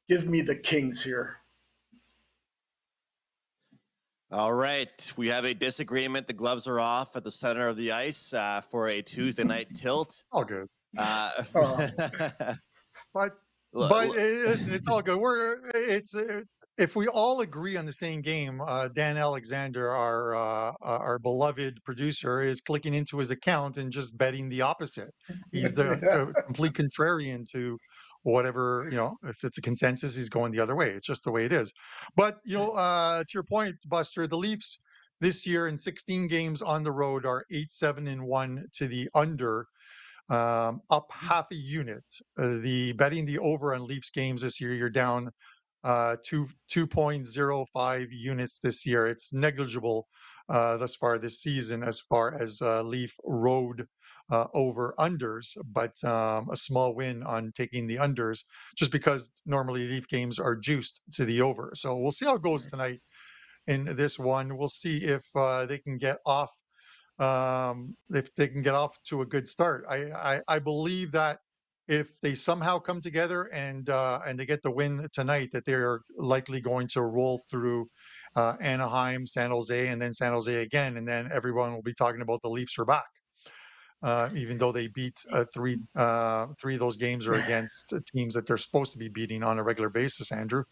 Give 0.09 0.29
me 0.29 0.41
the 0.41 0.55
Kings 0.55 1.03
here. 1.03 1.39
All 4.31 4.55
right, 4.55 5.13
we 5.17 5.27
have 5.27 5.45
a 5.45 5.53
disagreement. 5.53 6.29
The 6.29 6.33
gloves 6.33 6.69
are 6.69 6.79
off 6.79 7.17
at 7.17 7.25
the 7.25 7.31
center 7.33 7.67
of 7.67 7.77
the 7.77 7.91
ice 7.91 8.33
uh, 8.33 8.61
for 8.61 8.89
a 8.89 9.03
Tuesday 9.03 9.43
night 9.43 9.67
tilt. 9.75 10.23
All 10.31 10.45
good. 10.45 10.69
Uh, 10.97 11.43
oh. 11.57 11.89
but 13.13 13.33
but 13.73 14.11
it's, 14.15 14.63
it's, 14.63 14.87
all 14.87 15.03
good. 15.03 15.19
We're 15.19 15.59
it's 15.75 16.15
uh, 16.15 16.43
if 16.81 16.97
we 16.97 17.07
all 17.07 17.41
agree 17.41 17.77
on 17.77 17.85
the 17.85 17.93
same 17.93 18.23
game. 18.23 18.61
Uh, 18.61 18.89
Dan 18.89 19.17
Alexander, 19.17 19.91
our 19.91 20.35
uh, 20.35 20.73
our 20.81 21.19
beloved 21.19 21.79
producer, 21.85 22.41
is 22.41 22.61
clicking 22.61 22.95
into 22.95 23.19
his 23.19 23.31
account 23.31 23.77
and 23.77 23.93
just 23.93 24.17
betting 24.17 24.49
the 24.49 24.63
opposite. 24.63 25.11
He's 25.53 25.75
the, 25.75 25.85
the 26.35 26.43
complete 26.47 26.73
contrarian 26.73 27.49
to 27.53 27.79
whatever 28.23 28.87
you 28.91 28.97
know 28.97 29.17
if 29.25 29.43
it's 29.45 29.57
a 29.57 29.63
consensus 29.63 30.15
he's 30.17 30.29
going 30.29 30.53
the 30.53 30.61
other 30.61 30.77
way. 30.77 30.89
It's 30.89 31.07
just 31.07 31.25
the 31.25 31.33
way 31.33 31.45
it 31.45 31.53
is. 31.53 31.73
But 32.17 32.39
you 32.45 32.57
know 32.57 32.73
uh 32.73 33.21
to 33.21 33.31
your 33.33 33.45
point 33.45 33.77
buster 33.87 34.27
the 34.27 34.37
leafs 34.37 34.79
this 35.21 35.47
year 35.47 35.69
in 35.69 35.77
16 35.77 36.29
games 36.29 36.63
on 36.63 36.83
the 36.83 36.93
road 36.93 37.25
are 37.25 37.45
8 37.51 37.71
7 37.71 38.07
and 38.09 38.23
1 38.23 38.67
to 38.75 38.89
the 38.89 39.09
under 39.15 39.67
um, 40.29 40.81
up 40.91 41.07
half 41.11 41.47
a 41.51 41.57
unit. 41.57 42.05
Uh, 42.39 42.59
the 42.59 42.93
betting 42.93 43.25
the 43.25 43.39
over 43.39 43.75
on 43.75 43.87
leafs 43.87 44.11
games 44.11 44.43
this 44.43 44.61
year 44.61 44.75
you're 44.75 44.91
down 44.91 45.31
uh, 45.85 46.17
two 46.25 46.49
2.05 46.71 48.09
units 48.11 48.59
this 48.59 48.85
year 48.85 49.07
it's 49.07 49.33
negligible 49.33 50.07
uh, 50.49 50.77
thus 50.77 50.97
far 50.97 51.19
this 51.19 51.41
season 51.41 51.83
as 51.83 52.01
far 52.01 52.41
as 52.41 52.61
uh, 52.61 52.83
leaf 52.83 53.15
road 53.25 53.87
uh, 54.31 54.47
over 54.55 54.95
unders, 54.99 55.57
but 55.73 56.03
um, 56.05 56.49
a 56.51 56.57
small 56.57 56.95
win 56.95 57.23
on 57.25 57.53
taking 57.57 57.87
the 57.87 57.97
unders 57.97 58.45
just 58.77 58.93
because 58.93 59.31
normally 59.45 59.89
Leaf 59.89 60.09
games 60.09 60.39
are 60.39 60.57
juiced 60.57 61.03
to 61.13 61.25
the 61.25 61.41
over. 61.41 61.73
So 61.75 61.97
we'll 61.97 62.13
see 62.13 62.27
how 62.27 62.37
it 62.37 62.43
goes 62.43 62.67
tonight 62.67 63.01
in 63.67 63.85
this 63.97 64.19
one. 64.19 64.57
We'll 64.57 64.69
see 64.69 64.99
if 64.99 65.25
uh, 65.35 65.67
they 65.67 65.79
can 65.79 65.99
get 65.99 66.19
off 66.27 66.51
um, 67.19 67.95
if 68.11 68.35
they 68.35 68.49
can 68.49 68.63
get 68.63 68.75
off 68.75 68.97
to 69.09 69.21
a 69.23 69.27
good 69.27 69.47
start. 69.47 69.85
I, 69.89 70.05
I, 70.13 70.41
I 70.49 70.59
believe 70.59 71.13
that 71.13 71.39
if 71.91 72.21
they 72.21 72.35
somehow 72.35 72.79
come 72.79 73.01
together 73.01 73.45
and 73.53 73.91
uh, 73.91 74.21
and 74.27 74.39
they 74.39 74.47
get 74.47 74.63
the 74.63 74.71
win 74.71 75.07
tonight, 75.13 75.51
that 75.53 75.67
they 75.67 75.75
are 75.75 76.01
likely 76.17 76.61
going 76.61 76.89
to 76.89 77.03
roll 77.03 77.43
through 77.51 77.87
uh, 78.37 78.55
Anaheim, 78.61 79.27
San 79.27 79.51
Jose, 79.51 79.89
and 79.89 80.01
then 80.01 80.13
San 80.13 80.33
Jose 80.33 80.55
again, 80.55 80.97
and 80.97 81.07
then 81.07 81.29
everyone 81.33 81.75
will 81.75 81.83
be 81.83 81.95
talking 81.95 82.23
about 82.23 82.41
the 82.43 82.51
Leafs 82.51 82.79
are 82.79 82.85
back 82.85 83.11
uh, 84.03 84.29
even 84.35 84.59
though 84.59 84.73
they 84.73 84.89
beat 84.89 85.25
uh, 85.33 85.45
three 85.53 85.79
uh, 85.97 86.47
three 86.61 86.75
of 86.75 86.81
those 86.81 86.97
games 86.97 87.27
are 87.27 87.35
against 87.35 87.93
teams 88.13 88.35
that 88.35 88.47
they're 88.47 88.57
supposed 88.57 88.93
to 88.93 88.99
be 88.99 89.09
beating 89.09 89.43
on 89.43 89.59
a 89.59 89.63
regular 89.63 89.91
basis. 89.91 90.33
Andrew, 90.33 90.65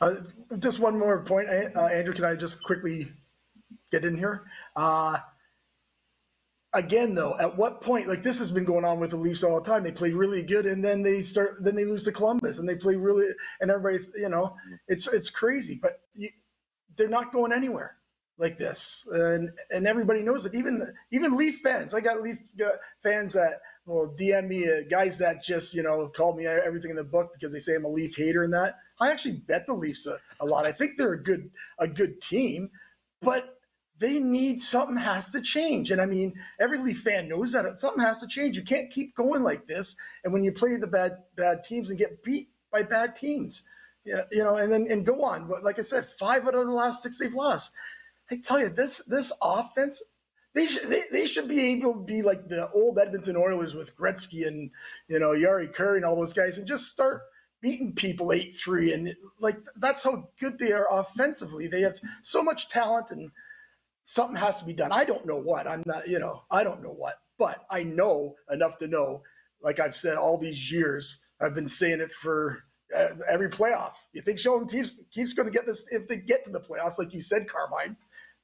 uh, 0.00 0.14
just 0.58 0.80
one 0.80 0.98
more 0.98 1.22
point, 1.24 1.48
Andrew. 1.48 2.14
Can 2.14 2.24
I 2.24 2.34
just 2.34 2.62
quickly 2.62 3.06
get 3.90 4.04
in 4.04 4.16
here? 4.18 4.44
Again, 6.74 7.14
though, 7.14 7.36
at 7.40 7.56
what 7.56 7.80
point? 7.82 8.08
Like 8.08 8.22
this 8.22 8.38
has 8.40 8.50
been 8.50 8.64
going 8.64 8.84
on 8.84 9.00
with 9.00 9.10
the 9.10 9.16
Leafs 9.16 9.44
all 9.44 9.60
the 9.60 9.70
time. 9.70 9.84
They 9.84 9.92
play 9.92 10.12
really 10.12 10.42
good, 10.42 10.66
and 10.66 10.84
then 10.84 11.02
they 11.02 11.20
start, 11.22 11.62
then 11.64 11.76
they 11.76 11.84
lose 11.84 12.04
to 12.04 12.12
Columbus, 12.12 12.58
and 12.58 12.68
they 12.68 12.76
play 12.76 12.96
really, 12.96 13.26
and 13.60 13.70
everybody, 13.70 14.04
you 14.16 14.28
know, 14.28 14.56
it's 14.88 15.06
it's 15.12 15.30
crazy, 15.30 15.78
but 15.80 16.00
you, 16.14 16.30
they're 16.96 17.08
not 17.08 17.32
going 17.32 17.52
anywhere. 17.52 17.96
like 18.38 18.58
this, 18.58 19.06
and 19.12 19.50
and 19.70 19.86
everybody 19.86 20.22
knows 20.22 20.46
it. 20.46 20.54
Even 20.54 20.92
even 21.12 21.36
Leaf 21.36 21.60
fans. 21.60 21.94
I 21.94 22.00
got 22.00 22.20
Leaf 22.22 22.38
uh, 22.64 22.70
fans 23.02 23.32
that 23.34 23.60
will 23.86 24.14
DM 24.18 24.48
me, 24.48 24.66
uh, 24.68 24.82
guys 24.90 25.18
that 25.18 25.44
just 25.44 25.74
you 25.74 25.82
know 25.82 26.08
called 26.08 26.36
me 26.36 26.46
everything 26.46 26.90
in 26.90 26.96
the 26.96 27.04
book 27.04 27.30
because 27.34 27.52
they 27.52 27.60
say 27.60 27.76
I'm 27.76 27.84
a 27.84 27.88
Leaf 27.88 28.16
hater 28.16 28.42
and 28.44 28.52
that. 28.54 28.74
I 29.00 29.10
actually 29.10 29.36
bet 29.36 29.66
the 29.66 29.74
Leafs 29.74 30.06
a, 30.06 30.16
a 30.40 30.46
lot. 30.46 30.66
I 30.66 30.72
think 30.72 30.92
they're 30.98 31.12
a 31.12 31.22
good 31.22 31.50
a 31.78 31.86
good 31.88 32.20
team, 32.20 32.70
but 33.20 33.53
they 33.98 34.18
need 34.18 34.60
something 34.60 34.96
has 34.96 35.30
to 35.30 35.40
change. 35.40 35.90
And 35.90 36.00
I 36.00 36.06
mean, 36.06 36.34
every 36.58 36.78
Leaf 36.78 37.00
fan 37.00 37.28
knows 37.28 37.52
that 37.52 37.66
something 37.78 38.02
has 38.02 38.20
to 38.20 38.26
change. 38.26 38.56
You 38.56 38.64
can't 38.64 38.90
keep 38.90 39.14
going 39.14 39.42
like 39.42 39.66
this. 39.66 39.96
And 40.24 40.32
when 40.32 40.44
you 40.44 40.52
play 40.52 40.76
the 40.76 40.86
bad 40.86 41.18
bad 41.36 41.64
teams 41.64 41.90
and 41.90 41.98
get 41.98 42.22
beat 42.22 42.48
by 42.72 42.82
bad 42.82 43.14
teams, 43.14 43.66
you 44.04 44.22
know, 44.32 44.56
and 44.56 44.70
then 44.72 44.86
and 44.90 45.06
go 45.06 45.22
on. 45.22 45.48
But 45.48 45.62
like 45.62 45.78
I 45.78 45.82
said, 45.82 46.06
five 46.06 46.46
out 46.46 46.54
of 46.54 46.66
the 46.66 46.72
last 46.72 47.02
six 47.02 47.18
they've 47.18 47.34
lost. 47.34 47.72
I 48.30 48.36
tell 48.42 48.58
you, 48.58 48.68
this 48.68 49.04
this 49.04 49.32
offense, 49.42 50.02
they 50.54 50.66
should 50.66 50.84
they, 50.84 51.02
they 51.12 51.26
should 51.26 51.48
be 51.48 51.72
able 51.72 51.94
to 51.94 52.04
be 52.04 52.22
like 52.22 52.48
the 52.48 52.70
old 52.70 52.98
Edmonton 52.98 53.36
Oilers 53.36 53.74
with 53.74 53.96
Gretzky 53.96 54.46
and 54.46 54.70
you 55.08 55.18
know 55.18 55.30
Jari 55.30 55.72
Kurri 55.72 55.96
and 55.96 56.04
all 56.04 56.16
those 56.16 56.32
guys, 56.32 56.58
and 56.58 56.66
just 56.66 56.90
start 56.90 57.22
beating 57.60 57.94
people 57.94 58.32
eight 58.32 58.56
three, 58.56 58.92
and 58.92 59.14
like 59.40 59.58
that's 59.76 60.02
how 60.02 60.28
good 60.40 60.58
they 60.58 60.72
are 60.72 60.88
offensively. 60.90 61.68
They 61.68 61.82
have 61.82 62.00
so 62.22 62.42
much 62.42 62.68
talent, 62.68 63.10
and 63.10 63.30
something 64.04 64.36
has 64.36 64.60
to 64.60 64.64
be 64.66 64.72
done. 64.72 64.92
I 64.92 65.04
don't 65.04 65.26
know 65.26 65.36
what. 65.40 65.66
I'm 65.66 65.82
not, 65.86 66.06
you 66.06 66.18
know, 66.20 66.44
I 66.50 66.62
don't 66.62 66.82
know 66.82 66.92
what, 66.94 67.14
but 67.38 67.64
I 67.70 67.82
know 67.82 68.36
enough 68.50 68.76
to 68.78 68.86
know. 68.86 69.22
Like 69.62 69.80
I've 69.80 69.96
said 69.96 70.16
all 70.16 70.38
these 70.38 70.70
years, 70.70 71.24
I've 71.40 71.54
been 71.54 71.68
saying 71.68 72.00
it 72.00 72.12
for 72.12 72.60
uh, 72.96 73.08
every 73.30 73.48
playoff. 73.48 73.94
You 74.12 74.20
think 74.22 74.38
Sheldon 74.38 74.68
Keefe's, 74.68 75.02
Keefe's 75.10 75.32
going 75.32 75.50
to 75.50 75.52
get 75.52 75.66
this 75.66 75.86
if 75.90 76.06
they 76.06 76.18
get 76.18 76.44
to 76.44 76.50
the 76.50 76.60
playoffs, 76.60 76.98
like 76.98 77.12
you 77.14 77.20
said, 77.22 77.46
Carmine? 77.48 77.96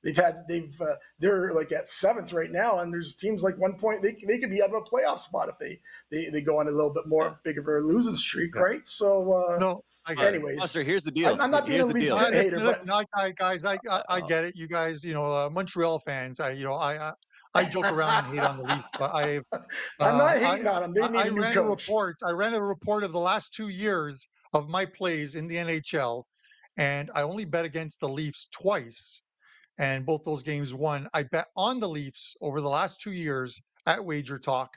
They've 0.03 0.17
had 0.17 0.45
they've 0.49 0.81
uh, 0.81 0.95
they're 1.19 1.53
like 1.53 1.73
at 1.73 1.87
seventh 1.87 2.33
right 2.33 2.51
now, 2.51 2.79
and 2.79 2.91
there's 2.91 3.15
teams 3.15 3.43
like 3.43 3.59
one 3.59 3.75
point 3.75 4.03
they 4.03 4.17
they 4.27 4.39
could 4.39 4.49
be 4.49 4.63
out 4.63 4.71
of 4.71 4.77
a 4.77 4.81
playoff 4.81 5.19
spot 5.19 5.51
if 5.51 5.59
they 5.59 5.79
they, 6.11 6.31
they 6.31 6.41
go 6.41 6.59
on 6.59 6.69
a 6.69 6.71
little 6.71 6.95
bit 6.95 7.07
more 7.07 7.39
big 7.45 7.59
of 7.59 7.67
a 7.67 7.73
losing 7.81 8.17
streak, 8.17 8.55
Yeah. 8.55 8.63
right? 8.63 8.87
So 8.87 9.31
uh, 9.31 9.59
No, 9.59 9.83
I 10.07 10.15
get 10.15 10.27
it. 10.27 10.37
anyways, 10.37 10.59
Buster, 10.59 10.83
here's 10.83 11.05
the 11.05 11.11
deal. 11.11 11.35
I'm, 11.35 11.41
I'm 11.41 11.51
not 11.51 11.67
being 11.67 11.77
here's 11.77 11.87
a 11.87 11.89
the 11.89 11.95
league 11.95 12.05
deal. 12.05 12.17
I- 12.17 12.33
hater, 12.33 12.59
but 12.59 12.67
listen, 12.67 12.91
I, 12.91 13.05
I, 13.15 13.31
guys, 13.33 13.65
I, 13.65 13.79
I, 13.91 14.03
I 14.09 14.21
get 14.23 14.45
it. 14.45 14.57
You 14.57 14.67
guys, 14.67 15.05
you 15.05 15.13
know, 15.15 15.31
uh, 15.31 15.51
Montreal 15.51 15.99
fans. 16.01 16.41
I, 16.41 16.53
you 16.53 16.65
know, 16.65 16.75
I, 16.75 17.11
I, 17.11 17.13
I 17.55 17.65
joke 17.65 17.91
around 17.93 18.25
and 18.27 18.35
hate 18.35 18.45
on 18.45 18.57
the 18.59 18.63
Leafs, 18.63 18.85
but 18.99 19.15
I, 19.15 19.41
I'm 20.01 20.19
not 20.19 20.37
uh, 20.37 20.39
hating 20.53 20.67
on 20.67 20.83
them. 20.83 20.95
They 20.95 21.03
I, 21.03 21.09
need 21.09 21.19
I 21.19 21.27
a 21.27 21.31
new 21.31 21.43
ran 21.43 21.53
a 21.53 21.55
coach. 21.55 21.87
report. 21.89 22.17
I 22.25 22.31
ran 22.31 22.55
a 22.55 22.63
report 22.63 23.05
of 23.05 23.13
the 23.13 23.21
last 23.21 23.53
two 23.53 23.69
years 23.69 24.27
of 24.53 24.69
my 24.69 24.87
plays 24.87 25.35
in 25.35 25.47
the 25.49 25.57
NHL, 25.57 26.25
and 26.77 27.11
I 27.15 27.23
only 27.23 27.45
bet 27.45 27.65
against 27.65 28.01
the 28.01 28.09
Leafs 28.09 28.49
twice, 28.53 29.23
and 29.79 30.07
both 30.07 30.23
those 30.25 30.43
games 30.43 30.75
won. 30.75 31.09
I 31.13 31.25
bet 31.25 31.47
on 31.57 31.79
the 31.81 31.89
Leafs 31.89 32.37
over 32.41 32.61
the 32.61 32.69
last 32.69 33.01
two 33.01 33.13
years 33.13 33.61
at 33.87 34.05
Wager 34.05 34.39
Talk, 34.39 34.71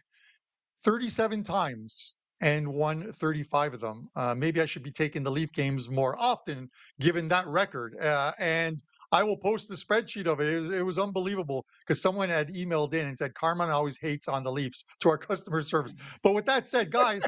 37 0.84 1.44
times 1.44 2.16
and 2.44 2.68
won 2.68 3.10
35 3.10 3.76
of 3.76 3.80
them. 3.80 4.10
Uh, 4.18 4.36
maybe 4.36 4.60
I 4.60 4.66
should 4.66 4.84
be 4.84 4.92
taking 4.92 5.24
the 5.24 5.32
Leaf 5.32 5.54
games 5.54 5.90
more 5.90 6.20
often, 6.20 6.70
given 7.00 7.30
that 7.30 7.48
record. 7.48 7.96
Uh, 7.98 8.34
and 8.38 8.84
I 9.14 9.24
will 9.24 9.38
post 9.38 9.70
the 9.70 9.76
spreadsheet 9.76 10.26
of 10.26 10.42
it. 10.42 10.50
It 10.50 10.60
was, 10.60 10.70
it 10.70 10.86
was 10.86 11.00
unbelievable 11.00 11.66
because 11.88 12.02
someone 12.02 12.28
had 12.28 12.50
emailed 12.50 12.94
in 12.94 13.08
and 13.08 13.18
said 13.18 13.34
Carmine 13.34 13.70
always 13.70 13.98
hates 13.98 14.28
on 14.28 14.44
the 14.44 14.52
Leafs 14.52 14.84
to 15.00 15.10
our 15.10 15.18
customer 15.18 15.62
service. 15.62 15.94
But 16.22 16.34
with 16.34 16.46
that 16.48 16.68
said, 16.68 16.92
guys, 16.92 17.24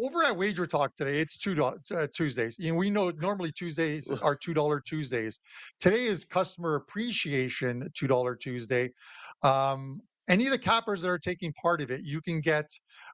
over 0.00 0.22
at 0.22 0.36
Wager 0.36 0.66
Talk 0.66 0.94
today, 0.94 1.18
it's 1.18 1.36
two 1.36 1.60
uh, 1.64 2.06
Tuesdays. 2.14 2.56
You 2.56 2.70
know, 2.70 2.78
we 2.78 2.88
know 2.88 3.10
normally 3.10 3.50
Tuesdays 3.50 4.08
are 4.22 4.36
two 4.36 4.54
dollar 4.54 4.78
Tuesdays. 4.78 5.40
Today 5.80 6.04
is 6.04 6.24
Customer 6.24 6.76
Appreciation 6.76 7.90
two 7.94 8.06
dollar 8.06 8.36
Tuesday. 8.36 8.90
Um, 9.42 10.02
any 10.28 10.46
of 10.46 10.52
the 10.52 10.58
cappers 10.58 11.00
that 11.00 11.08
are 11.08 11.18
taking 11.18 11.52
part 11.54 11.80
of 11.80 11.90
it, 11.90 12.02
you 12.02 12.20
can 12.20 12.40
get 12.40 12.68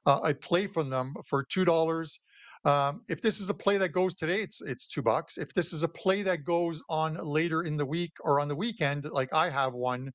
uh, 0.05 0.21
a 0.23 0.33
play 0.33 0.67
from 0.67 0.89
them 0.89 1.13
for 1.25 1.43
two 1.43 1.65
dollars. 1.65 2.19
Um, 2.65 3.01
if 3.09 3.21
this 3.21 3.41
is 3.41 3.49
a 3.49 3.53
play 3.53 3.77
that 3.77 3.89
goes 3.89 4.15
today, 4.15 4.41
it's 4.41 4.61
it's 4.61 4.87
two 4.87 5.01
bucks. 5.01 5.37
If 5.37 5.53
this 5.53 5.73
is 5.73 5.83
a 5.83 5.87
play 5.87 6.23
that 6.23 6.43
goes 6.43 6.81
on 6.89 7.15
later 7.15 7.63
in 7.63 7.77
the 7.77 7.85
week 7.85 8.13
or 8.21 8.39
on 8.39 8.47
the 8.47 8.55
weekend, 8.55 9.05
like 9.11 9.33
I 9.33 9.49
have 9.49 9.73
one 9.73 10.11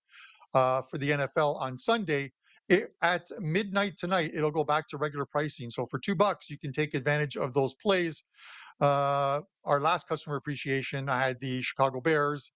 uh, 0.54 0.82
for 0.82 0.98
the 0.98 1.10
NFL 1.10 1.60
on 1.60 1.76
Sunday, 1.76 2.32
it, 2.68 2.90
at 3.02 3.26
midnight 3.38 3.94
tonight, 3.98 4.32
it'll 4.34 4.50
go 4.50 4.64
back 4.64 4.86
to 4.88 4.96
regular 4.96 5.26
pricing. 5.26 5.70
So 5.70 5.86
for 5.86 5.98
two 5.98 6.14
bucks, 6.14 6.50
you 6.50 6.58
can 6.58 6.72
take 6.72 6.94
advantage 6.94 7.36
of 7.36 7.52
those 7.54 7.74
plays. 7.74 8.22
Uh, 8.80 9.40
our 9.64 9.80
last 9.80 10.08
customer 10.08 10.36
appreciation, 10.36 11.08
I 11.08 11.26
had 11.26 11.40
the 11.40 11.60
Chicago 11.62 12.00
Bears, 12.00 12.52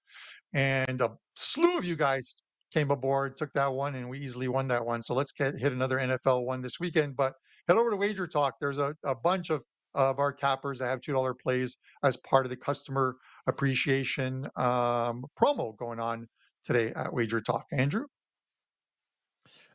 and 0.55 1.01
a 1.01 1.11
slew 1.37 1.77
of 1.77 1.85
you 1.85 1.97
guys 1.97 2.43
came 2.73 2.91
aboard, 2.91 3.37
took 3.37 3.53
that 3.55 3.73
one, 3.73 3.95
and 3.95 4.09
we 4.09 4.19
easily 4.19 4.49
won 4.49 4.69
that 4.69 4.85
one. 4.85 5.03
So 5.03 5.15
let's 5.15 5.33
get 5.33 5.55
hit 5.59 5.73
another 5.73 5.99
NFL 5.99 6.45
one 6.47 6.63
this 6.63 6.81
weekend. 6.81 7.17
But 7.17 7.35
head 7.69 7.77
over 7.77 7.91
to 7.91 7.97
Wager 7.97 8.27
Talk. 8.27 8.55
There's 8.61 8.79
a, 8.79 8.95
a 9.05 9.15
bunch 9.15 9.51
of 9.51 9.63
of 9.95 10.19
our 10.19 10.33
cappers 10.33 10.79
that 10.79 10.87
have 10.87 11.01
two 11.03 11.13
dollar 11.13 11.35
plays 11.35 11.77
as 12.03 12.17
part 12.17 12.47
of 12.47 12.51
the 12.51 12.57
customer 12.57 13.17
appreciation 13.47 14.47
um, 14.57 15.25
promo 15.41 15.77
going 15.77 16.01
on 16.01 16.27
today 16.65 16.93
at 16.97 17.13
Wager 17.13 17.41
Talk. 17.41 17.67
Andrew. 17.73 18.07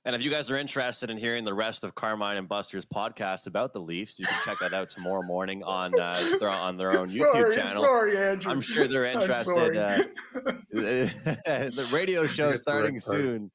And 0.06 0.16
if 0.16 0.24
you 0.24 0.32
guys 0.32 0.50
are 0.50 0.58
interested 0.58 1.10
in 1.10 1.18
hearing 1.18 1.44
the 1.44 1.54
rest 1.54 1.84
of 1.84 1.96
Carmine 1.96 2.38
and 2.38 2.48
Buster's 2.48 2.86
podcast 2.86 3.48
about 3.48 3.74
the 3.74 3.80
Leafs, 3.80 4.20
you 4.20 4.26
can 4.26 4.38
check 4.46 4.58
that 4.60 4.74
out 4.74 4.90
tomorrow 4.90 5.22
morning 5.22 5.64
on 5.64 5.98
uh, 6.00 6.38
their 6.40 6.50
on 6.50 6.78
their 6.78 6.98
own 6.98 7.08
YouTube 7.08 7.56
channel. 7.56 7.84
sorry, 7.84 8.18
Andrew. 8.18 8.52
I'm 8.52 8.62
sure 8.62 8.88
they're 8.88 9.06
interested. 9.06 9.76
Uh, 9.76 10.04
the 10.72 11.90
radio 11.94 12.26
show 12.26 12.50
Yes, 12.50 12.60
starting 12.60 13.00
soon. 13.00 13.52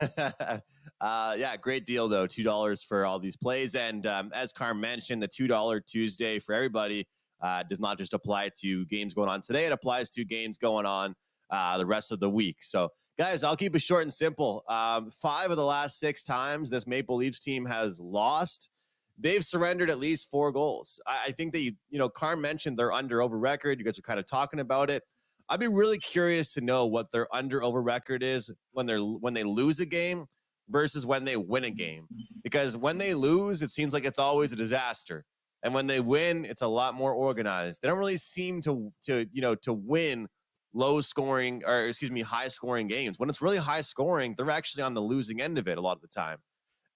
uh, 0.18 1.36
yeah, 1.38 1.56
great 1.56 1.86
deal 1.86 2.08
though. 2.08 2.26
Two 2.26 2.42
dollars 2.42 2.82
for 2.82 3.06
all 3.06 3.18
these 3.18 3.36
plays, 3.36 3.74
and 3.74 4.06
um, 4.06 4.30
as 4.34 4.52
Carm 4.52 4.80
mentioned, 4.80 5.22
the 5.22 5.28
two 5.28 5.46
dollar 5.46 5.80
Tuesday 5.80 6.38
for 6.38 6.54
everybody 6.54 7.06
uh, 7.42 7.62
does 7.62 7.78
not 7.80 7.98
just 7.98 8.14
apply 8.14 8.50
to 8.60 8.84
games 8.86 9.14
going 9.14 9.28
on 9.28 9.42
today. 9.42 9.66
It 9.66 9.72
applies 9.72 10.10
to 10.10 10.24
games 10.24 10.58
going 10.58 10.86
on 10.86 11.14
uh, 11.50 11.78
the 11.78 11.86
rest 11.86 12.12
of 12.12 12.20
the 12.20 12.30
week. 12.30 12.56
So, 12.60 12.90
guys, 13.18 13.44
I'll 13.44 13.56
keep 13.56 13.76
it 13.76 13.82
short 13.82 14.02
and 14.02 14.12
simple. 14.12 14.64
Um, 14.68 15.10
five 15.10 15.50
of 15.50 15.56
the 15.56 15.64
last 15.64 15.98
six 15.98 16.22
times 16.22 16.70
this 16.70 16.86
Maple 16.86 17.16
Leafs 17.16 17.38
team 17.40 17.64
has 17.66 18.00
lost, 18.00 18.70
they've 19.18 19.44
surrendered 19.44 19.90
at 19.90 19.98
least 19.98 20.30
four 20.30 20.52
goals. 20.52 21.00
I, 21.06 21.26
I 21.26 21.32
think 21.32 21.52
that 21.52 21.60
you, 21.60 21.72
you 21.90 21.98
know, 21.98 22.08
Carm 22.08 22.40
mentioned 22.40 22.78
they're 22.78 22.92
under 22.92 23.22
over 23.22 23.38
record. 23.38 23.78
You 23.78 23.84
guys 23.84 23.98
are 23.98 24.02
kind 24.02 24.18
of 24.18 24.26
talking 24.26 24.60
about 24.60 24.90
it. 24.90 25.02
I'd 25.48 25.60
be 25.60 25.68
really 25.68 25.98
curious 25.98 26.54
to 26.54 26.62
know 26.62 26.86
what 26.86 27.12
their 27.12 27.28
under 27.34 27.62
over 27.62 27.82
record 27.82 28.22
is 28.22 28.50
when 28.72 28.86
they're 28.86 29.00
when 29.00 29.34
they 29.34 29.44
lose 29.44 29.78
a 29.78 29.86
game 29.86 30.24
versus 30.70 31.04
when 31.04 31.24
they 31.24 31.36
win 31.36 31.64
a 31.64 31.70
game. 31.70 32.06
Because 32.42 32.76
when 32.76 32.98
they 32.98 33.14
lose, 33.14 33.62
it 33.62 33.70
seems 33.70 33.92
like 33.92 34.06
it's 34.06 34.18
always 34.18 34.52
a 34.52 34.56
disaster. 34.56 35.24
And 35.62 35.74
when 35.74 35.86
they 35.86 36.00
win, 36.00 36.44
it's 36.44 36.62
a 36.62 36.68
lot 36.68 36.94
more 36.94 37.12
organized. 37.12 37.82
They 37.82 37.88
don't 37.88 37.98
really 37.98 38.16
seem 38.16 38.62
to 38.62 38.90
to, 39.04 39.26
you 39.32 39.42
know, 39.42 39.54
to 39.56 39.72
win 39.72 40.28
low 40.74 41.00
scoring 41.00 41.62
or 41.66 41.86
excuse 41.86 42.10
me, 42.10 42.20
high 42.20 42.48
scoring 42.48 42.88
games. 42.88 43.18
When 43.18 43.28
it's 43.28 43.40
really 43.40 43.56
high 43.56 43.80
scoring, 43.80 44.34
they're 44.36 44.50
actually 44.50 44.82
on 44.82 44.94
the 44.94 45.00
losing 45.00 45.40
end 45.40 45.56
of 45.56 45.68
it 45.68 45.78
a 45.78 45.80
lot 45.80 45.96
of 45.96 46.02
the 46.02 46.08
time. 46.08 46.38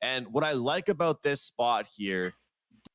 And 0.03 0.27
what 0.29 0.45
I 0.45 0.53
like 0.53 0.89
about 0.89 1.23
this 1.23 1.43
spot 1.43 1.87
here, 1.87 2.35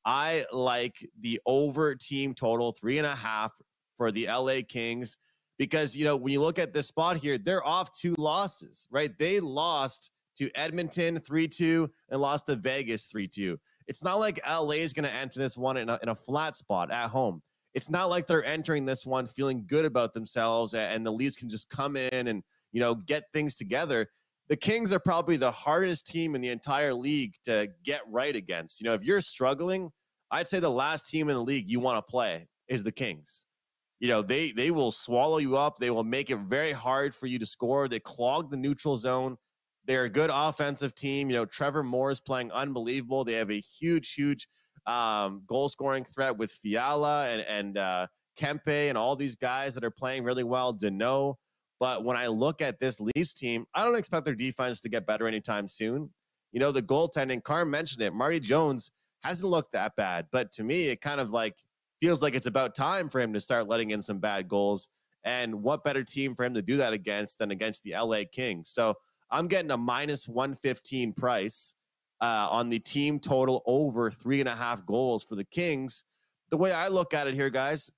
I 0.04 0.44
like 0.52 0.96
the 1.20 1.40
over 1.46 1.94
team 1.94 2.34
total 2.34 2.72
three 2.72 2.98
and 2.98 3.06
a 3.06 3.14
half 3.14 3.52
for 3.96 4.12
the 4.12 4.26
LA 4.26 4.60
Kings 4.66 5.18
because 5.58 5.96
you 5.96 6.04
know 6.04 6.16
when 6.16 6.32
you 6.32 6.40
look 6.40 6.58
at 6.58 6.72
this 6.72 6.88
spot 6.88 7.16
here, 7.16 7.38
they're 7.38 7.66
off 7.66 7.90
two 7.92 8.14
losses, 8.18 8.86
right? 8.90 9.16
They 9.18 9.40
lost 9.40 10.10
to 10.36 10.50
Edmonton 10.56 11.20
3-2 11.20 11.88
and 12.10 12.20
lost 12.20 12.46
to 12.46 12.56
Vegas 12.56 13.12
3-2. 13.12 13.56
It's 13.86 14.02
not 14.02 14.18
like 14.18 14.40
LA 14.48 14.72
is 14.72 14.92
going 14.92 15.08
to 15.08 15.14
enter 15.14 15.38
this 15.38 15.56
one 15.56 15.76
in 15.76 15.88
a, 15.88 15.98
in 16.02 16.08
a 16.08 16.14
flat 16.14 16.56
spot 16.56 16.90
at 16.90 17.08
home. 17.08 17.40
It's 17.74 17.90
not 17.90 18.08
like 18.08 18.26
they're 18.26 18.44
entering 18.44 18.84
this 18.84 19.04
one 19.04 19.26
feeling 19.26 19.64
good 19.66 19.84
about 19.84 20.14
themselves 20.14 20.74
and 20.74 21.04
the 21.04 21.12
Leafs 21.12 21.36
can 21.36 21.48
just 21.48 21.68
come 21.70 21.96
in 21.96 22.28
and 22.28 22.42
you 22.72 22.80
know 22.80 22.94
get 22.94 23.24
things 23.32 23.54
together. 23.54 24.08
The 24.48 24.56
Kings 24.56 24.92
are 24.92 25.00
probably 25.00 25.36
the 25.36 25.50
hardest 25.50 26.06
team 26.06 26.34
in 26.34 26.40
the 26.40 26.50
entire 26.50 26.92
league 26.92 27.34
to 27.44 27.68
get 27.84 28.02
right 28.08 28.36
against. 28.36 28.80
You 28.80 28.88
know, 28.88 28.94
if 28.94 29.02
you're 29.02 29.22
struggling, 29.22 29.90
I'd 30.30 30.48
say 30.48 30.60
the 30.60 30.70
last 30.70 31.08
team 31.08 31.28
in 31.30 31.34
the 31.34 31.42
league 31.42 31.70
you 31.70 31.80
want 31.80 31.96
to 31.96 32.10
play 32.10 32.48
is 32.68 32.84
the 32.84 32.92
Kings. 32.92 33.46
You 34.00 34.08
know 34.08 34.22
they 34.22 34.52
they 34.52 34.70
will 34.70 34.92
swallow 34.92 35.38
you 35.38 35.56
up. 35.56 35.78
They 35.78 35.90
will 35.90 36.04
make 36.04 36.30
it 36.30 36.38
very 36.40 36.72
hard 36.72 37.14
for 37.14 37.26
you 37.26 37.38
to 37.38 37.46
score. 37.46 37.88
They 37.88 38.00
clog 38.00 38.50
the 38.50 38.56
neutral 38.56 38.96
zone. 38.96 39.36
They're 39.86 40.04
a 40.04 40.10
good 40.10 40.30
offensive 40.32 40.94
team. 40.94 41.30
You 41.30 41.36
know 41.36 41.46
trevor 41.46 41.82
moore 41.82 42.10
is 42.10 42.20
playing 42.20 42.52
unbelievable. 42.52 43.24
They 43.24 43.34
have 43.34 43.50
a 43.50 43.60
huge 43.60 44.14
huge 44.14 44.46
um, 44.86 45.42
goal 45.46 45.68
scoring 45.68 46.04
threat 46.04 46.36
with 46.36 46.52
fiala 46.52 47.28
and 47.28 47.42
and 47.42 47.78
uh, 47.78 48.06
kempe 48.38 48.88
and 48.88 48.98
all 48.98 49.16
these 49.16 49.36
guys 49.36 49.74
that 49.74 49.84
are 49.84 49.90
playing 49.90 50.24
really 50.24 50.44
well 50.44 50.74
Danault. 50.74 51.36
but 51.80 52.04
when 52.04 52.16
i 52.16 52.26
look 52.26 52.60
at 52.60 52.80
this 52.80 53.00
leafs 53.00 53.34
team 53.34 53.64
i 53.74 53.84
don't 53.84 53.96
expect 53.96 54.24
their 54.24 54.34
defense 54.34 54.80
to 54.80 54.88
get 54.88 55.06
better 55.06 55.26
anytime 55.26 55.68
soon 55.68 56.10
you 56.52 56.60
know 56.60 56.72
the 56.72 56.82
goaltending 56.82 57.42
carm 57.42 57.70
mentioned 57.70 58.02
it 58.02 58.12
marty 58.12 58.40
jones 58.40 58.90
hasn't 59.22 59.50
looked 59.50 59.72
that 59.72 59.94
bad 59.96 60.26
but 60.32 60.50
to 60.52 60.64
me 60.64 60.88
it 60.88 61.00
kind 61.00 61.20
of 61.20 61.30
like 61.30 61.56
feels 62.04 62.22
like 62.22 62.34
it's 62.34 62.46
about 62.46 62.74
time 62.74 63.08
for 63.08 63.18
him 63.18 63.32
to 63.32 63.40
start 63.40 63.66
letting 63.66 63.90
in 63.90 64.02
some 64.02 64.18
bad 64.18 64.46
goals. 64.46 64.90
And 65.24 65.62
what 65.62 65.84
better 65.84 66.04
team 66.04 66.34
for 66.34 66.44
him 66.44 66.52
to 66.52 66.60
do 66.60 66.76
that 66.76 66.92
against 66.92 67.38
than 67.38 67.50
against 67.50 67.82
the 67.82 67.94
LA 67.98 68.24
Kings? 68.30 68.68
So 68.68 68.94
I'm 69.30 69.48
getting 69.48 69.70
a 69.70 69.76
minus 69.78 70.28
115 70.28 71.14
price 71.14 71.76
uh, 72.20 72.48
on 72.50 72.68
the 72.68 72.78
team 72.78 73.18
total 73.18 73.62
over 73.66 74.10
three 74.10 74.40
and 74.40 74.48
a 74.48 74.54
half 74.54 74.84
goals 74.86 75.24
for 75.24 75.34
the 75.34 75.44
Kings. 75.44 76.04
The 76.50 76.56
way 76.56 76.72
I 76.72 76.88
look 76.88 77.14
at 77.14 77.26
it 77.26 77.34
here, 77.34 77.50
guys, 77.50 77.90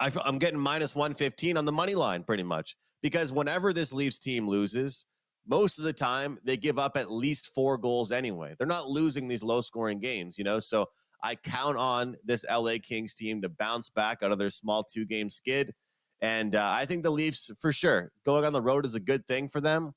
I, 0.00 0.10
am 0.26 0.38
getting 0.38 0.58
minus 0.58 0.94
115 0.94 1.56
on 1.56 1.64
the 1.64 1.72
money 1.72 1.94
line 1.94 2.24
pretty 2.24 2.42
much 2.42 2.76
because 3.02 3.32
whenever 3.32 3.72
this 3.72 3.92
Leafs 3.92 4.18
team 4.18 4.48
loses, 4.48 5.06
most 5.46 5.78
of 5.78 5.84
the 5.84 5.92
time 5.92 6.38
they 6.44 6.56
give 6.56 6.78
up 6.78 6.96
at 6.96 7.10
least 7.10 7.52
four 7.54 7.76
goals 7.76 8.12
anyway. 8.12 8.54
They're 8.58 8.66
not 8.66 8.88
losing 8.88 9.26
these 9.26 9.42
low 9.42 9.60
scoring 9.60 9.98
games, 9.98 10.38
you 10.38 10.44
know? 10.44 10.60
So 10.60 10.86
I 11.22 11.34
count 11.34 11.76
on 11.76 12.16
this 12.24 12.44
LA 12.50 12.74
Kings 12.82 13.14
team 13.14 13.42
to 13.42 13.48
bounce 13.48 13.90
back 13.90 14.22
out 14.22 14.32
of 14.32 14.38
their 14.38 14.50
small 14.50 14.84
two 14.84 15.04
game 15.04 15.30
skid. 15.30 15.72
And 16.20 16.54
uh, 16.54 16.70
I 16.72 16.84
think 16.84 17.02
the 17.02 17.10
Leafs, 17.10 17.50
for 17.60 17.72
sure, 17.72 18.12
going 18.24 18.44
on 18.44 18.52
the 18.52 18.62
road 18.62 18.86
is 18.86 18.94
a 18.94 19.00
good 19.00 19.26
thing 19.26 19.48
for 19.48 19.60
them. 19.60 19.92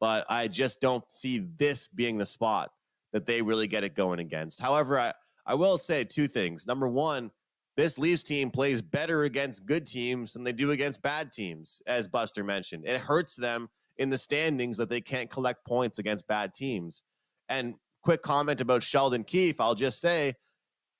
But 0.00 0.26
I 0.28 0.48
just 0.48 0.80
don't 0.80 1.04
see 1.10 1.46
this 1.58 1.88
being 1.88 2.18
the 2.18 2.26
spot 2.26 2.70
that 3.16 3.24
they 3.24 3.40
really 3.40 3.66
get 3.66 3.82
it 3.82 3.94
going 3.94 4.18
against. 4.18 4.60
However, 4.60 5.00
I, 5.00 5.10
I 5.46 5.54
will 5.54 5.78
say 5.78 6.04
two 6.04 6.26
things. 6.26 6.66
Number 6.66 6.86
one, 6.86 7.30
this 7.74 7.98
Leafs 7.98 8.22
team 8.22 8.50
plays 8.50 8.82
better 8.82 9.24
against 9.24 9.64
good 9.64 9.86
teams 9.86 10.34
than 10.34 10.44
they 10.44 10.52
do 10.52 10.72
against 10.72 11.00
bad 11.00 11.32
teams, 11.32 11.80
as 11.86 12.08
Buster 12.08 12.44
mentioned. 12.44 12.84
It 12.86 13.00
hurts 13.00 13.34
them 13.34 13.70
in 13.96 14.10
the 14.10 14.18
standings 14.18 14.76
that 14.76 14.90
they 14.90 15.00
can't 15.00 15.30
collect 15.30 15.64
points 15.66 15.98
against 15.98 16.28
bad 16.28 16.52
teams. 16.52 17.04
And 17.48 17.76
quick 18.02 18.20
comment 18.20 18.60
about 18.60 18.82
Sheldon 18.82 19.24
Keefe, 19.24 19.62
I'll 19.62 19.74
just 19.74 19.98
say 19.98 20.34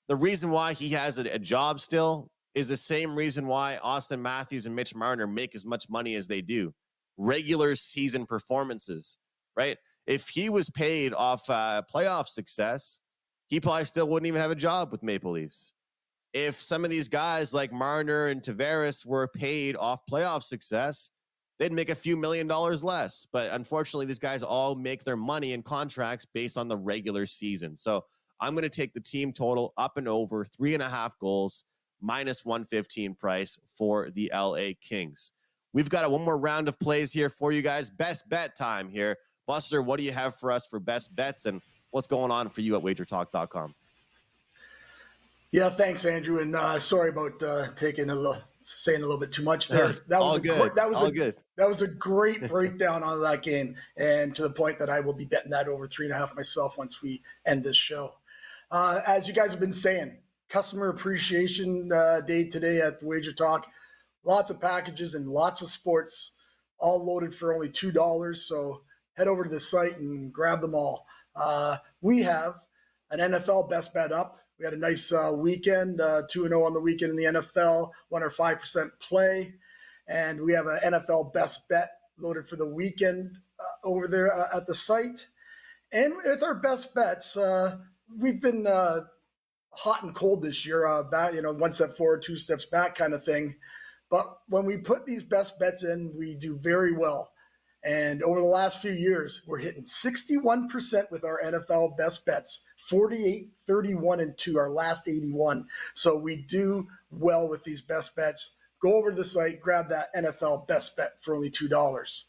the 0.07 0.15
reason 0.15 0.49
why 0.49 0.73
he 0.73 0.89
has 0.89 1.19
a, 1.19 1.35
a 1.35 1.37
job 1.37 1.79
still 1.79 2.31
is 2.55 2.67
the 2.67 2.77
same 2.77 3.15
reason 3.15 3.45
why 3.45 3.77
Auston 3.85 4.21
Matthews 4.21 4.65
and 4.65 4.75
Mitch 4.75 4.95
Marner 4.95 5.27
make 5.27 5.53
as 5.53 5.67
much 5.67 5.87
money 5.87 6.15
as 6.15 6.27
they 6.27 6.41
do 6.41 6.73
regular 7.15 7.75
season 7.75 8.25
performances, 8.25 9.19
right? 9.55 9.77
If 10.07 10.29
he 10.29 10.49
was 10.49 10.69
paid 10.69 11.13
off 11.13 11.49
uh, 11.49 11.83
playoff 11.93 12.27
success, 12.27 13.01
he 13.47 13.59
probably 13.59 13.85
still 13.85 14.07
wouldn't 14.07 14.27
even 14.27 14.41
have 14.41 14.51
a 14.51 14.55
job 14.55 14.91
with 14.91 15.03
Maple 15.03 15.33
Leafs. 15.33 15.73
If 16.33 16.59
some 16.59 16.83
of 16.83 16.89
these 16.89 17.07
guys 17.07 17.53
like 17.53 17.71
Marner 17.71 18.27
and 18.27 18.41
Tavares 18.41 19.05
were 19.05 19.27
paid 19.27 19.75
off 19.75 20.01
playoff 20.09 20.43
success, 20.43 21.09
they'd 21.59 21.71
make 21.71 21.89
a 21.89 21.95
few 21.95 22.15
million 22.15 22.47
dollars 22.47 22.83
less. 22.83 23.27
But 23.31 23.51
unfortunately, 23.51 24.05
these 24.05 24.19
guys 24.19 24.43
all 24.43 24.75
make 24.75 25.03
their 25.03 25.17
money 25.17 25.53
in 25.53 25.61
contracts 25.61 26.25
based 26.25 26.57
on 26.57 26.67
the 26.67 26.77
regular 26.77 27.25
season. 27.25 27.75
So 27.75 28.05
I'm 28.39 28.53
going 28.53 28.63
to 28.63 28.69
take 28.69 28.93
the 28.93 29.01
team 29.01 29.33
total 29.33 29.73
up 29.77 29.97
and 29.97 30.07
over 30.07 30.45
three 30.45 30.73
and 30.73 30.83
a 30.83 30.89
half 30.89 31.17
goals, 31.19 31.65
minus 32.01 32.45
115 32.45 33.15
price 33.15 33.57
for 33.75 34.09
the 34.11 34.31
LA 34.33 34.69
Kings. 34.81 35.31
We've 35.73 35.89
got 35.89 36.05
a, 36.05 36.09
one 36.09 36.23
more 36.23 36.37
round 36.37 36.67
of 36.67 36.79
plays 36.79 37.11
here 37.11 37.29
for 37.29 37.51
you 37.51 37.61
guys. 37.61 37.89
Best 37.89 38.27
bet 38.29 38.55
time 38.55 38.89
here. 38.89 39.17
Buster, 39.47 39.81
what 39.81 39.97
do 39.97 40.03
you 40.03 40.11
have 40.11 40.35
for 40.35 40.51
us 40.51 40.67
for 40.67 40.79
best 40.79 41.15
bets 41.15 41.45
and 41.47 41.61
what's 41.91 42.05
going 42.05 42.31
on 42.31 42.49
for 42.49 42.61
you 42.61 42.75
at 42.75 42.83
wagertalk.com? 42.83 43.73
Yeah, 45.51 45.69
thanks, 45.69 46.05
Andrew. 46.05 46.41
And 46.41 46.55
uh, 46.55 46.77
sorry 46.77 47.09
about 47.09 47.41
uh, 47.41 47.67
taking 47.75 48.09
a 48.09 48.15
little, 48.15 48.41
saying 48.63 48.99
a 48.99 49.05
little 49.05 49.19
bit 49.19 49.31
too 49.31 49.43
much 49.43 49.69
there. 49.69 49.87
That 50.09 50.19
was 50.19 50.21
All 50.21 50.35
a 50.35 50.39
good. 50.41 50.59
Great, 50.59 50.75
that 50.75 50.89
was 50.89 50.97
All 50.97 51.05
a 51.05 51.11
good. 51.11 51.35
that 51.55 51.67
was 51.67 51.81
a 51.81 51.87
great 51.87 52.41
breakdown 52.49 53.01
on 53.01 53.21
that 53.21 53.41
game, 53.41 53.75
and 53.95 54.35
to 54.35 54.41
the 54.41 54.49
point 54.49 54.77
that 54.79 54.89
I 54.89 54.99
will 54.99 55.13
be 55.13 55.23
betting 55.25 55.51
that 55.51 55.69
over 55.69 55.87
three 55.87 56.05
and 56.05 56.13
a 56.13 56.17
half 56.17 56.35
myself 56.35 56.77
once 56.77 57.01
we 57.01 57.23
end 57.45 57.63
this 57.63 57.77
show. 57.77 58.15
Uh, 58.69 58.99
as 59.07 59.25
you 59.25 59.33
guys 59.33 59.51
have 59.51 59.61
been 59.61 59.71
saying, 59.71 60.17
customer 60.49 60.89
appreciation 60.89 61.89
uh, 61.93 62.19
day 62.19 62.43
today 62.47 62.81
at 62.81 63.01
Wager 63.01 63.31
Talk. 63.31 63.67
Lots 64.25 64.49
of 64.49 64.59
packages 64.59 65.15
and 65.15 65.29
lots 65.29 65.61
of 65.61 65.69
sports, 65.69 66.33
all 66.79 67.05
loaded 67.05 67.33
for 67.33 67.53
only 67.53 67.69
two 67.69 67.93
dollars. 67.93 68.41
So 68.43 68.81
head 69.17 69.27
over 69.27 69.43
to 69.43 69.49
the 69.49 69.59
site 69.59 69.97
and 69.97 70.31
grab 70.31 70.61
them 70.61 70.75
all. 70.75 71.05
Uh, 71.35 71.77
we 72.01 72.21
have 72.21 72.55
an 73.11 73.19
NFL 73.19 73.69
best 73.69 73.93
bet 73.93 74.11
up. 74.11 74.39
We 74.59 74.65
had 74.65 74.73
a 74.73 74.77
nice 74.77 75.11
uh, 75.11 75.31
weekend, 75.35 76.01
uh, 76.01 76.23
2 76.29 76.47
0 76.47 76.63
on 76.63 76.73
the 76.73 76.79
weekend 76.79 77.11
in 77.11 77.17
the 77.17 77.39
NFL, 77.41 77.91
won 78.09 78.23
our 78.23 78.29
5% 78.29 78.89
play. 78.99 79.55
And 80.07 80.41
we 80.41 80.53
have 80.53 80.67
an 80.67 80.79
NFL 80.93 81.33
best 81.33 81.67
bet 81.67 81.89
loaded 82.17 82.47
for 82.47 82.55
the 82.55 82.67
weekend 82.67 83.37
uh, 83.59 83.87
over 83.87 84.07
there 84.07 84.33
uh, 84.33 84.57
at 84.57 84.65
the 84.65 84.73
site. 84.73 85.27
And 85.91 86.15
with 86.15 86.43
our 86.43 86.55
best 86.55 86.95
bets, 86.95 87.37
we've 88.19 88.41
been 88.41 88.65
hot 89.77 90.01
and 90.01 90.15
cold 90.15 90.41
this 90.41 90.65
year, 90.65 90.87
uh, 90.87 91.03
back, 91.03 91.33
you 91.33 91.41
know, 91.41 91.53
one 91.53 91.71
step 91.71 91.91
forward, 91.91 92.23
two 92.23 92.35
steps 92.35 92.65
back 92.65 92.95
kind 92.95 93.13
of 93.13 93.23
thing. 93.23 93.55
But 94.09 94.25
when 94.47 94.65
we 94.65 94.77
put 94.77 95.05
these 95.05 95.21
best 95.21 95.59
bets 95.59 95.83
in, 95.83 96.13
we 96.17 96.35
do 96.35 96.57
very 96.57 96.93
well. 96.93 97.31
And 97.87 98.21
over 98.21 98.41
the 98.41 98.45
last 98.45 98.81
few 98.81 98.91
years, 98.91 99.43
we're 99.47 99.59
hitting 99.59 99.83
61% 99.83 101.09
with 101.09 101.23
our 101.23 101.39
NFL 101.41 101.97
best 101.97 102.25
bets, 102.25 102.65
48, 102.89 103.51
31, 103.65 104.19
and 104.19 104.37
2, 104.37 104.57
our 104.57 104.69
last 104.69 105.07
81. 105.07 105.65
So 105.93 106.17
we 106.17 106.35
do 106.35 106.87
well 107.09 107.47
with 107.47 107.63
these 107.63 107.79
best 107.79 108.13
bets. 108.13 108.57
Go 108.81 108.95
over 108.95 109.11
to 109.11 109.15
the 109.15 109.23
site, 109.23 109.61
grab 109.61 109.87
that 109.87 110.13
NFL 110.13 110.67
best 110.67 110.97
bet 110.97 111.11
for 111.21 111.33
only 111.33 111.49
$2. 111.49 112.23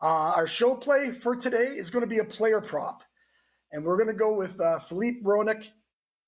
Uh, 0.00 0.06
our 0.34 0.46
show 0.46 0.74
play 0.74 1.10
for 1.10 1.36
today 1.36 1.66
is 1.66 1.90
going 1.90 2.00
to 2.00 2.06
be 2.06 2.20
a 2.20 2.24
player 2.24 2.62
prop. 2.62 3.02
And 3.70 3.84
we're 3.84 3.98
going 3.98 4.08
to 4.08 4.14
go 4.14 4.32
with 4.32 4.58
uh, 4.58 4.78
Filip 4.78 5.22
Hronek 5.22 5.68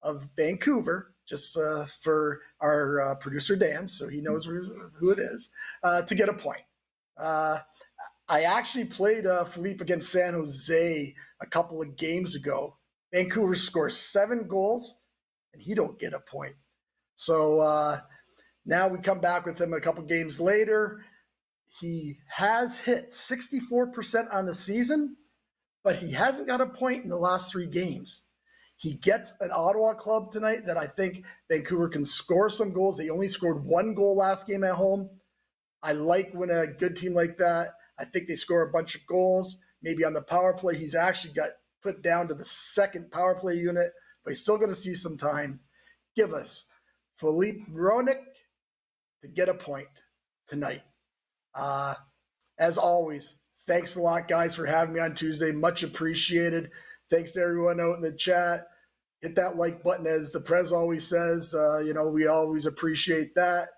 of 0.03 0.29
Vancouver, 0.37 1.15
just 1.27 1.57
uh, 1.57 1.87
for 1.87 2.43
our 2.61 3.01
uh, 3.01 3.15
producer 3.15 3.57
Dan, 3.57 3.89
so 3.89 4.07
he 4.07 4.21
knows 4.21 4.45
who 4.45 5.11
it 5.11 5.19
is, 5.19 5.49
uh, 5.83 6.03
to 6.03 6.15
get 6.15 6.29
a 6.29 6.35
point. 6.35 6.61
I 8.31 8.43
actually 8.43 8.85
played 8.85 9.26
uh, 9.26 9.43
Filip 9.43 9.81
against 9.81 10.12
San 10.12 10.35
Jose 10.35 11.14
a 11.43 11.47
couple 11.47 11.83
of 11.83 11.97
games 11.97 12.37
ago. 12.37 12.76
Vancouver 13.12 13.57
scores 13.57 13.99
seven 13.99 14.47
goals, 14.47 15.01
and 15.53 15.61
he 15.61 15.74
don't 15.74 15.99
get 15.99 16.12
a 16.12 16.20
point. 16.20 16.55
So 17.16 17.59
uh, 17.59 17.99
now 18.64 18.87
we 18.87 18.99
come 19.01 19.20
back 19.20 19.45
with 19.45 19.61
him 19.61 19.72
a 19.72 19.81
couple 19.81 20.05
games 20.05 20.39
later. 20.39 21.05
He 21.81 22.18
has 22.37 22.78
hit 22.78 23.11
64% 23.11 24.33
on 24.33 24.47
the 24.47 24.55
season, 24.55 25.16
but 25.83 25.97
he 25.97 26.12
hasn't 26.12 26.47
got 26.47 26.61
a 26.61 26.66
point 26.66 27.03
in 27.03 27.11
the 27.11 27.16
last 27.16 27.51
three 27.51 27.66
games. 27.66 28.26
He 28.76 28.95
gets 28.95 29.35
an 29.41 29.51
Ottawa 29.53 29.95
club 29.95 30.31
tonight 30.31 30.66
that 30.66 30.76
I 30.76 30.87
think 30.87 31.24
Vancouver 31.51 31.89
can 31.89 32.05
score 32.05 32.49
some 32.49 32.72
goals. 32.72 32.97
They 32.97 33.11
only 33.11 33.28
scored 33.28 33.64
one 33.64 33.93
goal 33.93 34.16
last 34.16 34.47
game 34.47 34.62
at 34.62 34.76
home. 34.76 35.11
I 35.83 35.95
like 35.95 36.31
when 36.33 36.51
a 36.51 36.68
good 36.68 36.95
team 36.95 37.12
like 37.12 37.37
that 37.39 37.70
I 38.01 38.05
think 38.05 38.27
they 38.27 38.35
score 38.35 38.63
a 38.63 38.73
bunch 38.73 38.95
of 38.95 39.07
goals. 39.07 39.59
Maybe 39.83 40.05
on 40.05 40.15
the 40.15 40.23
power 40.23 40.55
play, 40.55 40.77
he's 40.77 40.95
actually 40.95 41.35
got 41.35 41.51
put 41.83 42.03
down 42.03 42.29
to 42.29 42.35
the 42.35 42.45
second 42.45 43.11
power 43.11 43.35
play 43.35 43.55
unit, 43.55 43.93
but 44.25 44.31
he's 44.31 44.41
still 44.41 44.59
going 44.59 44.71
to 44.71 44.75
see 44.75 44.95
some 44.95 45.17
time. 45.17 45.61
Give 46.17 46.33
us 46.33 46.65
Filip 47.17 47.57
Hronek 47.71 48.23
to 49.23 49.29
get 49.29 49.49
a 49.49 49.55
point 49.55 50.03
tonight. 50.49 50.83
Uh, 51.55 51.95
as 52.59 52.79
always, 52.79 53.39
thanks 53.67 53.97
a 53.97 54.01
lot, 54.01 54.29
guys, 54.29 54.55
for 54.57 54.67
having 54.67 54.95
me 54.95 55.01
on 55.01 55.15
Tuesday. 55.15 55.53
Much 55.53 55.83
appreciated. 55.83 56.71
Thanks 57.11 57.33
to 57.33 57.41
everyone 57.41 57.81
out 57.81 57.97
in 57.97 58.03
the 58.03 58.13
chat. 58.13 58.67
Hit 59.21 59.35
that 59.37 59.57
like 59.57 59.83
button, 59.83 60.07
as 60.07 60.33
the 60.33 60.41
Prez 60.41 60.73
always 60.73 61.07
says. 61.07 61.55
Uh, 61.55 61.81
you 61.81 61.93
know, 61.93 62.11
we 62.11 62.27
always 62.27 62.65
appreciate 62.65 63.35
that. 63.35 63.69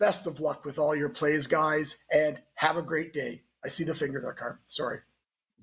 Best 0.00 0.26
of 0.26 0.40
luck 0.40 0.64
with 0.64 0.78
all 0.78 0.94
your 0.94 1.08
plays, 1.08 1.46
guys, 1.46 2.04
and 2.12 2.40
have 2.56 2.76
a 2.76 2.82
great 2.82 3.12
day. 3.12 3.42
I 3.64 3.68
see 3.68 3.84
the 3.84 3.94
finger 3.94 4.20
there, 4.20 4.32
Carm. 4.32 4.58
Sorry. 4.66 4.98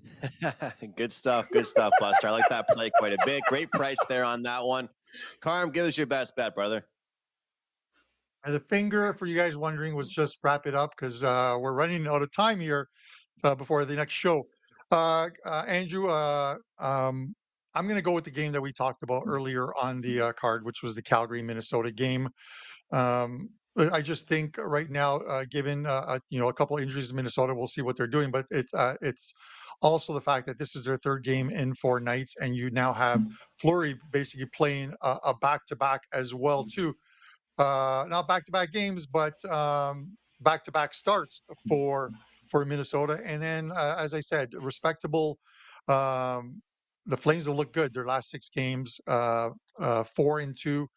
good 0.96 1.14
stuff. 1.14 1.50
Good 1.52 1.68
stuff, 1.68 1.94
Buster. 2.00 2.28
I 2.28 2.32
like 2.32 2.50
that 2.50 2.68
play 2.70 2.90
quite 2.98 3.14
a 3.14 3.18
bit. 3.26 3.44
Great 3.48 3.72
price 3.72 3.98
there 4.10 4.24
on 4.24 4.42
that 4.44 4.64
one. 4.64 4.90
Carm, 5.42 5.72
give 5.72 5.86
us 5.86 5.98
your 5.98 6.08
best 6.08 6.36
bet, 6.36 6.56
brother. 6.56 6.86
And 8.44 8.56
the 8.56 8.60
finger, 8.60 9.14
for 9.14 9.28
you 9.28 9.36
guys 9.36 9.56
wondering, 9.56 9.96
was 9.96 10.10
just 10.10 10.40
wrap 10.44 10.66
it 10.66 10.74
up 10.74 10.92
because 10.96 11.24
uh, 11.24 11.58
we're 11.60 11.74
running 11.74 12.08
out 12.08 12.22
of 12.22 12.32
time 12.32 12.60
here 12.60 12.88
uh, 13.44 13.54
before 13.54 13.86
the 13.86 13.96
next 13.96 14.14
show. 14.14 14.48
Uh, 14.92 15.30
uh 15.46 15.64
Andrew, 15.68 16.10
uh, 16.10 16.56
um, 16.80 17.36
I'm 17.76 17.86
going 17.86 17.98
to 17.98 18.02
go 18.02 18.12
with 18.14 18.24
the 18.24 18.32
game 18.32 18.52
that 18.54 18.62
we 18.62 18.74
talked 18.74 19.04
about 19.04 19.24
earlier 19.28 19.74
on 19.76 20.02
the 20.02 20.22
uh, 20.22 20.34
card, 20.34 20.66
which 20.66 20.82
was 20.82 20.96
the 20.96 21.02
Calgary 21.02 21.42
Minnesota 21.42 21.92
game. 21.92 22.30
Um, 22.92 23.50
I 23.78 24.01
just 24.01 24.28
think 24.28 24.57
right 24.57 24.89
now, 24.89 25.17
uh, 25.19 25.45
given 25.49 25.86
uh, 25.86 26.03
uh, 26.07 26.19
you 26.30 26.39
know 26.39 26.49
a 26.49 26.53
couple 26.53 26.78
injuries 26.78 27.09
in 27.09 27.15
Minnesota, 27.15 27.55
we'll 27.55 27.67
see 27.67 27.82
what 27.82 27.95
they're 27.95 28.07
doing. 28.07 28.30
But 28.30 28.45
it's 28.51 28.74
uh, 28.74 28.95
it's 29.01 29.34
also 29.82 30.13
the 30.13 30.22
fact 30.22 30.45
that 30.47 30.59
this 30.59 30.76
is 30.76 30.84
their 30.84 30.97
third 30.97 31.24
game 31.24 31.49
in 31.49 31.74
four 31.76 31.99
nights, 31.99 32.36
and 32.41 32.55
you 32.55 32.69
now 32.72 32.91
have 32.91 33.22
Fleury 33.57 33.95
basically 34.11 34.47
playing 34.53 34.93
a 35.01 35.34
back 35.34 35.65
to 35.67 35.76
back 35.76 36.01
as 36.13 36.34
well 36.36 36.65
too. 36.65 36.93
Uh, 37.57 38.05
not 38.09 38.28
back 38.28 38.43
to 38.45 38.51
back 38.51 38.74
games, 38.74 39.05
but 39.05 39.34
back 40.41 40.63
to 40.65 40.72
back 40.72 40.93
starts 40.93 41.41
for 41.67 42.11
for 42.49 42.65
Minnesota. 42.65 43.19
And 43.26 43.41
then, 43.41 43.72
uh, 43.72 43.95
as 43.97 44.13
I 44.13 44.19
said, 44.19 44.49
respectable. 44.53 45.39
Um, 45.88 46.61
the 47.07 47.17
Flames 47.17 47.47
will 47.47 47.55
look 47.55 47.74
good. 47.74 47.93
Their 47.93 48.05
last 48.05 48.30
six 48.30 48.49
games, 48.49 48.99
uh, 49.07 49.49
four 50.03 50.39
and 50.39 50.55
two 50.55 50.88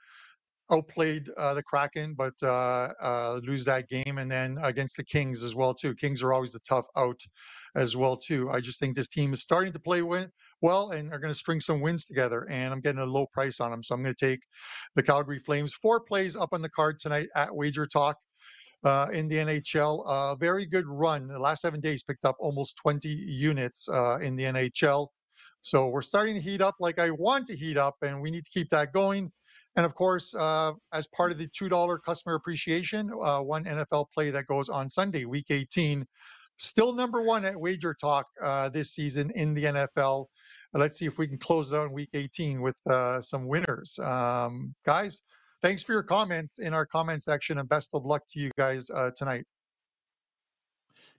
outplayed 0.71 1.29
uh, 1.37 1.55
the 1.55 1.63
Kraken, 1.63 2.15
but 2.15 2.35
uh, 2.43 2.93
uh, 3.01 3.41
lose 3.45 3.65
that 3.67 3.89
game, 3.89 4.19
and 4.19 4.31
then 4.31 4.59
against 4.63 4.97
the 4.97 5.05
Kings 5.05 5.43
as 5.45 5.55
well 5.55 5.75
too. 5.75 5.95
Kings 5.95 6.23
are 6.23 6.33
always 6.33 6.55
a 6.55 6.61
tough 6.61 6.87
out 6.97 7.21
as 7.77 7.97
well 7.97 8.17
too. 8.17 8.51
I 8.51 8.61
just 8.61 8.81
think 8.81 8.97
this 8.97 9.09
team 9.09 9.33
is 9.33 9.43
starting 9.43 9.73
to 9.73 9.79
play 9.79 10.03
win- 10.03 10.31
well 10.63 10.93
and 10.93 11.13
are 11.13 11.19
going 11.19 11.33
to 11.33 11.39
string 11.39 11.61
some 11.61 11.81
wins 11.81 12.07
together. 12.07 12.49
And 12.51 12.73
I'm 12.73 12.81
getting 12.81 13.01
a 13.01 13.07
low 13.07 13.27
price 13.33 13.61
on 13.61 13.71
them, 13.71 13.83
so 13.83 13.95
I'm 13.95 14.03
going 14.03 14.15
to 14.15 14.27
take 14.27 14.41
the 14.95 15.03
Calgary 15.03 15.39
Flames. 15.39 15.75
Four 15.75 16.01
plays 16.01 16.37
up 16.37 16.51
on 16.53 16.63
the 16.63 16.71
card 16.71 16.99
tonight 16.99 17.29
at 17.35 17.55
Wager 17.55 17.87
Talk. 17.87 18.17
Uh, 18.85 19.09
in 19.15 19.29
the 19.29 19.37
NHL, 19.37 20.05
uh, 20.07 20.35
very 20.35 20.67
good 20.67 20.87
run. 20.87 21.27
The 21.27 21.39
last 21.39 21.63
seven 21.63 21.81
days 21.81 22.03
picked 22.03 22.27
up 22.27 22.37
almost 22.39 22.77
20 22.77 23.09
units 23.09 23.89
uh, 23.89 24.19
in 24.19 24.37
the 24.37 24.43
NHL. 24.43 25.09
So 25.63 25.89
we're 25.89 26.03
starting 26.03 26.35
to 26.35 26.41
heat 26.43 26.61
up 26.61 26.75
like 26.81 26.99
I 26.99 27.11
want 27.11 27.47
to 27.47 27.57
heat 27.57 27.79
up, 27.79 27.95
and 28.03 28.21
we 28.21 28.31
need 28.31 28.45
to 28.45 28.51
keep 28.51 28.69
that 28.69 28.93
going. 28.93 29.33
And 29.77 29.85
of 29.85 29.95
course, 29.95 30.35
uh, 30.35 30.73
as 30.93 31.07
part 31.09 31.33
of 31.33 31.39
the 31.39 31.49
$2 31.49 31.99
customer 32.05 32.37
appreciation, 32.37 33.11
uh, 33.23 33.41
one 33.41 33.65
NFL 33.65 34.07
play 34.15 34.31
that 34.31 34.47
goes 34.47 34.69
on 34.69 34.89
Sunday, 34.89 35.25
week 35.25 35.47
18, 35.51 36.07
still 36.59 36.93
number 36.93 37.23
one 37.23 37.45
at 37.45 37.59
Wager 37.59 37.95
Talk 37.95 38.27
uh, 38.43 38.69
this 38.69 38.93
season 38.93 39.33
in 39.35 39.55
the 39.55 39.65
NFL. 39.65 40.27
Let's 40.73 40.99
see 40.99 41.07
if 41.07 41.19
we 41.19 41.29
can 41.29 41.39
close 41.39 41.73
it 41.73 41.77
out 41.77 41.87
in 41.87 41.93
week 41.93 42.11
18 42.15 42.61
with 42.61 42.77
uh, 42.89 43.21
some 43.21 43.47
winners. 43.47 43.99
Um, 44.01 44.75
guys, 44.85 45.23
thanks 45.63 45.83
for 45.83 45.93
your 45.93 46.03
comments 46.03 46.59
in 46.59 46.75
our 46.75 46.87
comment 46.87 47.23
section 47.23 47.59
and 47.59 47.69
best 47.69 47.91
of 47.95 48.05
luck 48.05 48.23
to 48.31 48.41
you 48.41 48.51
guys 48.57 48.91
uh, 48.91 49.11
tonight. 49.17 49.45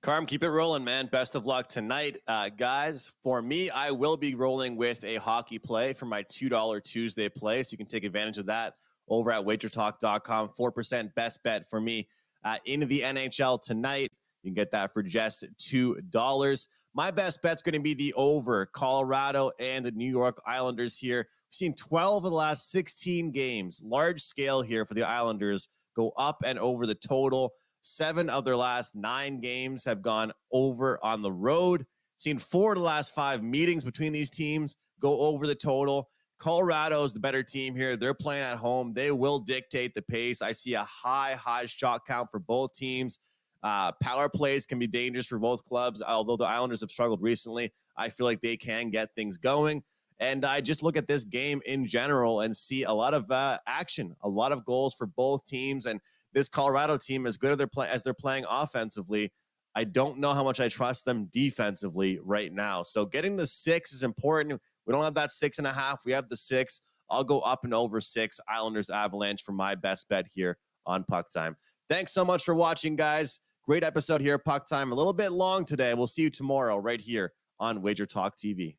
Carm, 0.06 0.28
keep 0.28 0.44
it 0.44 0.52
rolling, 0.52 0.84
man. 0.84 1.08
Best 1.08 1.34
of 1.34 1.48
luck 1.48 1.68
tonight, 1.68 2.20
uh, 2.28 2.48
guys. 2.50 3.12
For 3.24 3.42
me, 3.42 3.72
I 3.72 3.90
will 3.90 4.18
be 4.18 4.36
rolling 4.36 4.76
with 4.76 5.04
a 5.04 5.16
hockey 5.16 5.58
play 5.58 5.94
for 5.94 6.06
my 6.06 6.22
$2 6.26 6.84
Tuesday 6.84 7.28
play. 7.28 7.64
So 7.64 7.74
you 7.74 7.80
can 7.80 7.88
take 7.88 8.04
advantage 8.04 8.38
of 8.38 8.46
that 8.46 8.76
over 9.10 9.32
at 9.32 9.44
wagertalk.com. 9.44 10.50
4% 10.50 11.16
best 11.16 11.42
bet 11.42 11.68
for 11.68 11.82
me 11.82 12.08
uh, 12.44 12.58
into 12.66 12.86
the 12.86 13.02
NHL 13.02 13.60
tonight. 13.60 14.12
You 14.44 14.52
can 14.52 14.54
get 14.54 14.70
that 14.74 14.94
for 14.94 15.02
just 15.02 15.44
$2. 15.58 16.68
My 16.94 17.10
best 17.10 17.42
bet's 17.42 17.64
going 17.64 17.74
to 17.74 17.80
be 17.80 17.96
the 17.96 18.14
over 18.14 18.68
Colorado 18.68 19.54
and 19.60 19.84
the 19.84 19.92
New 19.92 20.12
York 20.12 20.40
Islanders 20.46 21.00
here. 21.00 21.28
We've 21.48 21.56
seen 21.56 21.74
12 21.74 22.26
of 22.26 22.30
the 22.30 22.38
last 22.38 22.70
16 22.70 23.32
games, 23.32 23.82
large 23.84 24.22
scale 24.22 24.62
here 24.62 24.86
for 24.86 24.94
the 24.94 25.02
Islanders, 25.02 25.68
go 25.96 26.14
up 26.16 26.44
and 26.46 26.60
over 26.60 26.86
the 26.86 26.94
total. 26.94 27.56
Seven 27.88 28.32
of 28.32 28.46
their 28.46 28.58
last 28.58 28.96
nine 28.96 29.40
games 29.40 29.86
have 29.86 30.02
gone 30.02 30.32
over 30.52 31.00
on 31.04 31.22
the 31.22 31.32
road. 31.32 31.86
Seen 32.18 32.40
four 32.40 32.72
of 32.72 32.80
the 32.80 32.84
last 32.84 33.14
five 33.14 33.44
meetings 33.44 33.84
between 33.84 34.12
these 34.12 34.32
teams 34.32 34.76
go 35.00 35.20
over 35.20 35.46
the 35.46 35.54
total. 35.54 36.10
Colorado 36.40 37.04
is 37.04 37.14
the 37.14 37.20
better 37.20 37.44
team 37.44 37.76
here. 37.76 37.96
They're 37.96 38.16
playing 38.16 38.42
at 38.42 38.58
home. 38.58 38.92
They 38.96 39.12
will 39.12 39.38
dictate 39.38 39.94
the 39.94 40.02
pace. 40.02 40.42
I 40.42 40.52
see 40.52 40.74
a 40.74 40.84
high, 40.84 41.34
high 41.34 41.68
shot 41.68 42.08
count 42.08 42.32
for 42.32 42.40
both 42.40 42.74
teams. 42.74 43.20
Uh, 43.62 43.92
power 44.02 44.30
plays 44.30 44.66
can 44.66 44.80
be 44.80 44.88
dangerous 44.88 45.28
for 45.28 45.38
both 45.38 45.64
clubs. 45.64 46.02
Although 46.02 46.38
the 46.38 46.46
Islanders 46.46 46.82
have 46.82 46.90
struggled 46.90 47.22
recently, 47.22 47.72
I 47.96 48.10
feel 48.10 48.26
like 48.26 48.42
they 48.42 48.58
can 48.58 48.90
get 48.90 49.14
things 49.16 49.38
going. 49.38 49.84
And 50.20 50.44
I 50.44 50.60
just 50.60 50.82
look 50.82 50.98
at 50.98 51.08
this 51.08 51.24
game 51.24 51.62
in 51.68 51.86
general 51.86 52.42
and 52.42 52.56
see 52.56 52.84
a 52.84 52.92
lot 52.92 53.14
of 53.14 53.30
uh, 53.30 53.60
action, 53.68 54.16
a 54.24 54.30
lot 54.30 54.52
of 54.52 54.66
goals 54.66 54.96
for 54.96 55.06
both 55.06 55.46
teams. 55.46 55.86
And 55.86 56.00
this 56.36 56.50
Colorado 56.50 56.98
team, 56.98 57.26
as 57.26 57.38
good 57.38 57.52
as 57.52 57.58
they're, 57.58 57.66
play- 57.66 57.90
as 57.90 58.04
they're 58.04 58.14
playing 58.14 58.46
offensively, 58.48 59.32
I 59.74 59.86
don't 59.86 60.20
know 60.20 60.34
how 60.34 60.44
much 60.44 60.60
I 60.60 60.68
trust 60.70 61.06
them 61.06 61.28
defensively 61.32 62.20
right 62.24 62.54
now. 62.54 62.84
So 62.84 63.06
getting 63.06 63.36
the 63.36 63.48
six 63.48 63.92
is 63.92 64.04
important. 64.04 64.62
We 64.86 64.92
don't 64.94 65.04
have 65.04 65.16
that 65.16 65.32
six 65.32 65.58
and 65.58 65.66
a 65.66 65.72
half. 65.72 66.02
We 66.06 66.12
have 66.12 66.30
the 66.30 66.38
six. 66.38 66.82
I'll 67.10 67.24
go 67.24 67.40
up 67.42 67.64
and 67.64 67.74
over 67.74 68.00
six 68.02 68.40
Islanders 68.48 68.90
Avalanche 68.90 69.42
for 69.44 69.54
my 69.54 69.76
best 69.76 70.08
bet 70.10 70.28
here 70.32 70.58
on 70.86 71.04
PuckTime. 71.04 71.56
Thanks 71.90 72.14
so 72.14 72.24
much 72.24 72.44
for 72.44 72.54
watching, 72.54 72.96
guys. 72.96 73.40
Great 73.66 73.84
episode 73.84 74.22
here, 74.22 74.38
PuckTime. 74.38 74.92
A 74.92 74.96
little 74.96 75.14
bit 75.14 75.32
long 75.32 75.66
today. 75.66 75.94
We'll 75.94 76.08
see 76.08 76.24
you 76.24 76.30
tomorrow 76.30 76.78
right 76.78 77.02
here 77.02 77.34
on 77.60 77.82
Wager 77.82 78.06
Talk 78.06 78.38
TV. 78.38 78.78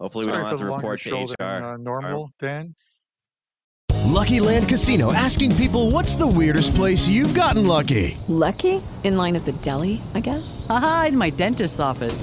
Hopefully, 0.00 0.26
we 0.26 0.32
don't 0.32 0.44
have 0.44 0.58
to 0.58 0.64
the 0.64 0.70
longer 0.70 0.86
report 0.86 1.00
to 1.02 1.08
show 1.08 1.22
HR. 1.24 1.34
than, 1.38 1.62
uh, 1.64 1.76
normal, 1.76 2.30
Dan. 2.38 2.74
LuckyLand 4.14 4.68
Casino 4.68 5.12
asking 5.12 5.54
people 5.56 5.90
what's 5.90 6.14
the 6.14 6.26
weirdest 6.26 6.74
place 6.74 7.08
you've 7.08 7.34
gotten 7.34 7.66
lucky? 7.66 8.16
Lucky? 8.28 8.80
In 9.02 9.16
line 9.16 9.34
at 9.36 9.44
the 9.44 9.52
deli, 9.52 10.02
I 10.14 10.20
guess? 10.20 10.64
Aha, 10.68 11.06
in 11.08 11.16
my 11.16 11.30
dentist's 11.30 11.80
office. 11.80 12.22